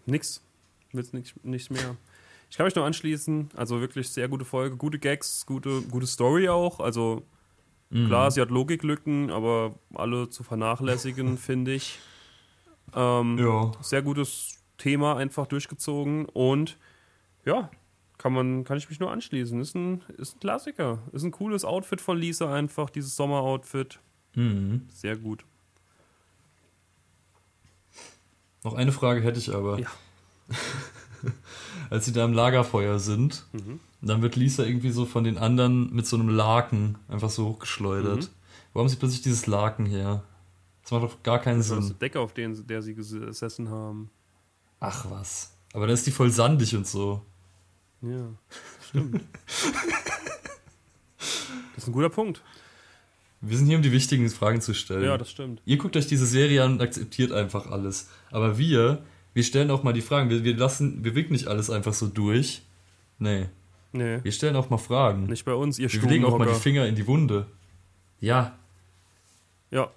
Nix. 0.05 0.41
Will's 0.91 1.13
nicht, 1.13 1.43
nicht 1.45 1.69
mehr. 1.69 1.95
Ich 2.49 2.57
kann 2.57 2.65
mich 2.65 2.75
nur 2.75 2.85
anschließen. 2.85 3.51
Also 3.55 3.79
wirklich 3.81 4.09
sehr 4.09 4.27
gute 4.27 4.45
Folge, 4.45 4.77
gute 4.77 4.99
Gags, 4.99 5.45
gute, 5.45 5.81
gute 5.83 6.07
Story 6.07 6.49
auch. 6.49 6.79
Also 6.79 7.23
Mhm. 7.93 8.07
Klar, 8.07 8.31
sie 8.31 8.41
hat 8.41 8.49
Logiklücken, 8.49 9.29
aber 9.29 9.75
alle 9.93 10.29
zu 10.29 10.43
vernachlässigen, 10.43 11.37
finde 11.37 11.73
ich. 11.73 11.99
Ähm, 12.95 13.37
ja. 13.37 13.71
Sehr 13.81 14.01
gutes 14.01 14.63
Thema 14.77 15.15
einfach 15.15 15.45
durchgezogen 15.45 16.25
und 16.25 16.77
ja, 17.45 17.69
kann 18.17 18.33
man, 18.33 18.63
kann 18.63 18.77
ich 18.77 18.89
mich 18.89 18.99
nur 18.99 19.11
anschließen. 19.11 19.59
Ist 19.61 19.75
ein, 19.75 20.01
ist 20.17 20.35
ein 20.35 20.39
Klassiker. 20.39 20.99
Ist 21.11 21.23
ein 21.23 21.31
cooles 21.31 21.65
Outfit 21.65 22.01
von 22.01 22.17
Lisa 22.17 22.51
einfach, 22.53 22.89
dieses 22.89 23.15
Sommeroutfit. 23.15 23.99
Mhm. 24.35 24.87
Sehr 24.89 25.15
gut. 25.15 25.45
Noch 28.63 28.73
eine 28.73 28.91
Frage 28.91 29.21
hätte 29.21 29.39
ich 29.39 29.53
aber. 29.53 29.79
Ja. 29.79 29.87
Als 31.89 32.05
sie 32.05 32.13
da 32.13 32.25
im 32.25 32.33
Lagerfeuer 32.33 32.99
sind, 32.99 33.45
mhm. 33.53 33.79
dann 34.01 34.21
wird 34.21 34.35
Lisa 34.35 34.63
irgendwie 34.63 34.91
so 34.91 35.05
von 35.05 35.23
den 35.23 35.37
anderen 35.37 35.93
mit 35.93 36.07
so 36.07 36.17
einem 36.17 36.29
Laken 36.29 36.97
einfach 37.07 37.29
so 37.29 37.47
hochgeschleudert. 37.47 38.21
Mhm. 38.21 38.29
Wo 38.73 38.79
haben 38.79 38.89
sie 38.89 38.95
plötzlich 38.95 39.21
dieses 39.21 39.47
Laken 39.47 39.85
her? 39.85 40.23
Das 40.81 40.91
macht 40.91 41.03
doch 41.03 41.23
gar 41.23 41.39
keinen 41.39 41.59
das 41.59 41.67
Sinn. 41.67 41.77
Das 41.77 41.85
ist 41.85 42.01
Decke, 42.01 42.19
auf 42.19 42.33
den, 42.33 42.67
der 42.67 42.81
sie 42.81 42.95
gesessen 42.95 43.69
haben. 43.69 44.09
Ach 44.79 45.05
was. 45.09 45.55
Aber 45.73 45.87
dann 45.87 45.93
ist 45.93 46.05
die 46.05 46.11
voll 46.11 46.29
sandig 46.29 46.75
und 46.75 46.87
so. 46.87 47.21
Ja, 48.01 48.33
stimmt. 48.89 49.23
das 51.17 51.77
ist 51.77 51.87
ein 51.87 51.93
guter 51.93 52.09
Punkt. 52.09 52.43
Wir 53.45 53.57
sind 53.57 53.67
hier, 53.67 53.75
um 53.75 53.83
die 53.83 53.91
wichtigen 53.91 54.29
Fragen 54.29 54.61
zu 54.61 54.73
stellen. 54.73 55.03
Ja, 55.03 55.17
das 55.17 55.29
stimmt. 55.29 55.61
Ihr 55.65 55.77
guckt 55.77 55.97
euch 55.97 56.07
diese 56.07 56.25
Serie 56.25 56.63
an 56.63 56.73
und 56.73 56.81
akzeptiert 56.81 57.33
einfach 57.33 57.69
alles. 57.69 58.09
Aber 58.31 58.57
wir, 58.57 59.03
wir 59.33 59.43
stellen 59.43 59.69
auch 59.69 59.83
mal 59.83 59.91
die 59.91 60.01
Fragen. 60.01 60.29
Wir, 60.29 60.45
wir 60.45 60.55
lassen, 60.55 61.03
wir 61.03 61.13
wicken 61.13 61.33
nicht 61.33 61.47
alles 61.47 61.69
einfach 61.69 61.93
so 61.93 62.07
durch. 62.07 62.61
Nee. 63.19 63.47
Nee. 63.91 64.23
Wir 64.23 64.31
stellen 64.31 64.55
auch 64.55 64.69
mal 64.69 64.77
Fragen. 64.77 65.25
Nicht 65.25 65.43
bei 65.43 65.53
uns, 65.53 65.77
ihr 65.77 65.91
Wir 65.91 66.09
legen 66.09 66.23
auch 66.23 66.37
mal 66.37 66.47
die 66.47 66.53
Finger 66.53 66.87
in 66.87 66.95
die 66.95 67.05
Wunde. 67.05 67.45
Ja. 68.21 68.57
Ja. 69.71 69.91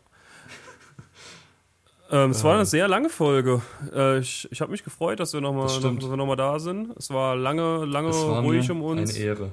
ähm, 2.11 2.33
es 2.33 2.43
war 2.43 2.57
eine 2.57 2.67
sehr 2.67 2.89
lange 2.89 3.09
Folge. 3.09 3.63
Äh, 3.95 4.19
ich 4.19 4.49
ich 4.51 4.61
habe 4.61 4.73
mich 4.73 4.83
gefreut, 4.83 5.21
dass 5.21 5.33
wir 5.33 5.41
nochmal 5.41 5.67
noch, 5.67 6.17
noch 6.17 6.37
da 6.37 6.59
sind. 6.59 6.97
Es 6.97 7.11
war 7.11 7.37
lange, 7.37 7.85
lange 7.85 8.11
ruhig 8.11 8.69
um 8.73 8.83
uns. 8.83 9.15
Eine 9.15 9.25
Ehre. 9.25 9.53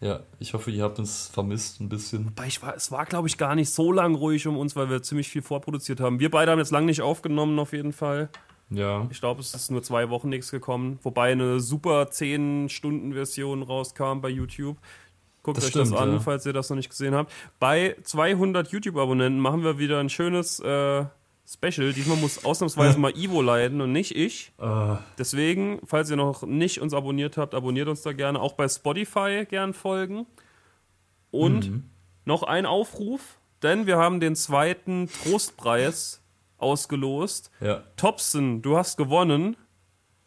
Ja, 0.00 0.20
ich 0.38 0.52
hoffe, 0.52 0.70
ihr 0.70 0.84
habt 0.84 0.98
uns 0.98 1.28
vermisst 1.28 1.80
ein 1.80 1.88
bisschen. 1.88 2.32
Aber 2.36 2.46
ich 2.46 2.60
war, 2.62 2.74
es 2.74 2.90
war, 2.92 3.06
glaube 3.06 3.28
ich, 3.28 3.38
gar 3.38 3.54
nicht 3.54 3.70
so 3.70 3.92
lang 3.92 4.14
ruhig 4.14 4.46
um 4.46 4.58
uns, 4.58 4.76
weil 4.76 4.90
wir 4.90 5.02
ziemlich 5.02 5.28
viel 5.28 5.42
vorproduziert 5.42 6.00
haben. 6.00 6.20
Wir 6.20 6.30
beide 6.30 6.50
haben 6.50 6.58
jetzt 6.58 6.70
lange 6.70 6.86
nicht 6.86 7.00
aufgenommen, 7.00 7.58
auf 7.58 7.72
jeden 7.72 7.92
Fall. 7.92 8.28
Ja. 8.68 9.06
Ich 9.10 9.20
glaube, 9.20 9.40
es 9.40 9.54
ist 9.54 9.70
nur 9.70 9.82
zwei 9.82 10.10
Wochen 10.10 10.28
nichts 10.28 10.50
gekommen. 10.50 10.98
Wobei 11.02 11.32
eine 11.32 11.60
super 11.60 12.08
10-Stunden-Version 12.10 13.62
rauskam 13.62 14.20
bei 14.20 14.28
YouTube. 14.28 14.76
Guckt 15.42 15.58
das 15.58 15.64
euch 15.64 15.70
stimmt, 15.70 15.92
das 15.92 15.98
an, 15.98 16.12
ja. 16.14 16.20
falls 16.20 16.44
ihr 16.44 16.52
das 16.52 16.68
noch 16.68 16.76
nicht 16.76 16.90
gesehen 16.90 17.14
habt. 17.14 17.32
Bei 17.58 17.96
200 18.02 18.68
YouTube-Abonnenten 18.68 19.40
machen 19.40 19.62
wir 19.62 19.78
wieder 19.78 20.00
ein 20.00 20.10
schönes 20.10 20.58
äh, 20.60 21.04
Special. 21.48 21.92
Diesmal 21.92 22.16
muss 22.16 22.44
ausnahmsweise 22.44 22.98
mal 22.98 23.16
Ivo 23.16 23.40
leiden 23.40 23.80
und 23.80 23.92
nicht 23.92 24.16
ich. 24.16 24.52
Uh. 24.60 24.96
Deswegen, 25.16 25.80
falls 25.84 26.10
ihr 26.10 26.16
noch 26.16 26.42
nicht 26.42 26.80
uns 26.80 26.92
abonniert 26.92 27.36
habt, 27.36 27.54
abonniert 27.54 27.88
uns 27.88 28.02
da 28.02 28.12
gerne. 28.12 28.40
Auch 28.40 28.54
bei 28.54 28.68
Spotify 28.68 29.46
gern 29.48 29.72
folgen. 29.72 30.26
Und 31.30 31.70
mhm. 31.70 31.90
noch 32.24 32.42
ein 32.42 32.66
Aufruf, 32.66 33.38
denn 33.62 33.86
wir 33.86 33.96
haben 33.96 34.18
den 34.18 34.34
zweiten 34.34 35.08
Trostpreis 35.08 36.20
ausgelost. 36.58 37.50
Ja. 37.60 37.84
Thompson, 37.96 38.62
du 38.62 38.76
hast 38.76 38.96
gewonnen. 38.96 39.56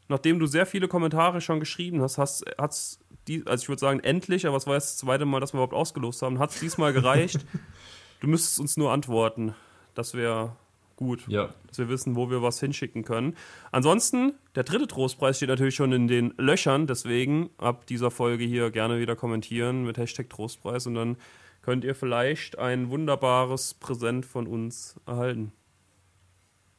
Nachdem 0.07 0.39
du 0.39 0.47
sehr 0.47 0.65
viele 0.65 0.88
Kommentare 0.88 1.41
schon 1.41 1.59
geschrieben 1.59 2.01
hast, 2.01 2.17
hast 2.17 2.45
hat's 2.57 2.99
die, 3.28 3.45
also 3.45 3.61
ich 3.61 3.70
würde 3.70 3.80
sagen 3.80 3.99
endlich, 3.99 4.47
aber 4.47 4.57
es 4.57 4.65
war 4.65 4.74
jetzt 4.74 4.91
das 4.91 4.97
zweite 4.97 5.26
Mal, 5.26 5.39
dass 5.39 5.53
wir 5.53 5.57
überhaupt 5.57 5.74
ausgelost 5.74 6.22
haben, 6.24 6.39
hat 6.39 6.49
es 6.49 6.59
diesmal 6.59 6.93
gereicht. 6.93 7.45
du 8.22 8.28
müsstest 8.28 8.59
uns 8.59 8.76
nur 8.76 8.91
antworten. 8.91 9.53
Das 9.93 10.15
wäre 10.15 10.55
gut, 11.00 11.26
ja. 11.30 11.50
dass 11.68 11.78
wir 11.78 11.88
wissen, 11.88 12.18
wo 12.18 12.30
wir 12.30 12.41
was 12.41 12.60
hinschicken 12.60 13.06
können. 13.06 13.38
Ansonsten, 13.72 14.34
der 14.56 14.64
dritte 14.64 14.86
Trostpreis 14.86 15.38
steht 15.38 15.47
natürlich 15.47 15.76
schon 15.76 15.93
in 15.93 16.10
den 16.10 16.34
Löchern, 16.38 16.88
deswegen 16.88 17.50
ab 17.58 17.86
dieser 17.86 18.12
Folge 18.12 18.43
hier 18.43 18.70
gerne 18.70 19.00
wieder 19.00 19.16
kommentieren 19.16 19.86
mit 19.86 19.97
Hashtag 19.97 20.30
Trostpreis 20.30 20.88
und 20.88 20.95
dann 20.95 21.16
könnt 21.62 21.86
ihr 21.86 21.95
vielleicht 21.95 22.60
ein 22.60 22.89
wunderbares 22.89 23.76
Präsent 23.76 24.26
von 24.26 24.45
uns 24.45 25.00
erhalten. 25.06 25.54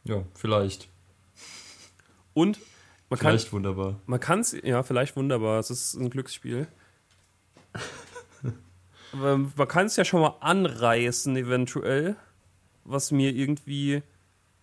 Ja, 0.05 0.25
vielleicht. 0.35 0.91
Und 2.35 2.61
man 3.09 3.19
vielleicht 3.19 3.47
kann, 3.47 3.53
wunderbar. 3.53 4.01
Man 4.05 4.21
kann 4.21 4.41
es, 4.41 4.55
ja, 4.63 4.83
vielleicht 4.83 5.17
wunderbar. 5.17 5.59
Es 5.61 5.71
ist 5.71 5.95
ein 5.95 6.11
Glücksspiel. 6.11 6.69
man 9.13 9.69
kann 9.69 9.87
es 9.87 9.97
ja 9.97 10.05
schon 10.05 10.21
mal 10.21 10.37
anreißen, 10.41 11.35
eventuell, 11.37 12.17
was 12.85 13.13
mir 13.13 13.35
irgendwie 13.35 14.03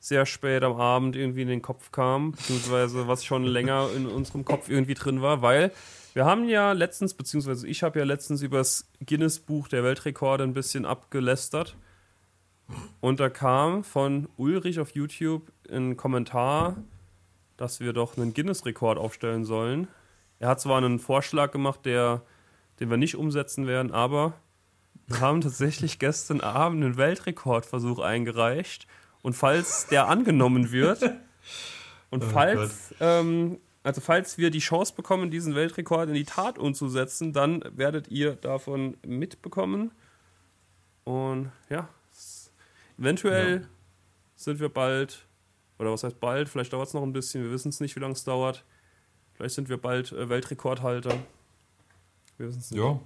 sehr 0.08 0.26
spät 0.26 0.64
am 0.64 0.80
Abend 0.80 1.16
irgendwie 1.16 1.42
in 1.42 1.48
den 1.48 1.62
Kopf 1.62 1.92
kam, 1.92 2.32
beziehungsweise 2.32 3.08
was 3.08 3.26
schon 3.26 3.44
länger 3.44 3.90
in 3.96 4.06
unserem 4.08 4.46
Kopf 4.46 4.70
irgendwie 4.70 4.94
drin 4.94 5.22
war, 5.22 5.42
weil 5.42 5.72
wir 6.14 6.26
haben 6.26 6.50
ja 6.50 6.72
letztens, 6.72 7.14
beziehungsweise 7.14 7.68
ich 7.68 7.84
habe 7.84 8.00
ja 8.00 8.06
letztens 8.06 8.42
über 8.42 8.58
das 8.58 8.90
Guinness-Buch 9.06 9.68
der 9.68 9.84
Weltrekorde 9.84 10.44
ein 10.44 10.54
bisschen 10.54 10.86
abgelästert. 10.86 11.76
Und 13.02 13.20
da 13.20 13.30
kam 13.30 13.84
von 13.84 14.28
Ulrich 14.36 14.80
auf 14.80 14.96
YouTube 14.96 15.52
ein 15.70 15.96
Kommentar, 15.96 16.78
dass 17.56 17.80
wir 17.80 17.94
doch 17.94 18.18
einen 18.18 18.34
Guinness-Rekord 18.34 18.98
aufstellen 18.98 19.46
sollen. 19.46 19.88
Er 20.40 20.50
hat 20.50 20.60
zwar 20.60 20.78
einen 20.78 21.00
Vorschlag 21.00 21.52
gemacht, 21.52 21.86
der, 21.86 22.24
den 22.80 22.90
wir 22.90 22.98
nicht 22.98 23.16
umsetzen 23.16 23.68
werden, 23.68 23.92
aber 23.92 24.34
wir 25.08 25.22
haben 25.22 25.42
tatsächlich 25.42 26.00
gestern 26.00 26.42
Abend 26.42 26.84
einen 26.84 26.98
Weltrekordversuch 26.98 28.00
eingereicht. 28.00 28.88
Und 29.28 29.34
falls 29.34 29.88
der 29.88 30.08
angenommen 30.08 30.72
wird 30.72 31.02
und 32.12 32.24
oh 32.24 32.30
falls 32.30 32.96
ähm, 33.02 33.60
also 33.84 34.00
falls 34.00 34.38
wir 34.38 34.52
die 34.52 34.60
Chance 34.60 34.94
bekommen, 34.96 35.32
diesen 35.32 35.54
Weltrekord 35.54 36.08
in 36.08 36.16
die 36.16 36.24
Tat 36.24 36.58
umzusetzen, 36.58 37.34
dann 37.34 37.62
werdet 37.76 38.08
ihr 38.08 38.38
davon 38.38 38.96
mitbekommen. 39.06 39.92
Und 41.04 41.52
ja, 41.70 41.90
eventuell 42.98 43.60
ja. 43.64 43.68
sind 44.38 44.62
wir 44.62 44.70
bald, 44.70 45.26
oder 45.78 45.92
was 45.92 46.06
heißt 46.06 46.22
bald, 46.22 46.48
vielleicht 46.48 46.72
dauert 46.72 46.88
es 46.88 46.94
noch 46.94 47.04
ein 47.04 47.12
bisschen, 47.12 47.44
wir 47.44 47.52
wissen 47.52 47.68
es 47.68 47.82
nicht, 47.82 47.98
wie 47.98 48.00
lange 48.00 48.14
es 48.14 48.24
dauert. 48.24 48.64
Vielleicht 49.34 49.56
sind 49.56 49.68
wir 49.68 49.78
bald 49.78 50.14
äh, 50.14 50.30
Weltrekordhalter. 50.30 51.20
Wir 52.38 52.48
wissen 52.48 52.60
es 52.60 52.72
nicht. 52.72 52.80
Ja, 52.80 52.98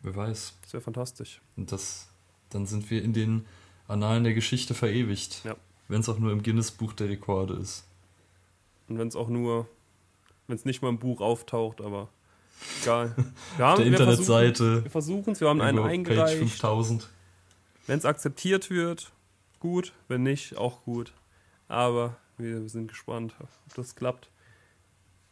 wer 0.00 0.16
weiß. 0.16 0.54
Das 0.62 0.72
wäre 0.72 0.80
fantastisch. 0.80 1.42
Und 1.58 1.70
das, 1.70 2.08
dann 2.48 2.64
sind 2.64 2.90
wir 2.90 3.02
in 3.02 3.12
den 3.12 3.44
Annalen 3.88 4.24
der 4.24 4.34
Geschichte 4.34 4.74
verewigt. 4.74 5.42
Ja. 5.44 5.56
Wenn 5.88 6.00
es 6.00 6.08
auch 6.08 6.18
nur 6.18 6.32
im 6.32 6.42
Guinness-Buch 6.42 6.92
der 6.94 7.08
Rekorde 7.08 7.54
ist. 7.54 7.86
Und 8.88 8.98
wenn 8.98 9.08
es 9.08 9.16
auch 9.16 9.28
nur, 9.28 9.68
wenn 10.46 10.56
es 10.56 10.64
nicht 10.64 10.82
mal 10.82 10.88
im 10.88 10.98
Buch 10.98 11.20
auftaucht, 11.20 11.80
aber 11.80 12.08
egal. 12.82 13.14
Wir 13.56 13.64
haben, 13.64 13.72
Auf 13.72 13.78
der 13.78 13.86
Internetseite. 13.86 14.84
Wir 14.84 14.90
versuchen 14.90 15.32
es, 15.32 15.40
wir 15.40 15.48
haben 15.48 15.60
einen 15.60 15.78
eingereicht. 15.78 16.38
5000. 16.38 17.08
Wenn 17.86 17.98
es 17.98 18.04
akzeptiert 18.04 18.70
wird, 18.70 19.12
gut. 19.60 19.92
Wenn 20.08 20.22
nicht, 20.22 20.56
auch 20.56 20.82
gut. 20.82 21.12
Aber 21.68 22.16
wir 22.38 22.68
sind 22.68 22.88
gespannt, 22.88 23.34
ob 23.40 23.74
das 23.74 23.94
klappt. 23.94 24.30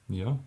Ja. 0.08 0.38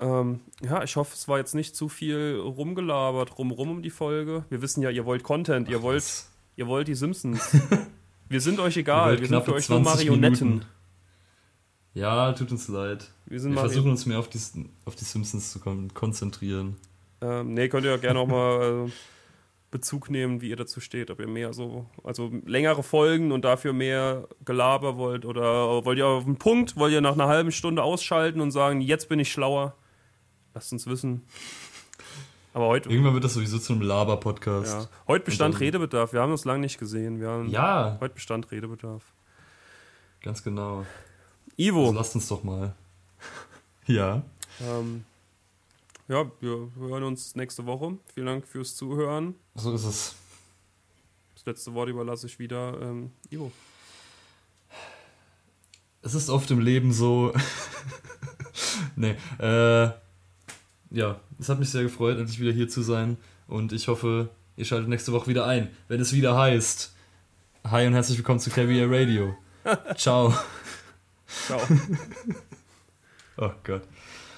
Ähm, 0.00 0.40
ja, 0.62 0.82
ich 0.82 0.96
hoffe, 0.96 1.14
es 1.14 1.26
war 1.28 1.38
jetzt 1.38 1.54
nicht 1.54 1.74
zu 1.74 1.88
viel 1.88 2.38
rumgelabert 2.38 3.38
rumrum 3.38 3.70
um 3.70 3.82
die 3.82 3.90
Folge. 3.90 4.44
Wir 4.50 4.60
wissen 4.62 4.82
ja, 4.82 4.90
ihr 4.90 5.06
wollt 5.06 5.22
Content, 5.22 5.68
ihr 5.68 5.82
wollt, 5.82 6.26
ihr 6.56 6.66
wollt 6.66 6.88
die 6.88 6.94
Simpsons. 6.94 7.56
wir 8.28 8.40
sind 8.40 8.58
euch 8.58 8.76
egal, 8.76 9.20
wir 9.20 9.28
sind 9.28 9.44
für 9.44 9.54
euch 9.54 9.68
nur 9.68 9.80
Marionetten. 9.80 10.48
Minuten. 10.48 10.66
Ja, 11.94 12.32
tut 12.32 12.50
uns 12.50 12.68
leid. 12.68 13.10
Wir, 13.24 13.42
wir 13.42 13.54
versuchen 13.54 13.90
uns 13.90 14.04
mehr 14.04 14.18
auf 14.18 14.28
die, 14.28 14.38
auf 14.84 14.96
die 14.96 15.04
Simpsons 15.04 15.52
zu 15.52 15.60
konzentrieren. 15.60 16.76
Ähm, 17.22 17.54
nee, 17.54 17.68
könnt 17.68 17.86
ihr 17.86 17.92
ja 17.92 17.96
gerne 17.96 18.18
auch 18.18 18.26
mal 18.26 18.86
äh, 18.86 18.90
Bezug 19.70 20.10
nehmen, 20.10 20.42
wie 20.42 20.50
ihr 20.50 20.56
dazu 20.56 20.80
steht. 20.80 21.10
Ob 21.10 21.20
ihr 21.20 21.26
mehr 21.26 21.54
so, 21.54 21.86
also 22.04 22.30
längere 22.44 22.82
Folgen 22.82 23.32
und 23.32 23.44
dafür 23.44 23.72
mehr 23.72 24.28
Gelaber 24.44 24.98
wollt 24.98 25.24
oder 25.24 25.84
wollt 25.86 25.98
ihr 25.98 26.06
auf 26.06 26.24
den 26.24 26.36
Punkt, 26.36 26.76
wollt 26.76 26.92
ihr 26.92 27.00
nach 27.00 27.14
einer 27.14 27.28
halben 27.28 27.50
Stunde 27.50 27.82
ausschalten 27.82 28.40
und 28.40 28.50
sagen, 28.50 28.82
jetzt 28.82 29.08
bin 29.08 29.18
ich 29.18 29.32
schlauer. 29.32 29.74
Lasst 30.54 30.72
uns 30.72 30.86
wissen. 30.86 31.22
Aber 32.56 32.68
heute. 32.68 32.88
Irgendwann 32.88 33.12
wird 33.12 33.22
das 33.22 33.34
sowieso 33.34 33.58
zu 33.58 33.74
einem 33.74 33.82
Laber-Podcast. 33.82 34.72
Ja. 34.72 34.88
Heute 35.08 35.26
bestand 35.26 35.60
Redebedarf. 35.60 36.14
Wir 36.14 36.22
haben 36.22 36.32
uns 36.32 36.46
lange 36.46 36.60
nicht 36.60 36.78
gesehen. 36.78 37.20
Wir 37.20 37.28
haben 37.28 37.50
ja. 37.50 37.98
Heute 38.00 38.14
bestand 38.14 38.50
Redebedarf. 38.50 39.12
Ganz 40.22 40.42
genau. 40.42 40.86
Ivo. 41.58 41.82
Also 41.82 41.92
lasst 41.92 42.14
uns 42.14 42.28
doch 42.28 42.42
mal. 42.44 42.74
ja. 43.86 44.22
Ähm, 44.62 45.04
ja, 46.08 46.24
wir 46.40 46.70
hören 46.78 47.02
uns 47.02 47.34
nächste 47.34 47.66
Woche. 47.66 47.98
Vielen 48.14 48.26
Dank 48.26 48.48
fürs 48.48 48.74
Zuhören. 48.74 49.34
So 49.54 49.74
ist 49.74 49.84
es. 49.84 50.14
Das 51.34 51.44
letzte 51.44 51.74
Wort 51.74 51.90
überlasse 51.90 52.26
ich 52.26 52.38
wieder 52.38 52.80
ähm, 52.80 53.10
Ivo. 53.30 53.52
Es 56.00 56.14
ist 56.14 56.30
oft 56.30 56.50
im 56.50 56.60
Leben 56.60 56.94
so. 56.94 57.34
nee, 58.96 59.14
äh, 59.40 59.90
ja, 60.96 61.20
es 61.38 61.48
hat 61.50 61.58
mich 61.58 61.70
sehr 61.70 61.82
gefreut, 61.82 62.18
endlich 62.18 62.40
wieder 62.40 62.52
hier 62.52 62.68
zu 62.68 62.80
sein. 62.80 63.18
Und 63.46 63.72
ich 63.72 63.86
hoffe, 63.88 64.30
ihr 64.56 64.64
schaltet 64.64 64.88
nächste 64.88 65.12
Woche 65.12 65.28
wieder 65.28 65.46
ein, 65.46 65.68
wenn 65.88 66.00
es 66.00 66.14
wieder 66.14 66.36
heißt. 66.36 66.92
Hi 67.64 67.86
und 67.86 67.92
herzlich 67.92 68.16
willkommen 68.16 68.40
zu 68.40 68.50
Caviar 68.50 68.90
Radio. 68.90 69.36
Ciao. 69.96 70.34
Ciao. 71.26 71.60
oh 73.36 73.50
Gott. 73.62 73.82